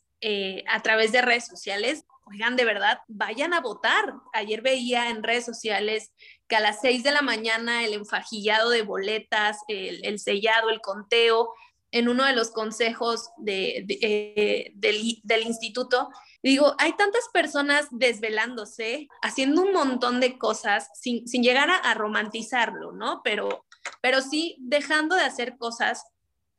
a 0.67 0.81
través 0.83 1.11
de 1.11 1.21
redes 1.23 1.47
sociales. 1.47 2.05
Oigan, 2.27 2.55
de 2.55 2.65
verdad, 2.65 2.99
vayan 3.07 3.53
a 3.53 3.61
votar. 3.61 4.15
Ayer 4.33 4.61
veía 4.61 5.09
en 5.09 5.21
redes 5.21 5.45
sociales 5.45 6.11
que 6.47 6.55
a 6.55 6.59
las 6.59 6.81
6 6.81 7.03
de 7.03 7.11
la 7.11 7.21
mañana 7.21 7.83
el 7.83 7.93
enfajillado 7.93 8.71
de 8.71 8.81
boletas, 8.81 9.59
el, 9.67 10.19
sellado, 10.19 10.69
el 10.69 10.81
conteo, 10.81 11.53
en 11.91 12.09
uno 12.09 12.25
de 12.25 12.33
los 12.33 12.51
consejos 12.51 13.29
de, 13.37 13.85
eh, 13.87 14.71
del, 14.75 15.19
del, 15.23 15.43
instituto. 15.43 16.09
digo, 16.43 16.75
hay 16.79 16.93
tantas 16.93 17.29
personas 17.31 17.87
desvelándose, 17.91 19.07
haciendo 19.21 19.61
un 19.61 19.71
montón 19.71 20.19
de 20.19 20.37
cosas 20.37 20.89
sin, 20.95 21.27
sin 21.27 21.43
llegar 21.43 21.69
a, 21.69 21.77
a, 21.77 21.93
romantizarlo, 21.93 22.91
¿no? 22.91 23.21
Pero, 23.23 23.65
pero 24.01 24.21
sí 24.21 24.57
dejando 24.59 25.15
de 25.15 25.23
hacer 25.23 25.57
cosas 25.57 26.03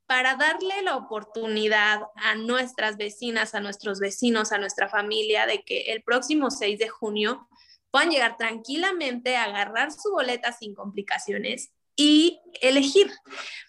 para 0.07 0.37
darle 0.37 0.83
la 0.83 0.97
oportunidad 0.97 2.01
a 2.15 2.35
nuestras 2.37 2.97
vecinas, 2.97 3.55
a 3.55 3.61
nuestros 3.61 3.99
vecinos, 3.99 4.53
a 4.53 4.59
nuestra 4.59 4.89
familia, 4.89 5.47
de 5.47 5.63
que 5.63 5.93
el 5.93 6.03
próximo 6.03 6.51
6 6.51 6.79
de 6.79 6.89
junio 6.89 7.49
puedan 7.91 8.11
llegar 8.11 8.37
tranquilamente, 8.37 9.37
a 9.37 9.45
agarrar 9.45 9.91
su 9.91 10.11
boleta 10.11 10.53
sin 10.53 10.75
complicaciones 10.75 11.73
y 11.97 12.41
elegir. 12.61 13.11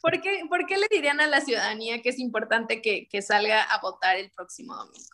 ¿Por 0.02 0.22
qué, 0.22 0.42
¿Por 0.50 0.66
qué, 0.66 0.78
le 0.78 0.88
dirían 0.92 1.22
a 1.22 1.28
la 1.28 1.42
ciudadanía 1.42 2.02
que 2.02 2.10
es 2.10 2.20
importante 2.20 2.82
que, 2.82 3.08
que 3.08 3.22
salga 3.22 3.64
a 3.64 3.80
votar 3.82 4.18
el 4.18 4.30
próximo 4.32 4.76
domingo? 4.76 5.08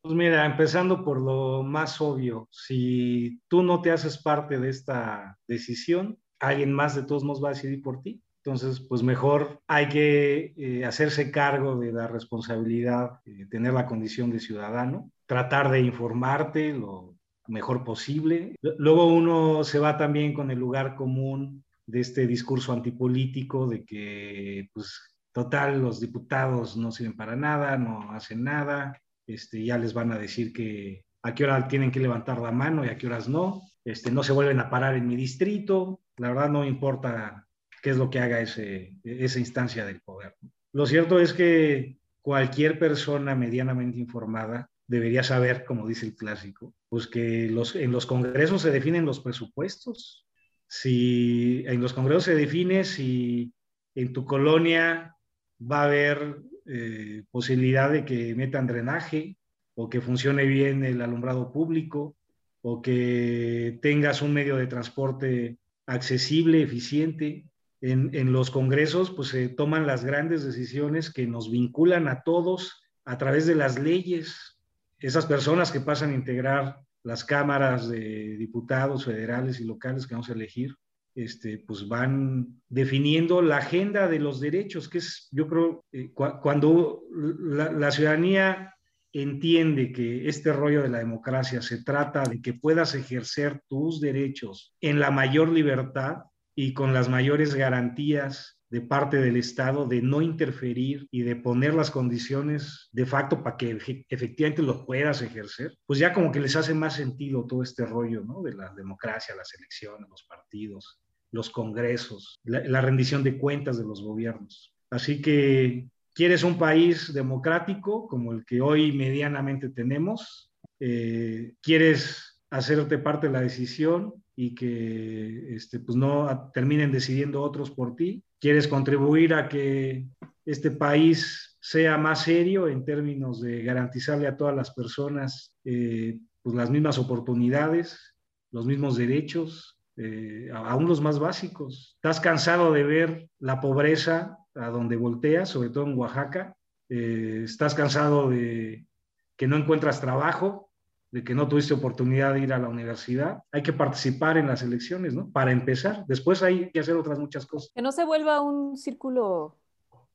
Pues 0.00 0.14
mira, 0.14 0.44
empezando 0.46 1.04
por 1.04 1.20
lo 1.20 1.62
más 1.62 2.00
obvio, 2.00 2.48
si 2.50 3.40
tú 3.48 3.62
no 3.62 3.82
te 3.82 3.92
haces 3.92 4.18
parte 4.18 4.58
de 4.58 4.68
esta 4.68 5.38
decisión, 5.46 6.20
alguien 6.40 6.72
más 6.72 6.96
de 6.96 7.04
todos 7.04 7.22
modos 7.22 7.42
va 7.42 7.50
a 7.50 7.54
decidir 7.54 7.82
por 7.82 8.02
ti. 8.02 8.20
Entonces, 8.44 8.80
pues 8.80 9.04
mejor 9.04 9.60
hay 9.68 9.88
que 9.88 10.52
eh, 10.56 10.84
hacerse 10.84 11.30
cargo 11.30 11.78
de 11.78 11.92
la 11.92 12.08
responsabilidad, 12.08 13.20
de 13.24 13.46
tener 13.46 13.72
la 13.72 13.86
condición 13.86 14.30
de 14.30 14.40
ciudadano, 14.40 15.12
tratar 15.26 15.70
de 15.70 15.80
informarte 15.80 16.72
lo 16.72 17.14
mejor 17.46 17.84
posible. 17.84 18.56
Luego 18.60 19.06
uno 19.06 19.62
se 19.62 19.78
va 19.78 19.96
también 19.96 20.34
con 20.34 20.50
el 20.50 20.58
lugar 20.58 20.96
común 20.96 21.64
de 21.86 22.00
este 22.00 22.26
discurso 22.26 22.72
antipolítico 22.72 23.68
de 23.68 23.84
que, 23.84 24.68
pues, 24.72 25.14
total, 25.30 25.80
los 25.80 26.00
diputados 26.00 26.76
no 26.76 26.90
sirven 26.90 27.16
para 27.16 27.36
nada, 27.36 27.78
no 27.78 28.10
hacen 28.10 28.42
nada, 28.42 29.00
este, 29.26 29.64
ya 29.64 29.78
les 29.78 29.94
van 29.94 30.10
a 30.10 30.18
decir 30.18 30.52
que 30.52 31.04
a 31.22 31.32
qué 31.32 31.44
hora 31.44 31.68
tienen 31.68 31.92
que 31.92 32.00
levantar 32.00 32.40
la 32.40 32.50
mano 32.50 32.84
y 32.84 32.88
a 32.88 32.98
qué 32.98 33.06
horas 33.06 33.28
no, 33.28 33.62
este, 33.84 34.10
no 34.10 34.24
se 34.24 34.32
vuelven 34.32 34.58
a 34.58 34.68
parar 34.68 34.96
en 34.96 35.06
mi 35.06 35.14
distrito, 35.14 36.00
la 36.16 36.28
verdad 36.28 36.50
no 36.50 36.64
importa 36.64 37.46
qué 37.82 37.90
es 37.90 37.96
lo 37.96 38.08
que 38.08 38.20
haga 38.20 38.40
ese, 38.40 38.94
esa 39.04 39.38
instancia 39.38 39.84
del 39.84 40.00
poder. 40.00 40.36
Lo 40.72 40.86
cierto 40.86 41.20
es 41.20 41.34
que 41.34 41.98
cualquier 42.22 42.78
persona 42.78 43.34
medianamente 43.34 43.98
informada 43.98 44.70
debería 44.86 45.22
saber, 45.22 45.64
como 45.64 45.86
dice 45.86 46.06
el 46.06 46.14
clásico, 46.14 46.74
pues 46.88 47.06
que 47.06 47.48
los, 47.50 47.76
en 47.76 47.92
los 47.92 48.06
congresos 48.06 48.62
se 48.62 48.70
definen 48.70 49.04
los 49.04 49.20
presupuestos, 49.20 50.26
si 50.68 51.64
en 51.66 51.82
los 51.82 51.92
congresos 51.92 52.24
se 52.24 52.34
define 52.34 52.84
si 52.84 53.52
en 53.94 54.12
tu 54.14 54.24
colonia 54.24 55.14
va 55.60 55.82
a 55.82 55.84
haber 55.84 56.38
eh, 56.66 57.24
posibilidad 57.30 57.90
de 57.90 58.04
que 58.04 58.34
metan 58.34 58.66
drenaje 58.66 59.36
o 59.74 59.90
que 59.90 60.00
funcione 60.00 60.46
bien 60.46 60.84
el 60.84 61.02
alumbrado 61.02 61.52
público 61.52 62.16
o 62.62 62.80
que 62.80 63.78
tengas 63.82 64.22
un 64.22 64.32
medio 64.32 64.56
de 64.56 64.66
transporte 64.66 65.58
accesible, 65.86 66.62
eficiente. 66.62 67.44
En, 67.82 68.32
los 68.32 68.52
congresos 68.52 69.10
pues 69.10 69.28
se 69.28 69.48
toman 69.48 69.88
las 69.88 70.04
grandes 70.04 70.44
decisiones 70.44 71.12
que 71.12 71.26
nos 71.26 71.50
vinculan 71.50 72.06
a 72.06 72.22
todos 72.22 72.80
a 73.04 73.18
través 73.18 73.44
de 73.44 73.56
las 73.56 73.76
leyes. 73.76 74.56
Esas 75.00 75.26
personas 75.26 75.72
que 75.72 75.80
pasan 75.80 76.10
a 76.10 76.14
integrar 76.14 76.76
las 77.02 77.24
cámaras 77.24 77.88
de 77.88 78.36
diputados 78.36 79.04
federales 79.04 79.58
y 79.58 79.64
locales 79.64 80.06
que 80.06 80.14
vamos 80.14 80.30
a 80.30 80.34
elegir, 80.34 80.76
este, 81.16 81.58
pues 81.58 81.88
van 81.88 82.62
definiendo 82.68 83.42
la 83.42 83.56
agenda 83.56 84.06
de 84.06 84.20
los 84.20 84.40
derechos, 84.40 84.88
que 84.88 84.98
es, 84.98 85.28
yo 85.32 85.48
creo, 85.48 85.84
eh, 85.90 86.12
cuando 86.12 87.02
la, 87.10 87.72
la, 87.72 87.90
ciudadanía 87.90 88.76
entiende 89.12 89.90
que 89.90 90.28
este 90.28 90.52
rollo 90.52 90.82
de 90.82 90.88
la 90.88 90.98
democracia 90.98 91.60
se 91.62 91.82
trata 91.82 92.22
de 92.22 92.40
que 92.40 92.54
puedas 92.54 92.94
ejercer 92.94 93.60
tus 93.68 94.00
derechos 94.00 94.76
en 94.80 95.00
la 95.00 95.10
mayor 95.10 95.48
libertad 95.48 96.18
y 96.54 96.74
con 96.74 96.92
las 96.92 97.08
mayores 97.08 97.54
garantías 97.54 98.58
de 98.68 98.80
parte 98.80 99.18
del 99.18 99.36
Estado 99.36 99.86
de 99.86 100.00
no 100.00 100.22
interferir 100.22 101.06
y 101.10 101.22
de 101.22 101.36
poner 101.36 101.74
las 101.74 101.90
condiciones 101.90 102.88
de 102.92 103.04
facto 103.04 103.42
para 103.42 103.58
que 103.58 103.78
efectivamente 104.08 104.62
lo 104.62 104.86
puedas 104.86 105.20
ejercer, 105.20 105.76
pues 105.84 105.98
ya 105.98 106.12
como 106.14 106.32
que 106.32 106.40
les 106.40 106.56
hace 106.56 106.72
más 106.72 106.94
sentido 106.94 107.46
todo 107.46 107.62
este 107.62 107.84
rollo, 107.84 108.24
¿no? 108.24 108.40
De 108.40 108.54
la 108.54 108.72
democracia, 108.72 109.36
las 109.36 109.52
elecciones, 109.54 110.08
los 110.08 110.22
partidos, 110.22 111.02
los 111.32 111.50
congresos, 111.50 112.40
la, 112.44 112.60
la 112.60 112.80
rendición 112.80 113.22
de 113.22 113.36
cuentas 113.36 113.76
de 113.76 113.84
los 113.84 114.02
gobiernos. 114.02 114.74
Así 114.90 115.20
que, 115.20 115.88
¿quieres 116.14 116.42
un 116.42 116.56
país 116.56 117.12
democrático 117.12 118.06
como 118.06 118.32
el 118.32 118.44
que 118.46 118.62
hoy 118.62 118.92
medianamente 118.92 119.68
tenemos? 119.68 120.50
Eh, 120.80 121.54
¿Quieres 121.60 122.40
hacerte 122.50 122.98
parte 122.98 123.26
de 123.26 123.32
la 123.32 123.40
decisión 123.40 124.21
y 124.36 124.54
que 124.54 125.54
este, 125.54 125.80
pues 125.80 125.96
no 125.96 126.50
terminen 126.52 126.92
decidiendo 126.92 127.42
otros 127.42 127.70
por 127.70 127.94
ti? 127.96 128.24
quieres 128.42 128.66
contribuir 128.66 129.34
a 129.34 129.48
que 129.48 130.08
este 130.44 130.72
país 130.72 131.56
sea 131.60 131.96
más 131.96 132.24
serio 132.24 132.66
en 132.66 132.84
términos 132.84 133.40
de 133.40 133.62
garantizarle 133.62 134.26
a 134.26 134.36
todas 134.36 134.56
las 134.56 134.74
personas 134.74 135.54
eh, 135.64 136.18
pues 136.42 136.56
las 136.56 136.68
mismas 136.68 136.98
oportunidades, 136.98 138.16
los 138.50 138.66
mismos 138.66 138.96
derechos, 138.96 139.78
eh, 139.96 140.50
aún 140.52 140.88
los 140.88 141.00
más 141.00 141.20
básicos. 141.20 141.92
¿Estás 141.94 142.18
cansado 142.18 142.72
de 142.72 142.82
ver 142.82 143.28
la 143.38 143.60
pobreza 143.60 144.38
a 144.56 144.70
donde 144.70 144.96
volteas, 144.96 145.50
sobre 145.50 145.70
todo 145.70 145.84
en 145.84 145.96
Oaxaca? 145.96 146.56
Eh, 146.88 147.42
¿Estás 147.44 147.76
cansado 147.76 148.28
de 148.28 148.88
que 149.36 149.46
no 149.46 149.56
encuentras 149.56 150.00
trabajo? 150.00 150.71
De 151.12 151.22
que 151.22 151.34
no 151.34 151.46
tuviste 151.46 151.74
oportunidad 151.74 152.32
de 152.32 152.40
ir 152.40 152.52
a 152.52 152.58
la 152.58 152.68
universidad, 152.68 153.44
hay 153.52 153.62
que 153.62 153.74
participar 153.74 154.38
en 154.38 154.46
las 154.46 154.62
elecciones, 154.62 155.14
¿no? 155.14 155.30
Para 155.30 155.52
empezar. 155.52 156.06
Después 156.06 156.42
hay 156.42 156.70
que 156.70 156.80
hacer 156.80 156.96
otras 156.96 157.18
muchas 157.18 157.46
cosas. 157.46 157.70
Que 157.74 157.82
no 157.82 157.92
se 157.92 158.04
vuelva 158.04 158.40
un 158.40 158.78
círculo, 158.78 159.54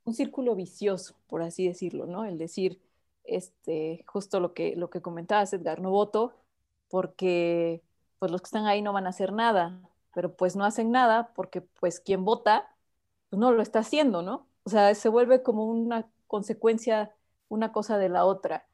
un 0.03 0.15
círculo 0.15 0.55
vicioso, 0.55 1.15
por 1.27 1.43
así 1.43 1.67
decirlo, 1.67 2.07
¿no? 2.07 2.25
El 2.25 2.39
decir, 2.39 2.81
este, 3.23 4.03
justo 4.07 4.39
lo 4.39 4.55
que, 4.55 4.75
lo 4.75 4.89
que 4.89 5.01
comentabas, 5.01 5.53
Edgar, 5.53 5.79
no 5.81 5.91
voto 5.91 6.33
porque 6.89 7.83
pues 8.17 8.31
los 8.31 8.41
que 8.41 8.45
están 8.45 8.65
ahí 8.65 8.81
no 8.81 8.91
van 8.91 9.05
a 9.05 9.09
hacer 9.11 9.33
nada, 9.33 9.79
pero 10.15 10.35
pues 10.35 10.55
no 10.55 10.65
hacen 10.65 10.91
nada 10.91 11.31
porque 11.35 11.61
pues 11.61 11.99
quien 11.99 12.25
vota 12.25 12.73
pues 13.29 13.39
no 13.39 13.51
lo 13.51 13.61
está 13.61 13.79
haciendo, 13.79 14.23
¿no? 14.23 14.47
O 14.63 14.69
sea, 14.71 14.95
se 14.95 15.09
vuelve 15.09 15.43
como 15.43 15.65
una 15.65 16.09
consecuencia 16.25 17.13
una 17.49 17.71
cosa 17.71 17.97
de 17.97 18.09
la 18.09 18.25
otra. 18.25 18.66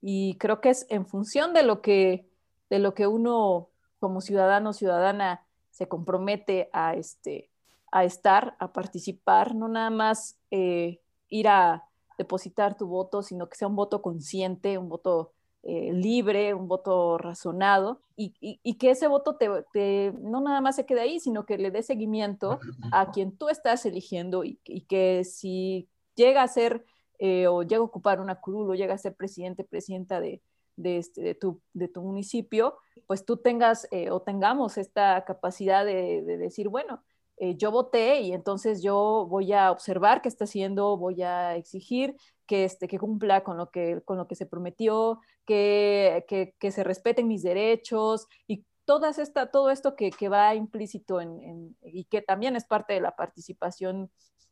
Y 0.00 0.36
creo 0.38 0.60
que 0.60 0.70
es 0.70 0.86
en 0.90 1.06
función 1.06 1.52
de 1.52 1.62
lo 1.62 1.80
que, 1.80 2.28
de 2.70 2.78
lo 2.78 2.94
que 2.94 3.06
uno 3.06 3.68
como 3.98 4.20
ciudadano 4.20 4.70
o 4.70 4.72
ciudadana 4.72 5.44
se 5.70 5.88
compromete 5.88 6.70
a, 6.72 6.94
este, 6.94 7.50
a 7.90 8.04
estar, 8.04 8.56
a 8.58 8.72
participar, 8.72 9.54
no 9.54 9.68
nada 9.68 9.90
más 9.90 10.38
eh, 10.50 11.00
ir 11.28 11.48
a 11.48 11.84
depositar 12.16 12.76
tu 12.76 12.86
voto, 12.86 13.22
sino 13.22 13.48
que 13.48 13.56
sea 13.56 13.68
un 13.68 13.76
voto 13.76 14.02
consciente, 14.02 14.78
un 14.78 14.88
voto 14.88 15.32
eh, 15.62 15.92
libre, 15.92 16.54
un 16.54 16.68
voto 16.68 17.18
razonado, 17.18 18.00
y, 18.16 18.34
y, 18.40 18.74
que 18.78 18.90
ese 18.90 19.06
voto 19.06 19.36
te, 19.36 20.12
no 20.20 20.40
nada 20.40 20.60
más 20.60 20.74
se 20.74 20.86
quede 20.86 21.02
ahí, 21.02 21.20
sino 21.20 21.46
que 21.46 21.56
le 21.56 21.70
dé 21.70 21.84
seguimiento 21.84 22.58
a 22.90 23.12
quien 23.12 23.36
tú 23.36 23.48
estás 23.48 23.86
eligiendo 23.86 24.42
y 24.42 24.56
que 24.88 25.22
si 25.22 25.88
llega 26.16 26.42
a 26.42 26.48
ser 26.48 26.84
eh, 27.18 27.46
o 27.48 27.62
llega 27.62 27.80
a 27.80 27.84
ocupar 27.84 28.20
una 28.20 28.40
curul 28.40 28.70
o 28.70 28.74
llega 28.74 28.94
a 28.94 28.98
ser 28.98 29.14
presidente, 29.14 29.64
presidenta 29.64 30.20
de, 30.20 30.42
de, 30.76 30.98
este, 30.98 31.20
de, 31.22 31.34
tu, 31.34 31.60
de 31.72 31.88
tu, 31.88 32.02
municipio, 32.02 32.78
pues 33.06 33.24
tú 33.24 33.36
tengas 33.36 33.88
eh, 33.90 34.10
o 34.10 34.22
tengamos 34.22 34.78
esta 34.78 35.24
capacidad 35.24 35.84
de, 35.84 36.22
de 36.22 36.38
decir, 36.38 36.68
bueno, 36.68 37.02
eh, 37.40 37.56
yo 37.56 37.70
voté 37.70 38.20
y 38.20 38.32
entonces 38.32 38.82
yo 38.82 39.26
voy 39.28 39.52
a 39.52 39.70
observar 39.70 40.22
qué 40.22 40.28
está 40.28 40.44
haciendo, 40.44 40.96
voy 40.96 41.22
a 41.22 41.54
exigir 41.54 42.16
que, 42.46 42.64
este, 42.64 42.88
que 42.88 42.98
cumpla 42.98 43.44
con 43.44 43.56
lo 43.56 43.70
que, 43.70 44.02
con 44.04 44.16
lo 44.18 44.26
que 44.26 44.34
se 44.34 44.46
prometió, 44.46 45.20
que, 45.44 46.24
que, 46.28 46.54
que 46.58 46.72
se 46.72 46.82
respeten 46.82 47.28
mis 47.28 47.42
derechos 47.42 48.26
y 48.48 48.64
todas 48.84 49.18
esta, 49.18 49.50
todo 49.50 49.70
esto 49.70 49.94
que, 49.94 50.10
que 50.10 50.28
va 50.28 50.54
implícito 50.54 51.20
en, 51.20 51.40
en, 51.42 51.76
y 51.82 52.04
que 52.04 52.22
también 52.22 52.56
es 52.56 52.64
parte 52.64 52.94
de 52.94 53.00
la 53.00 53.14
participación 53.14 54.10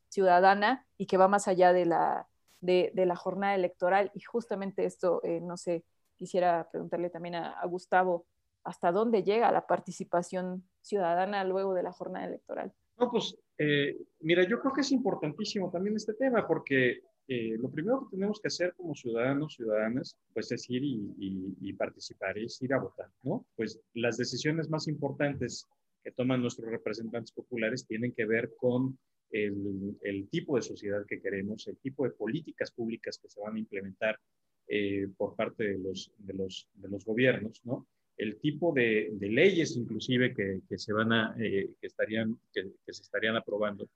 ciudadana 0.08 0.86
y 0.96 1.06
que 1.06 1.16
va 1.16 1.26
más 1.26 1.48
allá 1.48 1.72
de 1.72 1.86
la, 1.86 2.28
de, 2.60 2.92
la 2.94 3.16
jornada 3.16 3.54
electoral. 3.54 4.10
Y 4.14 4.20
justamente 4.20 4.84
esto, 4.84 5.20
eh, 5.24 5.40
no 5.40 5.56
sé, 5.56 5.84
quisiera 6.16 6.68
preguntarle 6.70 7.10
también 7.10 7.36
a, 7.36 7.52
a, 7.52 7.66
Gustavo, 7.66 8.26
¿hasta 8.64 8.92
dónde 8.92 9.22
llega 9.22 9.52
la 9.52 9.66
participación 9.66 10.64
ciudadana 10.80 11.44
luego 11.44 11.74
de 11.74 11.82
la 11.82 11.92
jornada 11.92 12.26
electoral? 12.26 12.72
No, 12.98 13.10
pues 13.10 13.36
eh, 13.58 13.96
mira, 14.20 14.44
yo 14.48 14.60
creo 14.60 14.72
que 14.72 14.80
es 14.80 14.92
importantísimo 14.92 15.70
también 15.70 15.96
este 15.96 16.14
tema 16.14 16.46
porque 16.46 17.02
eh, 17.28 17.56
lo 17.58 17.70
primero 17.70 18.00
que 18.00 18.16
tenemos 18.16 18.40
que 18.40 18.48
hacer 18.48 18.74
como 18.76 18.94
ciudadanos, 18.94 19.54
ciudadanas, 19.54 20.16
pues 20.32 20.52
es 20.52 20.68
ir 20.70 20.84
y, 20.84 21.14
y, 21.18 21.56
y, 21.60 21.72
participar, 21.72 22.38
es 22.38 22.60
ir 22.62 22.72
a 22.72 22.78
votar, 22.78 23.10
¿no? 23.22 23.44
Pues 23.56 23.80
las 23.94 24.16
decisiones 24.16 24.70
más 24.70 24.86
importantes 24.86 25.66
que 26.04 26.12
toman 26.12 26.40
nuestros 26.40 26.70
representantes 26.70 27.32
populares 27.32 27.86
tienen 27.86 28.12
que 28.12 28.26
ver 28.26 28.54
con 28.56 28.96
el, 29.30 30.28
tipo 30.30 30.56
de 30.56 30.62
sociedad 30.62 31.04
que 31.06 31.20
queremos, 31.20 31.66
el 31.66 31.76
tipo 31.78 32.04
de 32.04 32.10
políticas 32.10 32.70
públicas 32.70 33.18
que 33.18 33.28
se 33.28 33.40
van 33.40 33.56
a 33.56 33.58
implementar 33.58 34.18
eh, 34.68 35.08
por 35.16 35.34
parte 35.34 35.64
de 35.64 35.78
los, 35.78 36.12
de 36.18 36.34
los, 36.34 36.68
de 36.74 36.88
los 36.88 37.04
gobiernos, 37.04 37.60
¿no? 37.64 37.86
el 38.16 38.36
tipo 38.38 38.72
de, 38.72 39.14
leyes 39.20 39.76
inclusive 39.76 40.34
que, 40.34 40.60
que 40.68 40.78
se 40.78 40.92
van 40.92 41.12
a, 41.12 41.36
eh, 41.38 41.70
que, 41.80 41.86
estarían, 41.86 42.38
que, 42.52 42.70
se 42.86 43.02
estarían 43.02 43.36
aprobando. 43.36 43.88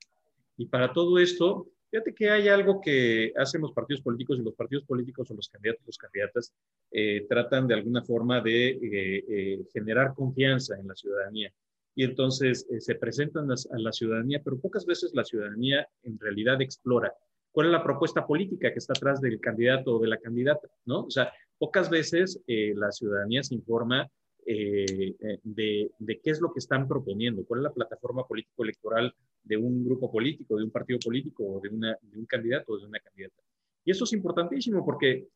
Y 0.58 0.66
para 0.66 0.92
todo 0.92 1.18
esto, 1.18 1.68
fíjate 1.90 2.14
que 2.14 2.28
hay 2.28 2.48
algo 2.48 2.82
que 2.82 3.32
hacen 3.36 3.62
los 3.62 3.72
partidos 3.72 4.02
políticos 4.02 4.38
y 4.38 4.42
los 4.42 4.54
partidos 4.54 4.84
políticos 4.84 5.30
o 5.30 5.34
los 5.34 5.48
candidatos 5.48 5.96
o 5.96 5.98
candidatas 5.98 6.52
eh, 6.90 7.24
tratan 7.28 7.66
de 7.66 7.74
alguna 7.74 8.02
forma 8.02 8.42
de 8.42 9.64
generar 9.72 10.14
confianza 10.14 10.78
en 10.78 10.88
la 10.88 10.94
ciudadanía 10.94 11.50
y 11.94 12.04
entonces 12.04 12.66
eh, 12.70 12.80
se 12.80 12.94
presentan 12.94 13.50
a 13.50 13.78
la 13.78 13.92
ciudadanía, 13.92 14.40
pero 14.44 14.58
pocas 14.58 14.86
veces 14.86 15.12
la 15.14 15.24
ciudadanía 15.24 15.86
en 16.02 16.18
realidad 16.18 16.60
explora 16.60 17.12
cuál 17.50 17.66
es 17.66 17.72
la 17.72 17.82
propuesta 17.82 18.26
política 18.26 18.72
que 18.72 18.78
está 18.78 18.92
atrás 18.92 19.20
del 19.20 19.40
candidato 19.40 19.96
o 19.96 19.98
de 19.98 20.08
la 20.08 20.18
candidata, 20.18 20.68
¿no? 20.84 21.04
O 21.04 21.10
sea, 21.10 21.32
pocas 21.58 21.90
veces 21.90 22.40
eh, 22.46 22.72
la 22.76 22.92
ciudadanía 22.92 23.42
se 23.42 23.56
informa 23.56 24.08
eh, 24.46 25.16
de, 25.42 25.90
de, 25.98 26.20
qué 26.20 26.30
es 26.30 26.40
lo 26.40 26.52
que 26.52 26.60
están 26.60 26.86
proponiendo, 26.86 27.44
cuál 27.44 27.60
es 27.60 27.64
la 27.64 27.72
plataforma 27.72 28.24
político-electoral 28.24 29.12
de 29.42 29.56
un 29.56 29.84
grupo 29.84 30.10
político, 30.10 30.56
de 30.56 30.64
un 30.64 30.70
partido 30.70 30.98
político, 31.04 31.44
o 31.44 31.60
de, 31.60 31.68
una, 31.70 31.96
de 32.00 32.18
un 32.18 32.26
candidato 32.26 32.72
o 32.72 32.78
de 32.78 32.86
una 32.86 33.00
candidata. 33.00 33.42
Y 33.84 33.90
eso 33.90 34.04
es 34.04 34.12
importantísimo 34.12 34.84
porque 34.84 35.28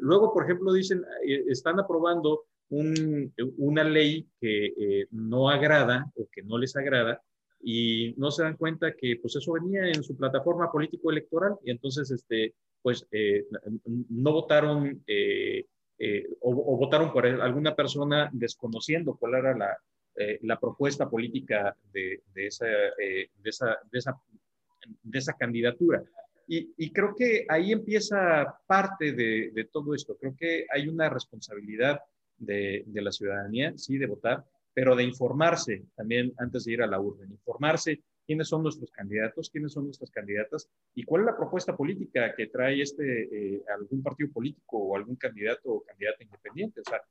luego, 0.00 0.32
por 0.32 0.44
ejemplo, 0.44 0.72
dicen, 0.72 1.02
están 1.24 1.80
aprobando 1.80 2.44
una 2.72 3.84
ley 3.84 4.26
que 4.40 4.66
eh, 4.66 5.06
no 5.10 5.50
agrada 5.50 6.10
o 6.16 6.26
que 6.30 6.42
no 6.42 6.58
les 6.58 6.74
agrada 6.76 7.20
y 7.60 8.14
no 8.16 8.30
se 8.30 8.42
dan 8.42 8.56
cuenta 8.56 8.94
que 8.94 9.18
pues 9.20 9.36
eso 9.36 9.52
venía 9.52 9.86
en 9.88 10.02
su 10.02 10.16
plataforma 10.16 10.72
político-electoral 10.72 11.56
y 11.64 11.70
entonces 11.70 12.10
este, 12.10 12.54
pues 12.80 13.06
eh, 13.12 13.44
no 14.08 14.32
votaron 14.32 15.02
eh, 15.06 15.66
o, 16.40 16.76
votaron 16.76 17.12
por 17.12 17.26
alguna 17.26 17.76
persona 17.76 18.28
desconociendo 18.32 19.16
cuál 19.16 19.34
era 19.34 19.56
la, 19.56 19.76
la 20.40 20.58
propuesta 20.58 21.08
política 21.08 21.76
de, 21.92 22.22
de, 22.34 22.46
esa, 22.48 22.66
de, 22.66 23.30
esa, 23.44 23.78
de, 23.90 23.98
esa, 23.98 24.20
de 25.02 25.18
esa 25.18 25.34
candidatura. 25.34 26.02
Y, 26.48 26.72
y, 26.76 26.90
creo 26.90 27.14
que 27.14 27.46
ahí 27.48 27.70
empieza 27.70 28.52
parte 28.66 29.12
de, 29.12 29.52
de, 29.54 29.64
todo 29.66 29.94
esto. 29.94 30.16
Creo 30.16 30.34
que 30.36 30.66
hay 30.74 30.88
una 30.88 31.08
responsabilidad 31.08 32.00
de, 32.42 32.84
la 32.94 33.12
ciudadanía, 33.12 33.72
sí, 33.76 33.98
de 33.98 34.06
votar, 34.06 34.44
pero 34.74 34.96
de 34.96 35.04
informarse 35.04 35.84
también 35.94 36.32
antes 36.38 36.64
de 36.64 36.72
ir 36.72 36.82
a 36.82 36.86
la 36.86 37.00
urna, 37.00 37.26
informarse 37.26 38.00
quiénes 38.26 38.48
son 38.48 38.62
nuestros 38.62 38.90
candidatos, 38.90 39.50
quiénes 39.50 39.72
son 39.72 39.84
nuestras 39.84 40.10
candidatas 40.10 40.68
y 40.94 41.04
cuál 41.04 41.22
es 41.22 41.26
la 41.26 41.36
propuesta 41.36 41.76
política 41.76 42.34
que 42.34 42.46
trae 42.46 42.80
este, 42.80 43.54
eh, 43.54 43.62
algún 43.74 44.02
partido 44.02 44.30
político 44.30 44.78
o 44.78 44.96
algún 44.96 45.16
candidato 45.16 45.72
o 45.72 45.82
candidata 45.82 46.22
independiente. 46.22 46.80
O 46.80 46.84
sea, 46.84 47.02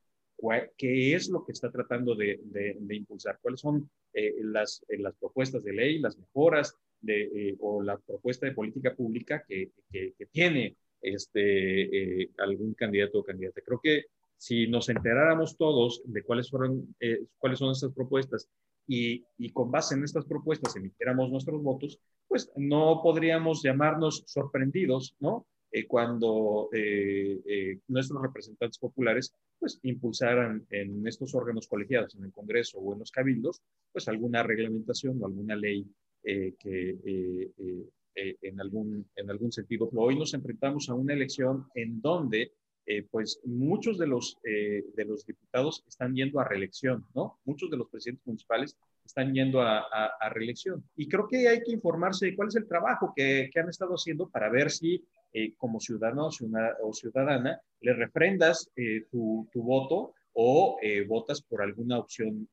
qué 0.78 1.16
es 1.16 1.30
lo 1.30 1.46
que 1.46 1.52
está 1.52 1.70
tratando 1.70 2.16
de, 2.16 2.40
de, 2.44 2.96
impulsar, 2.96 3.38
cuáles 3.42 3.60
son 3.60 3.90
eh, 4.14 4.36
las, 4.42 4.84
eh, 4.88 4.98
las, 4.98 5.14
propuestas 5.16 5.64
de 5.64 5.74
ley, 5.74 6.00
las 6.00 6.18
mejoras 6.18 6.76
de, 7.00 7.56
o 7.60 7.84
la 7.84 7.98
propuesta 7.98 8.48
de 8.48 8.54
política 8.54 8.96
pública 8.96 9.44
que, 9.48 9.72
que, 9.92 10.14
tiene 10.32 10.76
este, 11.02 12.30
algún 12.38 12.74
candidato 12.74 13.20
o 13.20 13.24
candidata. 13.24 13.62
Creo 13.64 13.80
que 13.80 14.06
si 14.42 14.66
nos 14.66 14.90
enteráramos 14.90 15.56
todos 15.56 16.02
de 16.04 16.24
cuáles, 16.24 16.50
fueron, 16.50 16.96
eh, 17.00 17.28
cuáles 17.38 17.60
son 17.60 17.74
estas 17.74 17.94
propuestas 17.94 18.50
y, 18.88 19.24
y, 19.38 19.52
con 19.52 19.70
base 19.70 19.94
en 19.94 20.04
estas 20.04 20.26
propuestas 20.26 20.76
emitiéramos 20.76 21.30
nuestros 21.30 21.62
votos, 21.62 22.00
pues 22.28 22.52
no 22.56 23.02
podríamos 23.04 23.62
llamarnos 23.62 24.24
sorprendidos, 24.26 25.16
¿no? 25.20 25.46
Eh, 25.72 25.86
cuando 25.86 26.70
eh, 26.74 27.78
nuestros 27.88 28.20
representantes 28.20 28.80
populares 28.80 29.32
pues 29.60 29.80
impulsaran 29.84 30.66
en 30.72 31.06
estos 31.06 31.36
órganos 31.36 31.68
colegiados, 31.68 32.16
en 32.16 32.24
el 32.24 32.32
Congreso 32.32 32.80
o 32.80 32.94
en 32.94 33.00
los 33.00 33.12
cabildos, 33.12 33.62
pues 33.92 34.08
alguna 34.08 34.42
reglamentación 34.42 35.22
o 35.22 35.28
alguna 35.28 35.56
ley 35.56 35.86
que 36.24 37.52
en, 38.16 38.60
algún, 38.60 39.06
en 39.16 39.30
algún 39.30 39.52
sentido. 39.52 39.88
Hoy 39.94 40.18
nos 40.18 40.34
enfrentamos 40.34 40.90
a 40.90 40.96
una 40.96 41.14
elección 41.14 41.68
en 41.76 42.02
donde 42.02 42.54
eh, 42.86 43.06
pues 43.10 43.40
muchos 43.46 43.98
de 44.00 44.08
los, 44.08 44.38
eh, 44.44 44.84
de 44.96 45.06
los 45.06 45.26
diputados 45.26 45.84
están 45.88 46.16
yendo 46.16 46.40
a 46.40 46.48
reelección, 46.48 47.06
¿no? 47.14 47.40
Muchos 47.46 47.70
de 47.70 47.78
los 47.78 47.90
presidentes 47.90 48.26
municipales 48.26 48.76
están 49.06 49.34
yendo 49.34 49.62
a, 49.62 49.88
reelección. 50.32 50.84
Y 50.96 51.08
creo 51.08 51.28
que 51.28 51.48
hay 51.48 51.62
que 51.62 51.72
informarse 51.72 52.28
de 52.28 52.36
cuál 52.36 52.48
es 52.48 52.56
el 52.56 52.68
trabajo 52.68 53.14
que, 53.16 53.50
han 53.56 53.70
estado 53.70 53.94
haciendo 53.94 54.30
para 54.30 54.50
ver 54.50 54.72
si 54.72 55.04
eh, 55.34 55.54
como 55.58 55.80
ciudadano 55.80 56.30
o 56.82 56.94
ciudadana 56.94 57.62
le 57.82 57.94
refrendas 57.94 58.72
tu, 59.12 59.48
tu, 59.52 59.64
voto 59.64 60.14
o 60.34 60.78
votas 61.08 61.42
por 61.42 61.62
alguna 61.62 62.00
opción, 62.00 62.48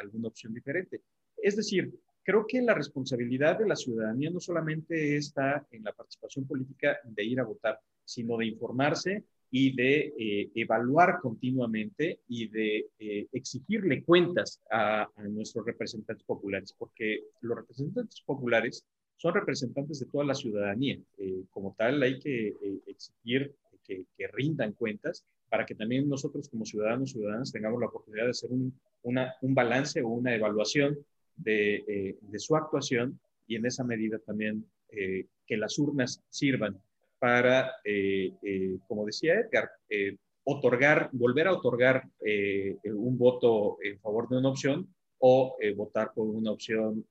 alguna 0.00 0.28
opción 0.28 0.54
diferente. 0.54 1.02
Es 1.36 1.56
decir, 1.56 1.92
creo 2.22 2.46
que 2.46 2.62
la 2.62 2.74
responsabilidad 2.74 3.58
de 3.58 3.68
la 3.68 3.76
ciudadanía 3.76 4.30
no 4.30 4.40
solamente 4.40 5.16
está 5.16 5.66
en 5.70 5.84
la 5.84 5.92
participación 5.92 6.46
política 6.46 6.98
de 7.04 7.24
ir 7.24 7.40
a 7.40 7.44
votar, 7.44 7.78
sino 8.04 8.36
de 8.38 8.46
informarse 8.46 9.24
y 9.50 9.74
de 9.74 10.14
eh, 10.16 10.50
evaluar 10.54 11.18
continuamente 11.20 12.20
y 12.28 12.48
de 12.48 12.86
eh, 12.98 13.26
exigirle 13.32 14.04
cuentas 14.04 14.60
a, 14.70 15.08
nuestros 15.28 15.66
representantes 15.66 16.24
populares, 16.24 16.74
porque 16.78 17.24
los 17.40 17.56
representantes 17.56 18.20
populares 18.24 18.84
son 19.16 19.34
representantes 19.34 20.00
de 20.00 20.06
toda 20.06 20.24
la 20.24 20.34
ciudadanía. 20.34 20.98
Eh, 21.18 21.42
como 21.50 21.74
tal, 21.76 22.02
hay 22.02 22.18
que 22.20 22.54
exigir 22.86 23.54
que, 23.84 24.06
rindan 24.32 24.72
cuentas 24.74 25.24
para 25.48 25.66
que 25.66 25.74
también 25.74 26.08
nosotros 26.08 26.48
como 26.48 26.64
ciudadanos 26.64 27.10
y 27.10 27.12
ciudadanas 27.14 27.50
tengamos 27.50 27.80
la 27.80 27.88
oportunidad 27.88 28.24
de 28.24 28.30
hacer 28.30 28.50
un, 28.52 28.72
balance 29.42 30.00
o 30.00 30.08
una 30.08 30.32
evaluación 30.32 30.96
de, 31.36 32.16
su 32.36 32.54
actuación 32.54 33.18
y 33.48 33.56
en 33.56 33.66
esa 33.66 33.82
medida 33.82 34.20
también 34.20 34.64
que 34.88 35.56
las 35.56 35.76
urnas 35.76 36.22
sirvan 36.28 36.80
para, 37.20 37.76
eh, 37.84 38.32
eh, 38.42 38.78
como 38.88 39.04
decía 39.04 39.34
Edgar, 39.34 39.70
eh, 39.88 40.16
otorgar, 40.42 41.10
volver 41.12 41.46
a 41.46 41.52
otorgar 41.52 42.08
un 42.84 43.18
voto 43.18 43.76
en 43.82 44.00
favor 44.00 44.28
de 44.28 44.38
una 44.38 44.48
opción 44.48 44.92
o 45.18 45.56
votar 45.76 46.12
por 46.14 46.26
una 46.26 46.50
opción 46.50 47.04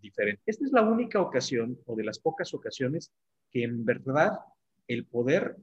diferente. 0.00 0.42
Esta 0.46 0.64
es 0.64 0.72
la 0.72 0.82
única 0.82 1.20
ocasión 1.20 1.78
o 1.84 1.94
de 1.94 2.04
las 2.04 2.18
pocas 2.18 2.52
ocasiones 2.54 3.12
que 3.52 3.62
en 3.62 3.84
verdad 3.84 4.32
el 4.88 5.04
poder 5.04 5.56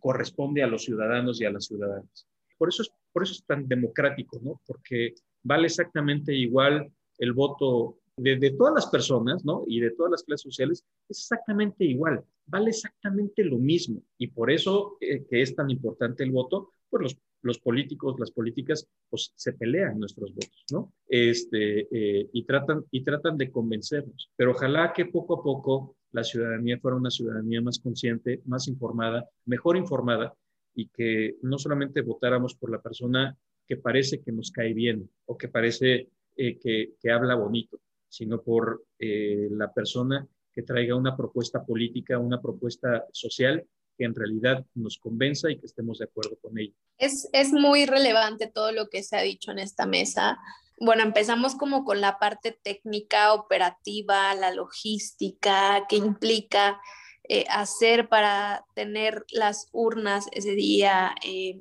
corresponde 0.00 0.62
a 0.62 0.68
los 0.68 0.84
ciudadanos 0.84 1.40
y 1.40 1.44
a 1.44 1.50
las 1.50 1.66
ciudadanas. 1.66 2.28
Por 2.56 2.68
eso 2.68 2.82
es, 2.82 2.90
por 3.12 3.24
eso 3.24 3.32
es 3.32 3.44
tan 3.44 3.66
democrático, 3.66 4.40
¿no? 4.42 4.60
Porque 4.64 5.14
vale 5.42 5.66
exactamente 5.66 6.32
igual 6.32 6.90
el 7.18 7.32
voto 7.32 7.98
de, 8.16 8.50
todas 8.52 8.74
las 8.74 8.86
personas, 8.86 9.44
¿no? 9.44 9.64
Y 9.66 9.80
de 9.80 9.90
todas 9.90 10.10
las 10.10 10.22
clases 10.22 10.42
sociales, 10.42 10.84
es 11.08 11.18
exactamente 11.18 11.84
igual, 11.84 12.24
vale 12.46 12.70
exactamente 12.70 13.44
lo 13.44 13.58
mismo. 13.58 14.02
Y 14.18 14.28
por 14.28 14.50
eso 14.50 14.96
eh, 15.00 15.24
que 15.28 15.42
es 15.42 15.54
tan 15.54 15.70
importante 15.70 16.24
el 16.24 16.30
voto, 16.30 16.70
pues 16.88 17.16
los, 17.42 17.58
políticos, 17.58 18.16
las 18.18 18.30
políticas, 18.30 18.88
pues 19.08 19.32
se 19.34 19.52
pelean 19.52 20.00
nuestros 20.00 20.34
votos, 20.34 20.64
¿no? 20.72 20.92
Este, 21.06 21.88
eh, 21.90 22.28
y, 22.32 22.44
tratan, 22.44 22.84
y 22.90 23.04
tratan 23.04 23.36
de 23.36 23.50
convencernos. 23.50 24.30
Pero 24.34 24.52
ojalá 24.52 24.92
que 24.92 25.06
poco 25.06 25.38
a 25.38 25.42
poco 25.42 25.96
la 26.12 26.24
ciudadanía 26.24 26.78
fuera 26.78 26.96
una 26.96 27.10
ciudadanía 27.10 27.60
más 27.60 27.78
consciente, 27.78 28.40
más 28.46 28.66
informada, 28.68 29.28
mejor 29.44 29.76
informada, 29.76 30.34
y 30.74 30.88
que 30.88 31.36
no 31.42 31.58
solamente 31.58 32.02
votáramos 32.02 32.54
por 32.54 32.70
la 32.70 32.80
persona 32.80 33.36
que 33.66 33.76
parece 33.76 34.20
que 34.20 34.32
nos 34.32 34.50
cae 34.50 34.74
bien 34.74 35.08
o 35.24 35.36
que 35.36 35.48
parece 35.48 36.08
eh, 36.36 36.58
que, 36.58 36.92
que 37.00 37.10
habla 37.10 37.34
bonito, 37.34 37.80
sino 38.08 38.42
por 38.42 38.84
eh, 38.98 39.48
la 39.50 39.72
persona 39.72 40.26
que 40.52 40.62
traiga 40.62 40.96
una 40.96 41.16
propuesta 41.16 41.64
política, 41.64 42.18
una 42.18 42.40
propuesta 42.40 43.06
social 43.12 43.66
que 43.96 44.04
en 44.04 44.14
realidad 44.14 44.64
nos 44.74 44.98
convenza 44.98 45.50
y 45.50 45.58
que 45.58 45.66
estemos 45.66 45.98
de 45.98 46.04
acuerdo 46.04 46.36
con 46.40 46.58
ella. 46.58 46.74
Es, 46.98 47.28
es 47.32 47.52
muy 47.52 47.86
relevante 47.86 48.46
todo 48.46 48.72
lo 48.72 48.88
que 48.88 49.02
se 49.02 49.16
ha 49.16 49.22
dicho 49.22 49.50
en 49.50 49.58
esta 49.58 49.86
mesa. 49.86 50.38
Bueno, 50.78 51.02
empezamos 51.02 51.54
como 51.54 51.84
con 51.84 52.00
la 52.00 52.18
parte 52.18 52.58
técnica, 52.62 53.32
operativa, 53.32 54.34
la 54.34 54.52
logística, 54.52 55.86
que 55.88 55.96
implica 55.96 56.80
eh, 57.28 57.44
hacer 57.48 58.08
para 58.08 58.64
tener 58.74 59.24
las 59.30 59.68
urnas 59.72 60.26
ese 60.32 60.52
día, 60.52 61.14
eh, 61.24 61.60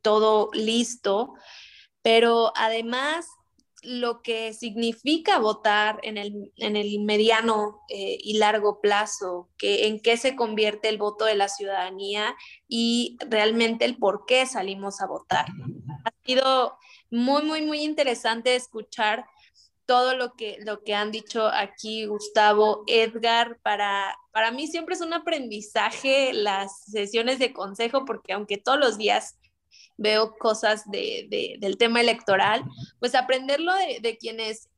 todo 0.00 0.48
listo, 0.52 1.34
pero 2.02 2.52
además 2.56 3.26
lo 3.82 4.22
que 4.22 4.52
significa 4.52 5.38
votar 5.38 5.98
en 6.02 6.16
el, 6.16 6.52
en 6.56 6.76
el 6.76 7.00
mediano 7.00 7.80
eh, 7.88 8.16
y 8.20 8.38
largo 8.38 8.80
plazo, 8.80 9.48
que, 9.58 9.86
en 9.86 10.00
qué 10.00 10.16
se 10.16 10.36
convierte 10.36 10.88
el 10.88 10.98
voto 10.98 11.24
de 11.24 11.34
la 11.34 11.48
ciudadanía 11.48 12.36
y 12.68 13.18
realmente 13.28 13.84
el 13.84 13.98
por 13.98 14.24
qué 14.26 14.46
salimos 14.46 15.00
a 15.00 15.06
votar. 15.06 15.46
Ha 16.04 16.12
sido 16.24 16.78
muy, 17.10 17.42
muy, 17.42 17.62
muy 17.62 17.82
interesante 17.82 18.54
escuchar 18.54 19.26
todo 19.84 20.16
lo 20.16 20.34
que, 20.34 20.58
lo 20.64 20.84
que 20.84 20.94
han 20.94 21.10
dicho 21.10 21.48
aquí 21.48 22.06
Gustavo, 22.06 22.84
Edgar, 22.86 23.58
para, 23.62 24.16
para 24.30 24.52
mí 24.52 24.68
siempre 24.68 24.94
es 24.94 25.00
un 25.00 25.12
aprendizaje 25.12 26.32
las 26.32 26.84
sesiones 26.84 27.38
de 27.40 27.52
consejo, 27.52 28.04
porque 28.04 28.32
aunque 28.32 28.58
todos 28.58 28.78
los 28.78 28.96
días 28.96 29.38
veo 29.96 30.36
cosas 30.38 30.90
de, 30.90 31.56
del 31.60 31.76
tema 31.78 32.00
electoral, 32.00 32.64
pues 32.98 33.14
aprenderlo 33.14 33.74
de, 33.74 34.00
de 34.00 34.16
quienes 34.18 34.68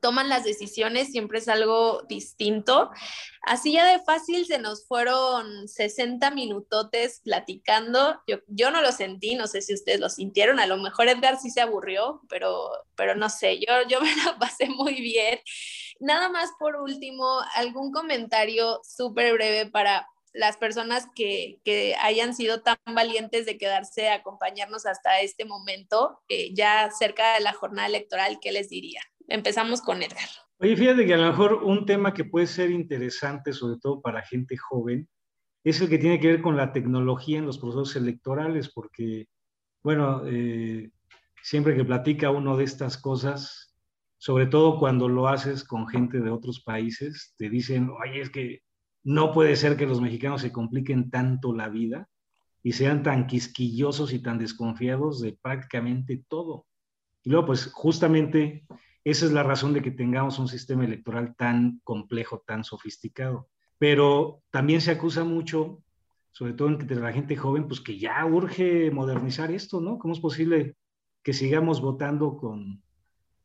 toman 0.00 0.28
las 0.28 0.44
decisiones 0.44 1.10
siempre 1.10 1.38
es 1.38 1.48
algo 1.48 2.02
distinto. 2.08 2.90
Así 3.42 3.72
ya 3.72 3.86
de 3.86 4.02
fácil 4.04 4.46
se 4.46 4.58
nos 4.58 4.86
fueron 4.86 5.68
60 5.68 6.30
minutotes 6.30 7.20
platicando. 7.24 8.20
Yo, 8.26 8.38
yo 8.46 8.70
no 8.70 8.82
lo 8.82 8.92
sentí, 8.92 9.34
no 9.34 9.46
sé 9.46 9.62
si 9.62 9.74
ustedes 9.74 10.00
lo 10.00 10.08
sintieron. 10.08 10.60
A 10.60 10.66
lo 10.66 10.76
mejor 10.76 11.08
Edgar 11.08 11.38
sí 11.38 11.50
se 11.50 11.60
aburrió, 11.60 12.20
pero, 12.28 12.70
pero 12.94 13.14
no 13.14 13.28
sé, 13.30 13.58
yo, 13.58 13.72
yo 13.88 14.00
me 14.02 14.14
la 14.16 14.38
pasé 14.38 14.68
muy 14.68 14.94
bien. 15.00 15.40
Nada 15.98 16.28
más 16.28 16.50
por 16.58 16.76
último, 16.76 17.40
algún 17.54 17.92
comentario 17.92 18.80
súper 18.84 19.32
breve 19.32 19.70
para 19.70 20.06
las 20.36 20.56
personas 20.58 21.08
que, 21.14 21.60
que, 21.64 21.94
hayan 22.02 22.34
sido 22.34 22.60
tan 22.60 22.76
valientes 22.94 23.46
de 23.46 23.56
quedarse 23.56 24.08
a 24.08 24.16
acompañarnos 24.16 24.84
hasta 24.86 25.20
este 25.20 25.44
momento, 25.44 26.20
eh, 26.28 26.54
ya 26.54 26.90
cerca 26.90 27.34
de 27.34 27.40
la 27.40 27.52
jornada 27.52 27.88
electoral, 27.88 28.38
¿qué 28.40 28.52
les 28.52 28.68
diría? 28.68 29.00
Empezamos 29.28 29.80
con 29.80 30.02
Edgar. 30.02 30.28
Oye, 30.58 30.76
fíjate 30.76 31.06
que 31.06 31.14
a 31.14 31.18
lo 31.18 31.30
mejor 31.30 31.54
un 31.64 31.86
tema 31.86 32.12
que 32.12 32.24
puede 32.24 32.46
ser 32.46 32.70
interesante, 32.70 33.52
sobre 33.52 33.78
todo 33.80 34.00
para 34.02 34.22
gente 34.22 34.56
joven, 34.56 35.08
es 35.64 35.80
el 35.80 35.88
que 35.88 35.98
tiene 35.98 36.20
que 36.20 36.28
ver 36.28 36.42
con 36.42 36.56
la 36.56 36.72
tecnología 36.72 37.38
en 37.38 37.46
los 37.46 37.58
procesos 37.58 37.96
electorales, 37.96 38.70
porque, 38.72 39.28
bueno, 39.82 40.22
eh, 40.26 40.90
siempre 41.42 41.74
que 41.74 41.84
platica 41.84 42.30
uno 42.30 42.56
de 42.56 42.64
estas 42.64 42.98
cosas, 42.98 43.74
sobre 44.18 44.46
todo 44.46 44.78
cuando 44.78 45.08
lo 45.08 45.28
haces 45.28 45.64
con 45.64 45.88
gente 45.88 46.20
de 46.20 46.30
otros 46.30 46.62
países, 46.62 47.34
te 47.36 47.48
dicen, 47.48 47.90
oye, 48.02 48.20
es 48.20 48.30
que 48.30 48.60
no 49.06 49.32
puede 49.32 49.54
ser 49.54 49.76
que 49.76 49.86
los 49.86 50.00
mexicanos 50.00 50.40
se 50.40 50.50
compliquen 50.50 51.10
tanto 51.10 51.54
la 51.54 51.68
vida 51.68 52.08
y 52.64 52.72
sean 52.72 53.04
tan 53.04 53.28
quisquillosos 53.28 54.12
y 54.12 54.18
tan 54.18 54.36
desconfiados 54.36 55.20
de 55.20 55.38
prácticamente 55.40 56.24
todo. 56.26 56.66
Y 57.22 57.30
luego, 57.30 57.46
pues 57.46 57.70
justamente 57.72 58.66
esa 59.04 59.26
es 59.26 59.30
la 59.30 59.44
razón 59.44 59.74
de 59.74 59.80
que 59.80 59.92
tengamos 59.92 60.40
un 60.40 60.48
sistema 60.48 60.84
electoral 60.84 61.36
tan 61.36 61.80
complejo, 61.84 62.42
tan 62.44 62.64
sofisticado. 62.64 63.48
Pero 63.78 64.42
también 64.50 64.80
se 64.80 64.90
acusa 64.90 65.22
mucho, 65.22 65.84
sobre 66.32 66.54
todo 66.54 66.66
entre 66.66 66.96
la 66.96 67.12
gente 67.12 67.36
joven, 67.36 67.68
pues 67.68 67.80
que 67.80 68.00
ya 68.00 68.26
urge 68.26 68.90
modernizar 68.90 69.52
esto, 69.52 69.80
¿no? 69.80 70.00
¿Cómo 70.00 70.14
es 70.14 70.20
posible 70.20 70.74
que 71.22 71.32
sigamos 71.32 71.80
votando 71.80 72.36
con, 72.36 72.82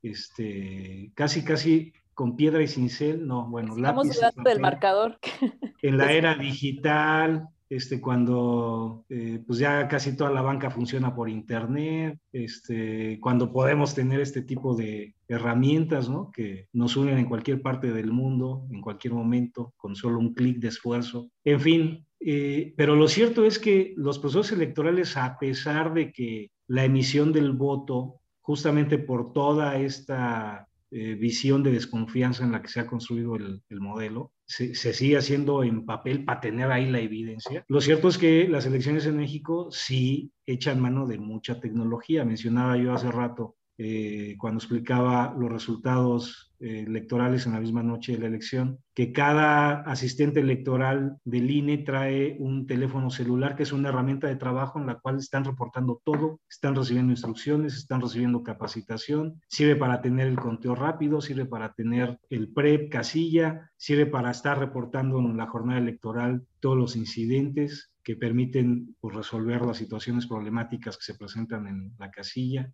este, 0.01 1.11
casi, 1.13 1.43
casi 1.43 1.93
con 2.13 2.35
piedra 2.35 2.61
y 2.61 2.67
cincel? 2.67 3.25
No, 3.25 3.47
bueno, 3.49 3.75
Estamos 3.75 4.07
lápiz. 4.19 4.43
del 4.43 4.59
marcador. 4.59 5.17
En 5.83 5.97
la 5.97 6.11
era 6.11 6.35
digital, 6.35 7.49
este, 7.71 7.99
cuando 8.01 9.05
eh, 9.09 9.41
pues 9.47 9.57
ya 9.57 9.87
casi 9.87 10.15
toda 10.15 10.29
la 10.29 10.41
banca 10.41 10.69
funciona 10.69 11.15
por 11.15 11.29
internet, 11.29 12.19
este, 12.33 13.17
cuando 13.21 13.53
podemos 13.53 13.95
tener 13.95 14.19
este 14.19 14.41
tipo 14.41 14.75
de 14.75 15.15
herramientas 15.27 16.09
¿no? 16.09 16.29
que 16.31 16.67
nos 16.73 16.97
unen 16.97 17.17
en 17.17 17.25
cualquier 17.25 17.61
parte 17.61 17.93
del 17.93 18.11
mundo, 18.11 18.67
en 18.71 18.81
cualquier 18.81 19.13
momento, 19.13 19.73
con 19.77 19.95
solo 19.95 20.19
un 20.19 20.33
clic 20.33 20.59
de 20.59 20.67
esfuerzo. 20.67 21.31
En 21.45 21.61
fin, 21.61 22.05
eh, 22.19 22.73
pero 22.75 22.95
lo 22.95 23.07
cierto 23.07 23.45
es 23.45 23.57
que 23.57 23.93
los 23.95 24.19
procesos 24.19 24.51
electorales, 24.51 25.15
a 25.15 25.39
pesar 25.39 25.93
de 25.93 26.11
que 26.11 26.51
la 26.67 26.83
emisión 26.83 27.31
del 27.31 27.53
voto, 27.53 28.19
justamente 28.41 28.97
por 28.97 29.31
toda 29.31 29.77
esta 29.77 30.67
eh, 30.91 31.15
visión 31.15 31.63
de 31.63 31.71
desconfianza 31.71 32.43
en 32.43 32.51
la 32.51 32.61
que 32.61 32.67
se 32.67 32.81
ha 32.81 32.87
construido 32.87 33.35
el, 33.37 33.63
el 33.69 33.79
modelo, 33.79 34.33
se, 34.45 34.93
sigue 34.93 35.17
haciendo 35.17 35.63
en 35.63 35.85
papel 35.85 36.25
para 36.25 36.41
tener 36.41 36.71
ahí 36.71 36.89
la 36.89 36.99
evidencia. 36.99 37.63
Lo 37.69 37.79
cierto 37.79 38.09
es 38.09 38.17
que 38.17 38.47
las 38.49 38.65
elecciones 38.65 39.05
en 39.05 39.15
México 39.15 39.69
sí 39.71 40.31
echan 40.45 40.81
mano 40.81 41.07
de 41.07 41.17
mucha 41.17 41.59
tecnología. 41.61 42.25
Mencionaba 42.25 42.75
yo 42.75 42.93
hace 42.93 43.09
rato 43.09 43.55
eh, 43.77 44.35
cuando 44.37 44.57
explicaba 44.57 45.33
los 45.39 45.49
resultados 45.49 46.50
electorales 46.61 47.45
en 47.45 47.53
la 47.53 47.59
misma 47.59 47.83
noche 47.83 48.13
de 48.13 48.19
la 48.19 48.27
elección, 48.27 48.79
que 48.93 49.11
cada 49.11 49.81
asistente 49.81 50.39
electoral 50.39 51.17
del 51.23 51.49
INE 51.49 51.79
trae 51.79 52.35
un 52.39 52.67
teléfono 52.67 53.09
celular 53.09 53.55
que 53.55 53.63
es 53.63 53.71
una 53.71 53.89
herramienta 53.89 54.27
de 54.27 54.35
trabajo 54.35 54.79
en 54.79 54.87
la 54.87 54.99
cual 54.99 55.17
están 55.17 55.43
reportando 55.43 56.01
todo, 56.03 56.39
están 56.49 56.75
recibiendo 56.75 57.11
instrucciones, 57.11 57.75
están 57.75 58.01
recibiendo 58.01 58.43
capacitación, 58.43 59.41
sirve 59.47 59.75
para 59.75 60.01
tener 60.01 60.27
el 60.27 60.39
conteo 60.39 60.75
rápido, 60.75 61.21
sirve 61.21 61.45
para 61.45 61.73
tener 61.73 62.19
el 62.29 62.51
PREP 62.53 62.91
casilla, 62.91 63.71
sirve 63.77 64.05
para 64.05 64.31
estar 64.31 64.59
reportando 64.59 65.19
en 65.19 65.37
la 65.37 65.47
jornada 65.47 65.79
electoral 65.79 66.43
todos 66.59 66.77
los 66.77 66.95
incidentes 66.95 67.91
que 68.03 68.15
permiten 68.15 68.95
pues, 68.99 69.15
resolver 69.15 69.61
las 69.61 69.77
situaciones 69.77 70.27
problemáticas 70.27 70.97
que 70.97 71.03
se 71.03 71.15
presentan 71.15 71.67
en 71.67 71.93
la 71.97 72.11
casilla. 72.11 72.71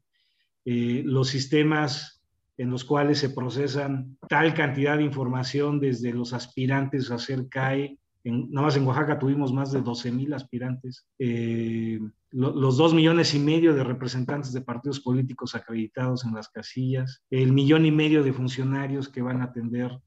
Eh, 0.65 1.03
los 1.05 1.29
sistemas 1.29 2.16
en 2.57 2.69
los 2.69 2.83
cuales 2.83 3.19
se 3.19 3.29
procesan 3.29 4.17
tal 4.27 4.53
cantidad 4.53 4.97
de 4.97 5.03
información 5.03 5.79
desde 5.79 6.11
los 6.11 6.33
aspirantes 6.33 7.11
a 7.11 7.15
hacer 7.15 7.47
CAE. 7.49 7.99
En, 8.23 8.51
nada 8.51 8.67
más 8.67 8.77
en 8.77 8.85
Oaxaca 8.85 9.19
tuvimos 9.19 9.53
más 9.53 9.71
de 9.71 9.81
12 9.81 10.11
mil 10.11 10.33
aspirantes. 10.33 11.05
Eh, 11.19 11.99
los 12.31 12.75
dos 12.77 12.93
millones 12.93 13.33
y 13.33 13.39
medio 13.39 13.73
de 13.73 13.83
representantes 13.83 14.51
de 14.51 14.61
partidos 14.61 14.99
políticos 14.99 15.55
acreditados 15.55 16.25
en 16.25 16.33
las 16.33 16.49
casillas, 16.49 17.23
el 17.29 17.53
millón 17.53 17.85
y 17.85 17.91
medio 17.91 18.21
de 18.21 18.33
funcionarios 18.33 19.07
que 19.07 19.21
van 19.21 19.41
a 19.41 19.45
atender 19.45 19.97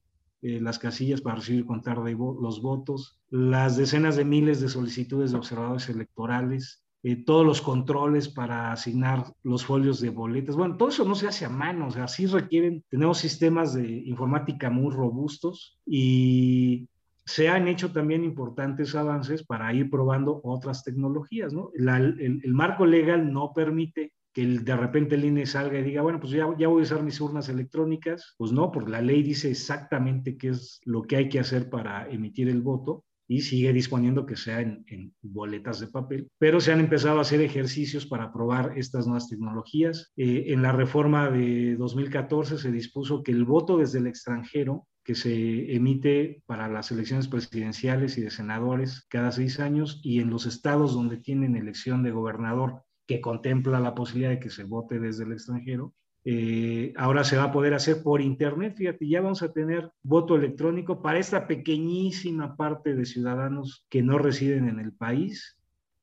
eh, 0.42 0.60
las 0.60 0.78
casillas 0.78 1.20
para 1.20 1.36
recibir 1.36 1.66
contar 1.66 1.98
los 1.98 2.62
votos, 2.62 3.18
las 3.30 3.76
decenas 3.76 4.16
de 4.16 4.24
miles 4.24 4.60
de 4.60 4.68
solicitudes 4.68 5.32
de 5.32 5.38
observadores 5.38 5.88
electorales, 5.88 6.82
eh, 7.02 7.24
todos 7.24 7.46
los 7.46 7.62
controles 7.62 8.28
para 8.28 8.72
asignar 8.72 9.24
los 9.42 9.64
folios 9.64 10.00
de 10.00 10.10
boletas. 10.10 10.54
Bueno, 10.56 10.76
todo 10.76 10.90
eso 10.90 11.04
no 11.04 11.14
se 11.14 11.28
hace 11.28 11.46
a 11.46 11.48
mano, 11.48 11.88
o 11.88 11.90
sea, 11.90 12.08
sí 12.08 12.26
requieren, 12.26 12.84
tenemos 12.90 13.18
sistemas 13.18 13.72
de 13.72 13.88
informática 13.88 14.68
muy 14.68 14.92
robustos 14.92 15.78
y 15.86 16.88
se 17.24 17.48
han 17.48 17.68
hecho 17.68 17.92
también 17.92 18.24
importantes 18.24 18.94
avances 18.94 19.44
para 19.44 19.72
ir 19.72 19.88
probando 19.88 20.40
otras 20.44 20.84
tecnologías, 20.84 21.52
¿no? 21.54 21.70
el, 21.74 22.52
marco 22.52 22.84
legal 22.84 23.32
no 23.32 23.52
permite 23.54 24.12
que 24.32 24.46
de 24.46 24.76
repente 24.76 25.14
el 25.14 25.24
INE 25.24 25.46
salga 25.46 25.78
y 25.78 25.82
diga, 25.82 26.02
bueno, 26.02 26.20
pues 26.20 26.32
ya, 26.32 26.46
ya 26.58 26.68
voy 26.68 26.80
a 26.80 26.82
usar 26.82 27.02
mis 27.02 27.20
urnas 27.20 27.48
electrónicas. 27.48 28.34
Pues 28.38 28.52
no, 28.52 28.70
porque 28.70 28.92
la 28.92 29.00
ley 29.00 29.24
dice 29.24 29.50
exactamente 29.50 30.36
qué 30.36 30.50
es 30.50 30.80
lo 30.84 31.02
que 31.02 31.16
hay 31.16 31.28
que 31.28 31.40
hacer 31.40 31.68
para 31.68 32.08
emitir 32.08 32.48
el 32.48 32.62
voto 32.62 33.04
y 33.30 33.42
sigue 33.42 33.72
disponiendo 33.72 34.26
que 34.26 34.34
sea 34.34 34.60
en, 34.60 35.14
boletas 35.22 35.78
de 35.78 35.86
papel, 35.86 36.26
pero 36.36 36.60
se 36.60 36.72
han 36.72 36.80
empezado 36.80 37.18
a 37.18 37.20
hacer 37.20 37.40
ejercicios 37.40 38.04
para 38.04 38.32
probar 38.32 38.76
estas 38.76 39.06
nuevas 39.06 39.28
tecnologías. 39.28 40.12
Eh, 40.16 40.46
en 40.48 40.62
la 40.62 40.72
reforma 40.72 41.30
de 41.30 41.76
2014 41.76 42.58
se 42.58 42.72
dispuso 42.72 43.22
que 43.22 43.30
el 43.30 43.44
voto 43.44 43.78
desde 43.78 44.00
el 44.00 44.08
extranjero 44.08 44.88
que 45.04 45.14
se 45.14 45.76
emite 45.76 46.42
para 46.46 46.66
las 46.66 46.90
elecciones 46.90 47.28
presidenciales 47.28 48.18
y 48.18 48.22
de 48.22 48.32
senadores 48.32 49.06
cada 49.08 49.30
seis 49.30 49.60
años 49.60 50.00
y 50.02 50.18
en 50.18 50.28
los 50.28 50.44
estados 50.44 50.92
donde 50.92 51.16
tienen 51.16 51.54
elección 51.54 52.02
de 52.02 52.10
gobernador 52.10 52.82
que 53.06 53.20
contempla 53.20 53.78
la 53.78 53.94
posibilidad 53.94 54.30
de 54.30 54.40
que 54.40 54.50
se 54.50 54.64
vote 54.64 54.98
desde 54.98 55.22
el 55.22 55.32
extranjero, 55.32 55.94
eh, 56.24 56.92
ahora 56.96 57.24
se 57.24 57.36
va 57.36 57.44
a 57.44 57.52
poder 57.52 57.74
hacer 57.74 58.02
por 58.02 58.20
internet. 58.20 58.74
Fíjate, 58.76 59.08
ya 59.08 59.20
vamos 59.20 59.42
a 59.42 59.52
tener 59.52 59.90
voto 60.02 60.36
electrónico 60.36 61.00
para 61.00 61.18
esta 61.18 61.46
pequeñísima 61.46 62.56
parte 62.56 62.94
de 62.94 63.06
ciudadanos 63.06 63.86
que 63.88 64.02
no 64.02 64.18
residen 64.18 64.68
en 64.68 64.80
el 64.80 64.92
país. 64.92 65.56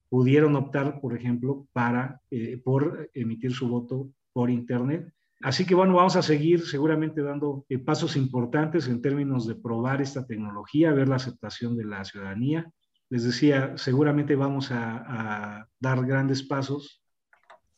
Pudieron 0.09 0.55
optar, 0.55 0.99
por 1.01 1.15
ejemplo, 1.15 1.67
para, 1.73 2.21
eh, 2.31 2.59
por 2.63 3.09
emitir 3.13 3.53
su 3.53 3.67
voto 3.67 4.09
por 4.33 4.49
internet. 4.49 5.11
Así 5.41 5.65
que 5.65 5.75
bueno, 5.75 5.93
vamos 5.93 6.15
a 6.15 6.23
seguir 6.23 6.61
seguramente 6.65 7.21
dando 7.21 7.65
eh, 7.69 7.77
pasos 7.77 8.15
importantes 8.15 8.87
en 8.87 9.01
términos 9.01 9.45
de 9.45 9.55
probar 9.55 10.01
esta 10.01 10.25
tecnología, 10.25 10.93
ver 10.93 11.09
la 11.09 11.17
aceptación 11.17 11.77
de 11.77 11.85
la 11.85 12.03
ciudadanía. 12.03 12.71
Les 13.09 13.23
decía, 13.23 13.77
seguramente 13.77 14.35
vamos 14.35 14.71
a, 14.71 15.59
a 15.59 15.67
dar 15.79 16.05
grandes 16.05 16.41
pasos 16.41 17.03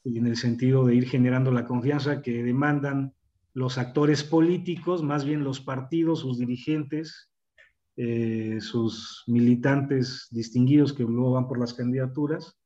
en 0.04 0.28
el 0.28 0.38
sentido 0.38 0.86
de 0.86 0.96
ir 0.96 1.08
generando 1.08 1.52
la 1.52 1.66
confianza 1.66 2.22
que 2.22 2.44
demandan 2.44 3.14
los 3.54 3.78
actores 3.78 4.24
políticos, 4.24 5.04
más 5.04 5.26
bien 5.26 5.44
los 5.44 5.60
partidos, 5.60 6.20
sus 6.20 6.38
dirigentes, 6.38 7.30
eh, 7.98 8.60
sus 8.62 9.24
militantes 9.28 10.28
distinguidos 10.32 10.94
que 10.94 11.04
luego 11.04 11.34
van 11.34 11.48
por 11.48 11.60
las 11.60 11.74
candidaturas, 11.74 12.58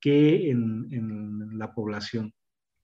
que 0.00 0.50
en, 0.50 1.58
la 1.58 1.74
población. 1.74 2.32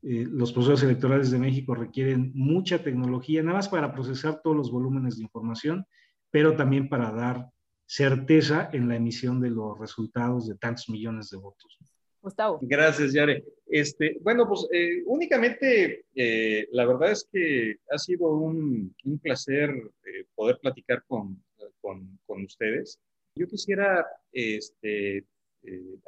Eh, 0.03 0.27
los 0.29 0.53
procesos 0.53 0.83
electorales 0.83 1.31
de 1.31 1.39
México 1.39 1.75
requieren 1.75 2.33
mucha 2.35 2.83
tecnología, 2.83 3.43
nada 3.43 3.57
más 3.57 3.69
para 3.69 3.95
procesar 3.95 4.41
todos 4.43 4.57
los 4.57 4.71
volúmenes 4.71 5.17
de 5.17 5.23
información, 5.23 5.87
pero 6.31 6.57
también 6.57 6.89
para 6.89 7.13
dar 7.13 7.49
certeza 7.87 8.69
en 8.73 8.89
la 8.89 8.97
emisión 8.97 9.41
de 9.41 9.51
los 9.51 9.79
resultados 9.79 10.49
de 10.49 10.57
tantos 10.57 10.89
millones 10.89 11.31
de 11.31 11.39
votos. 11.39 11.79
Gustavo. 12.25 12.59
Gracias, 12.63 13.13
Yare. 13.13 13.45
Este, 13.67 14.19
bueno, 14.23 14.49
pues 14.49 14.67
eh, 14.73 15.03
únicamente 15.07 16.07
eh, 16.15 16.67
la 16.73 16.87
verdad 16.87 17.13
es 17.13 17.29
que 17.31 17.77
ha 17.91 17.99
sido 17.99 18.29
un, 18.37 18.95
un 19.05 19.19
placer 19.19 19.71
eh, 19.71 20.25
poder 20.35 20.59
platicar 20.59 21.05
con, 21.07 21.43
con, 21.81 22.19
con, 22.27 22.45
ustedes. 22.45 22.99
Yo 23.37 23.47
quisiera, 23.47 24.07
este, 24.33 25.25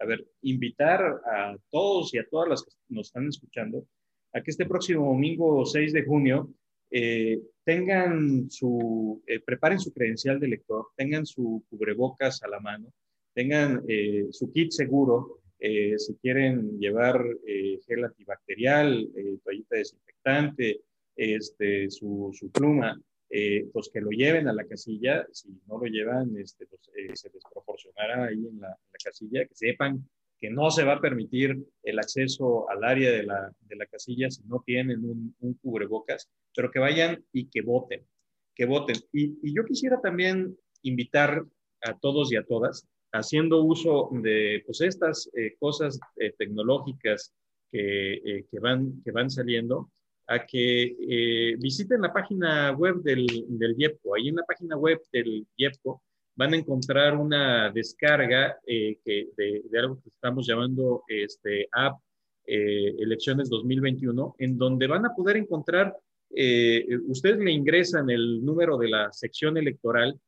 a 0.00 0.06
ver, 0.06 0.26
invitar 0.42 1.02
a 1.26 1.56
todos 1.70 2.14
y 2.14 2.18
a 2.18 2.26
todas 2.28 2.48
las 2.48 2.62
que 2.62 2.70
nos 2.88 3.08
están 3.08 3.28
escuchando 3.28 3.86
a 4.32 4.40
que 4.42 4.50
este 4.50 4.66
próximo 4.66 5.06
domingo 5.06 5.64
6 5.66 5.92
de 5.92 6.04
junio 6.04 6.50
tengan 7.64 8.50
su, 8.50 9.22
preparen 9.44 9.80
su 9.80 9.92
credencial 9.92 10.38
de 10.38 10.48
lector, 10.48 10.86
tengan 10.96 11.26
su 11.26 11.64
cubrebocas 11.68 12.42
a 12.42 12.48
la 12.48 12.60
mano, 12.60 12.92
tengan 13.34 13.82
su 14.30 14.52
kit 14.52 14.70
seguro 14.70 15.40
eh, 15.58 15.98
si 15.98 16.14
quieren 16.16 16.78
llevar 16.78 17.24
eh, 17.46 17.78
gel 17.86 18.04
antibacterial, 18.04 19.08
eh, 19.16 19.38
toallita 19.42 19.76
desinfectante, 19.76 20.82
este, 21.16 21.90
su, 21.90 22.30
su 22.34 22.50
pluma, 22.50 23.00
pues 23.72 23.90
que 23.92 24.00
lo 24.00 24.10
lleven 24.10 24.48
a 24.48 24.52
la 24.52 24.64
casilla. 24.64 25.26
Si 25.32 25.48
no 25.66 25.78
lo 25.78 25.86
llevan, 25.86 26.36
este, 26.36 26.66
pues, 26.66 26.80
se 27.14 27.30
les 27.30 27.42
proporcionará 27.50 28.26
ahí 28.26 28.46
en 28.46 28.60
la, 28.60 28.78
casilla, 29.02 29.46
que 29.46 29.54
sepan 29.54 30.06
que 30.38 30.50
no 30.50 30.70
se 30.70 30.84
va 30.84 30.94
a 30.94 31.00
permitir 31.00 31.56
el 31.82 31.98
acceso 31.98 32.68
al 32.68 32.84
área 32.84 33.10
de 33.10 33.22
la, 33.22 33.50
de 33.60 33.76
la 33.76 33.86
casilla 33.86 34.30
si 34.30 34.42
no 34.44 34.62
tienen 34.66 35.02
un, 35.04 35.34
un, 35.40 35.54
cubrebocas, 35.54 36.28
pero 36.54 36.70
que 36.70 36.78
vayan 36.78 37.24
y 37.32 37.48
que 37.48 37.62
voten, 37.62 38.06
que 38.54 38.66
voten. 38.66 38.96
Y, 39.12 39.38
y 39.42 39.54
yo 39.54 39.64
quisiera 39.64 40.00
también 40.00 40.56
invitar 40.82 41.42
a 41.82 41.98
todos 41.98 42.32
y 42.32 42.36
a 42.36 42.44
todas 42.44 42.86
haciendo 43.16 43.62
uso 43.62 44.08
de 44.12 44.62
pues, 44.64 44.80
estas 44.80 45.30
eh, 45.34 45.54
cosas 45.58 45.98
eh, 46.16 46.32
tecnológicas 46.38 47.32
que, 47.70 48.14
eh, 48.14 48.46
que, 48.50 48.58
van, 48.60 49.02
que 49.02 49.10
van 49.10 49.30
saliendo, 49.30 49.90
a 50.28 50.44
que 50.44 51.56
visiten 51.60 52.00
la 52.00 52.12
página 52.12 52.72
web 52.72 52.96
del, 53.02 53.26
del 53.48 53.76
IEPCO. 53.78 54.14
Ahí 54.16 54.28
en 54.28 54.36
la 54.36 54.42
página 54.42 54.76
web 54.76 55.00
del 55.12 55.46
IEPCO 55.56 56.02
van 56.34 56.52
a 56.52 56.56
encontrar 56.56 57.16
una 57.16 57.70
descarga 57.70 58.58
que, 58.66 58.98
de, 59.04 59.62
de, 59.70 59.78
algo 59.78 60.00
que 60.02 60.08
estamos 60.08 60.44
llamando 60.44 61.04
este, 61.06 61.68
App 61.70 62.00
Elecciones 62.44 63.48
2021, 63.48 64.34
en 64.38 64.58
donde 64.58 64.88
van 64.88 65.06
a 65.06 65.14
poder 65.14 65.36
encontrar, 65.36 65.96
ustedes 67.06 67.38
le 67.38 67.52
ingresan 67.52 68.10
el 68.10 68.44
número 68.44 68.76
de 68.78 68.88
la 68.88 69.12
sección 69.12 69.56
electoral 69.56 70.18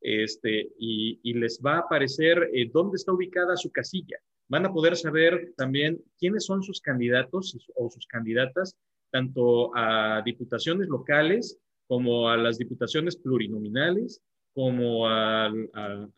este, 0.00 0.70
y, 0.78 1.32
les 1.34 1.60
va 1.64 1.76
a 1.76 1.80
aparecer 1.80 2.50
eh, 2.52 2.70
dónde 2.72 2.96
está 2.96 3.12
ubicada 3.12 3.56
su 3.56 3.70
casilla. 3.70 4.18
Van 4.48 4.64
a 4.64 4.72
poder 4.72 4.96
saber 4.96 5.52
también 5.56 6.02
quiénes 6.18 6.46
son 6.46 6.62
sus 6.62 6.80
candidatos 6.80 7.56
o 7.74 7.90
sus 7.90 8.06
candidatas, 8.06 8.76
tanto 9.10 9.70
a 9.76 10.22
diputaciones 10.24 10.88
locales 10.88 11.58
como 11.86 12.28
a 12.28 12.36
las 12.36 12.58
diputaciones 12.58 13.16
plurinominales, 13.16 14.22
como 14.54 15.06
a, 15.06 15.46
a, 15.46 16.08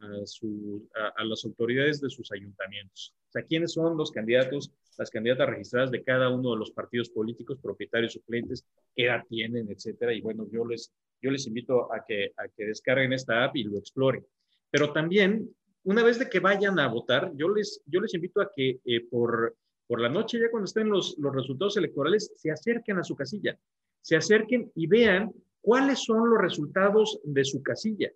las 1.25 1.45
autoridades 1.45 2.01
de 2.01 2.11
sus 2.11 2.33
ayuntamientos. 2.33 3.15
O 3.29 3.33
sea, 3.33 3.43
quiénes 3.43 3.73
son 3.73 3.97
los 3.97 4.11
candidatos, 4.11 4.73
las 4.97 5.11
candidatas 5.11 5.49
registradas 5.49 5.91
de 5.91 6.03
cada 6.03 6.31
uno 6.31 6.53
de 6.53 6.59
los 6.59 6.71
partidos 6.71 7.11
políticos, 7.11 7.59
propietarios, 7.61 8.15
suplentes, 8.15 8.65
qué 8.95 9.05
edad 9.05 9.25
tienen, 9.29 9.71
etcétera. 9.71 10.15
Y 10.15 10.21
bueno, 10.21 10.47
yo 10.51 10.65
les 10.65 10.93
yo 11.21 11.31
les 11.31 11.47
invito 11.47 11.93
a 11.93 12.05
que, 12.07 12.33
a 12.37 12.49
que 12.49 12.65
descarguen 12.67 13.13
esta 13.13 13.45
app 13.45 13.57
y 13.57 13.65
lo 13.65 13.79
exploren. 13.79 14.25
Pero 14.71 14.93
también, 14.93 15.49
una 15.85 16.03
vez 16.03 16.19
de 16.19 16.29
que 16.29 16.41
vayan 16.41 16.79
a 16.79 16.89
votar, 16.89 17.33
yo 17.35 17.49
les, 17.49 17.83
yo 17.87 18.01
les 18.01 18.15
invito 18.15 18.41
a 18.41 18.51
que 18.55 18.81
eh, 18.85 19.01
por, 19.09 19.57
por 19.87 20.01
la 20.01 20.09
noche, 20.09 20.39
ya 20.39 20.51
cuando 20.51 20.67
estén 20.67 20.89
los, 20.89 21.17
los 21.19 21.35
resultados 21.35 21.77
electorales, 21.77 22.33
se 22.37 22.51
acerquen 22.51 22.99
a 22.99 23.05
su 23.05 23.15
casilla, 23.17 23.59
se 24.01 24.17
acerquen 24.17 24.71
y 24.75 24.87
vean 24.87 25.33
cuáles 25.61 26.05
son 26.05 26.31
los 26.31 26.41
resultados 26.41 27.21
de 27.25 27.45
su 27.45 27.63
casilla 27.63 28.11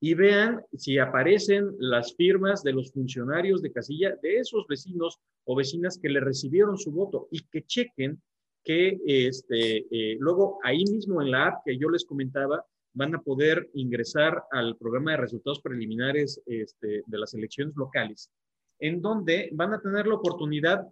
y 0.00 0.14
vean 0.14 0.62
si 0.72 0.98
aparecen 0.98 1.70
las 1.78 2.16
firmas 2.16 2.62
de 2.62 2.72
los 2.72 2.90
funcionarios 2.90 3.60
de 3.60 3.70
casilla 3.70 4.16
de 4.22 4.38
esos 4.38 4.66
vecinos 4.66 5.20
o 5.44 5.54
vecinas 5.54 5.98
que 5.98 6.08
le 6.08 6.20
recibieron 6.20 6.78
su 6.78 6.90
voto 6.90 7.28
y 7.30 7.42
que 7.42 7.64
chequen 7.64 8.20
que 8.64 8.98
este, 9.06 9.86
eh, 9.90 10.16
luego 10.18 10.58
ahí 10.62 10.84
mismo 10.84 11.22
en 11.22 11.30
la 11.30 11.48
app 11.48 11.62
que 11.64 11.78
yo 11.78 11.88
les 11.88 12.04
comentaba, 12.04 12.64
van 12.92 13.14
a 13.14 13.22
poder 13.22 13.70
ingresar 13.74 14.42
al 14.50 14.76
programa 14.76 15.12
de 15.12 15.18
resultados 15.18 15.60
preliminares 15.60 16.42
este, 16.46 17.02
de 17.06 17.18
las 17.18 17.34
elecciones 17.34 17.74
locales, 17.76 18.30
en 18.78 19.00
donde 19.00 19.50
van 19.52 19.72
a 19.72 19.80
tener 19.80 20.06
la 20.06 20.16
oportunidad 20.16 20.86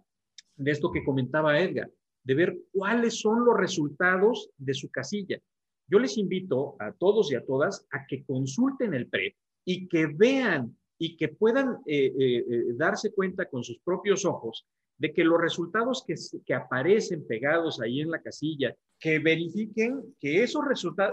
de 0.55 0.71
esto 0.71 0.91
que 0.91 1.03
comentaba 1.03 1.59
Edgar, 1.59 1.89
de 2.23 2.35
ver 2.35 2.57
cuáles 2.71 3.19
son 3.19 3.45
los 3.45 3.57
resultados 3.57 4.49
de 4.57 4.73
su 4.73 4.89
casilla. 4.89 5.39
Yo 5.87 5.99
les 5.99 6.17
invito 6.17 6.75
a 6.79 6.91
todos 6.91 7.31
y 7.31 7.35
a 7.35 7.45
todas 7.45 7.87
a 7.91 8.05
que 8.05 8.23
consulten 8.23 8.93
el 8.93 9.07
PREP 9.07 9.35
y 9.65 9.87
que 9.87 10.07
vean 10.07 10.77
y 10.97 11.17
que 11.17 11.29
puedan 11.29 11.77
eh, 11.85 12.13
eh, 12.17 12.45
darse 12.75 13.13
cuenta 13.13 13.45
con 13.49 13.63
sus 13.63 13.79
propios 13.79 14.25
ojos 14.25 14.67
de 14.99 15.13
que 15.13 15.23
los 15.23 15.39
resultados 15.41 16.03
que, 16.05 16.15
que, 16.45 16.53
aparecen 16.53 17.25
pegados 17.25 17.81
ahí 17.81 18.01
en 18.01 18.11
la 18.11 18.21
casilla, 18.21 18.75
que 18.99 19.17
verifiquen 19.19 20.13
que 20.19 20.43
esos 20.43 20.63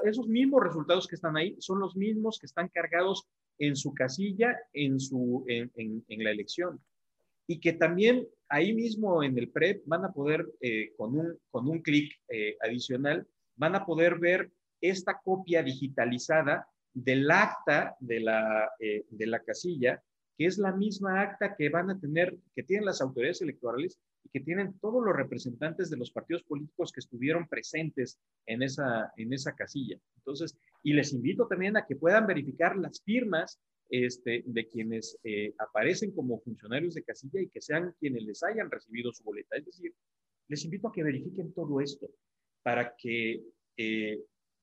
esos 0.04 0.28
mismos 0.28 0.62
resultados 0.62 1.06
que 1.06 1.14
están 1.14 1.36
ahí 1.36 1.56
son 1.60 1.78
los 1.78 1.96
mismos 1.96 2.38
que 2.40 2.46
están 2.46 2.68
cargados 2.68 3.28
en 3.58 3.76
su 3.76 3.94
casilla 3.94 4.58
en, 4.72 4.98
su, 4.98 5.44
en, 5.46 5.70
en, 5.76 6.24
la 6.24 6.32
elección. 6.32 6.80
Y 7.46 7.60
que 7.60 7.72
también 7.72 8.26
ahí 8.48 8.74
mismo 8.74 9.22
en 9.22 9.38
el 9.38 9.50
PREP 9.50 9.84
van 9.86 10.04
a 10.04 10.12
poder, 10.12 10.46
eh, 10.60 10.92
con 10.96 11.16
un, 11.16 11.38
con 11.50 11.68
un 11.68 11.80
clic 11.80 12.12
eh, 12.28 12.56
adicional, 12.60 13.26
van 13.54 13.76
a 13.76 13.86
poder 13.86 14.18
ver 14.18 14.50
esta 14.80 15.20
copia 15.22 15.62
digitalizada 15.62 16.68
del 16.92 17.30
acta 17.30 17.96
de 18.00 18.20
la, 18.20 18.68
eh, 18.80 19.04
de 19.10 19.26
la 19.26 19.40
casilla 19.40 20.02
que 20.36 20.46
es 20.46 20.58
la 20.58 20.72
misma 20.72 21.20
acta 21.20 21.54
que 21.56 21.68
van 21.68 21.90
a 21.90 21.98
tener, 21.98 22.36
que 22.54 22.62
tienen 22.62 22.84
las 22.84 23.00
autoridades 23.00 23.42
electorales 23.42 23.98
y 24.24 24.28
que 24.28 24.40
tienen 24.40 24.78
todos 24.80 25.02
los 25.04 25.16
representantes 25.16 25.88
de 25.90 25.96
los 25.96 26.10
partidos 26.10 26.42
políticos 26.42 26.92
que 26.92 27.00
estuvieron 27.00 27.48
presentes 27.48 28.18
en 28.46 28.62
esa, 28.62 29.12
en 29.16 29.32
esa 29.32 29.54
casilla. 29.54 29.98
Entonces, 30.16 30.56
y 30.82 30.92
les 30.92 31.12
invito 31.12 31.46
también 31.46 31.76
a 31.76 31.86
que 31.86 31.96
puedan 31.96 32.26
verificar 32.26 32.76
las 32.76 33.02
firmas 33.02 33.60
este, 33.88 34.42
de 34.46 34.68
quienes 34.68 35.16
eh, 35.22 35.54
aparecen 35.58 36.12
como 36.12 36.40
funcionarios 36.40 36.94
de 36.94 37.04
casilla 37.04 37.40
y 37.40 37.48
que 37.48 37.60
sean 37.60 37.94
quienes 38.00 38.24
les 38.24 38.42
hayan 38.42 38.70
recibido 38.70 39.12
su 39.12 39.22
boleta. 39.22 39.56
Es 39.56 39.64
decir, 39.64 39.94
les 40.48 40.64
invito 40.64 40.88
a 40.88 40.92
que 40.92 41.04
verifiquen 41.04 41.52
todo 41.52 41.80
esto 41.80 42.10
para 42.62 42.94
que 42.96 43.42
eh, 43.76 44.20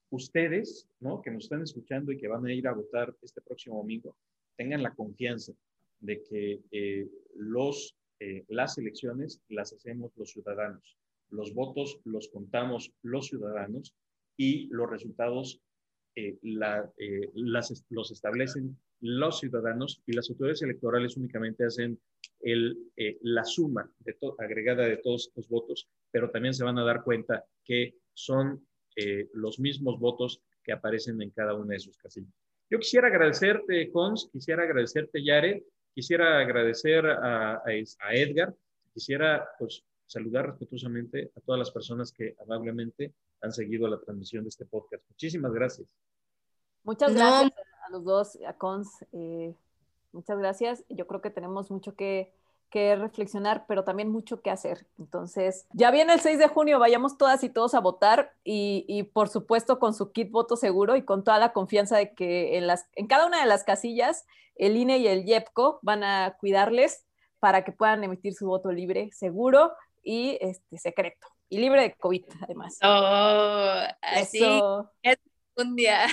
ustedes, 0.09 0.87
¿no? 0.99 1.21
que 1.21 1.31
nos 1.31 1.45
están 1.45 1.61
escuchando 1.61 2.11
y 2.11 2.17
que 2.17 2.27
van 2.27 2.45
a 2.45 2.53
ir 2.53 2.67
a 2.67 2.73
votar 2.73 3.15
este 3.21 3.41
próximo 3.41 3.77
domingo, 3.77 4.15
tengan 4.55 4.83
la 4.83 4.93
confianza 4.93 5.53
de 5.99 6.21
que 6.23 6.61
eh, 6.71 7.07
los, 7.35 7.95
eh, 8.19 8.43
las 8.49 8.77
elecciones 8.77 9.41
las 9.49 9.73
hacemos 9.73 10.11
los 10.15 10.31
ciudadanos. 10.31 10.97
Los 11.29 11.53
votos 11.53 11.99
los 12.03 12.27
contamos 12.27 12.91
los 13.01 13.27
ciudadanos 13.27 13.95
y 14.37 14.67
los 14.67 14.89
resultados 14.89 15.61
eh, 16.15 16.37
las, 16.43 17.85
los 17.89 18.11
establecen 18.11 18.77
los 18.99 19.39
ciudadanos 19.39 20.01
y 20.05 20.13
las 20.13 20.29
autoridades 20.29 20.61
electorales 20.61 21.17
únicamente 21.17 21.65
hacen 21.65 21.99
el, 22.39 22.77
la 23.21 23.43
suma 23.43 23.91
agregada 24.37 24.83
de 24.83 24.97
todos 24.97 25.27
estos 25.27 25.49
votos, 25.49 25.89
pero 26.11 26.29
también 26.29 26.53
se 26.53 26.63
van 26.63 26.77
a 26.77 26.85
dar 26.85 27.03
cuenta 27.03 27.43
que 27.65 27.95
son 28.13 28.65
los 29.33 29.59
mismos 29.59 29.99
votos 29.99 30.41
que 30.63 30.71
aparecen 30.71 31.21
en 31.21 31.31
cada 31.31 31.55
una 31.55 31.73
de 31.73 31.79
sus 31.79 31.97
casillas. 31.97 32.42
Yo 32.73 32.79
quisiera 32.79 33.07
agradecerte, 33.07 33.91
Cons, 33.91 34.29
quisiera 34.31 34.63
agradecerte, 34.63 35.23
Yare, 35.23 35.63
quisiera 35.93 36.39
agradecer 36.39 37.05
a, 37.05 37.61
a, 37.63 38.13
Edgar, 38.15 38.51
quisiera 38.91 39.47
pues, 39.59 39.83
saludar 40.07 40.47
respetuosamente 40.47 41.31
a 41.37 41.41
todas 41.41 41.59
las 41.59 41.69
personas 41.69 42.11
que 42.11 42.35
amablemente 42.41 43.13
han 43.43 43.51
seguido 43.51 43.87
la 43.87 43.99
transmisión 43.99 44.43
de 44.43 44.49
este 44.49 44.65
podcast. 44.65 45.07
Muchísimas 45.07 45.53
gracias. 45.53 45.87
Muchas 46.83 47.13
gracias 47.13 47.53
a 47.85 47.91
los 47.91 48.03
dos, 48.05 48.39
a 48.43 48.57
Cons. 48.57 49.05
Eh, 49.11 49.53
muchas 50.11 50.39
gracias. 50.39 50.83
Yo 50.89 51.05
creo 51.05 51.21
que 51.21 51.29
tenemos 51.29 51.69
mucho 51.69 51.95
que 51.95 52.33
que 52.73 52.95
reflexionar, 52.95 53.65
pero 53.67 53.83
también 53.83 54.09
mucho 54.09 54.41
que 54.41 54.49
hacer. 54.49 54.87
Entonces, 54.97 55.67
ya 55.73 55.91
viene 55.91 56.11
el 56.11 56.21
6 56.21 56.39
de 56.39 56.47
junio, 56.47 56.79
vayamos 56.79 57.19
todas 57.19 57.43
y 57.43 57.49
todos 57.49 57.75
a 57.75 57.79
votar 57.79 58.33
y, 58.43 59.03
por 59.13 59.29
supuesto 59.29 59.77
con 59.77 59.93
su 59.93 60.11
kit 60.11 60.31
voto 60.31 60.55
seguro 60.55 60.95
y 60.95 61.03
con 61.03 61.23
toda 61.23 61.37
la 61.37 61.53
confianza 61.53 61.97
de 61.97 62.15
que 62.15 62.57
en, 62.57 62.65
las, 62.65 62.87
en 62.95 63.05
cada 63.05 63.27
una 63.27 63.39
de 63.41 63.45
las 63.45 63.63
casillas 63.63 64.25
el 64.55 64.75
INE 64.75 64.97
y 64.97 65.07
el 65.07 65.23
YEPCO 65.23 65.81
van 65.83 66.03
a 66.03 66.35
cuidarles 66.39 67.05
para 67.39 67.63
que 67.63 67.73
puedan 67.73 68.03
emitir 68.03 68.33
su 68.33 68.47
voto 68.47 68.71
libre, 68.71 69.11
seguro 69.11 69.73
y 70.01 70.39
este, 70.41 70.79
secreto. 70.79 71.27
Y 71.49 71.59
libre 71.59 71.83
de 71.83 71.93
COVID, 71.93 72.25
además. 72.41 72.79
Oh, 72.81 73.83
así. 74.01 74.41
Un 75.55 75.75
día. 75.75 76.07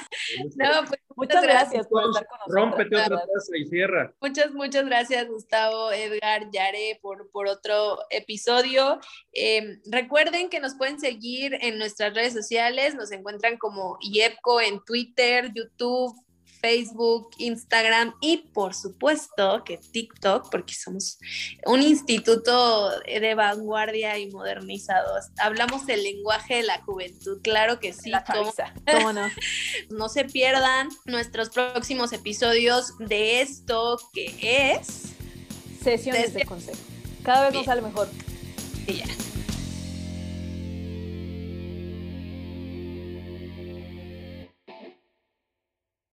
No, 0.57 0.84
pues, 0.86 1.01
muchas 1.16 1.43
gracias, 1.43 1.86
por 1.86 2.05
estar 2.05 2.26
con 2.26 2.38
nosotros. 2.38 2.55
Rómpete 2.55 2.97
otra 2.97 3.18
taza 3.18 3.57
y 3.57 3.66
cierra. 3.66 4.14
Muchas, 4.20 4.53
muchas 4.53 4.84
gracias, 4.84 5.28
Gustavo, 5.28 5.91
Edgar, 5.93 6.51
Yare, 6.51 6.99
por, 7.01 7.30
por 7.30 7.47
otro 7.47 7.99
episodio. 8.11 9.01
Em, 9.32 9.80
recuerden 9.91 10.51
que 10.51 10.61
nos 10.61 10.74
pueden 10.74 11.01
seguir 11.01 11.57
en 11.61 11.78
nuestras 11.78 12.14
redes 12.14 12.34
sociales. 12.34 12.95
Nos 12.95 13.12
encuentran 13.12 13.57
como 13.59 13.97
IEPCO 14.01 14.61
en 14.61 14.84
Twitter, 14.84 15.51
YouTube, 15.55 16.14
Facebook, 16.61 17.30
Instagram 17.38 18.14
y 18.20 18.38
por 18.38 18.74
supuesto 18.74 19.62
que 19.64 19.78
TikTok, 19.78 20.50
porque 20.50 20.74
somos 20.74 21.18
un 21.66 21.82
instituto 21.82 22.90
de 23.00 23.34
vanguardia 23.34 24.18
y 24.18 24.30
modernizados. 24.30 25.26
Hablamos 25.38 25.88
el 25.88 26.02
lenguaje 26.02 26.56
de 26.56 26.62
la 26.64 26.82
juventud, 26.82 27.40
claro 27.42 27.80
que 27.80 27.92
sí. 27.92 28.11
La 28.11 28.24
¿Cómo, 28.24 29.12
no? 29.12 29.28
no 29.90 30.08
se 30.08 30.24
pierdan 30.24 30.88
nuestros 31.04 31.50
próximos 31.50 32.12
episodios 32.12 32.96
de 32.98 33.40
esto 33.40 33.98
que 34.12 34.72
es... 34.72 35.12
Sesiones 35.82 36.34
de 36.34 36.44
consejo. 36.44 36.78
Cada 37.22 37.46
vez 37.46 37.54
nos 37.54 37.64
sale 37.64 37.80
mejor. 37.80 38.08
Y 38.86 38.94
ya. 38.94 39.06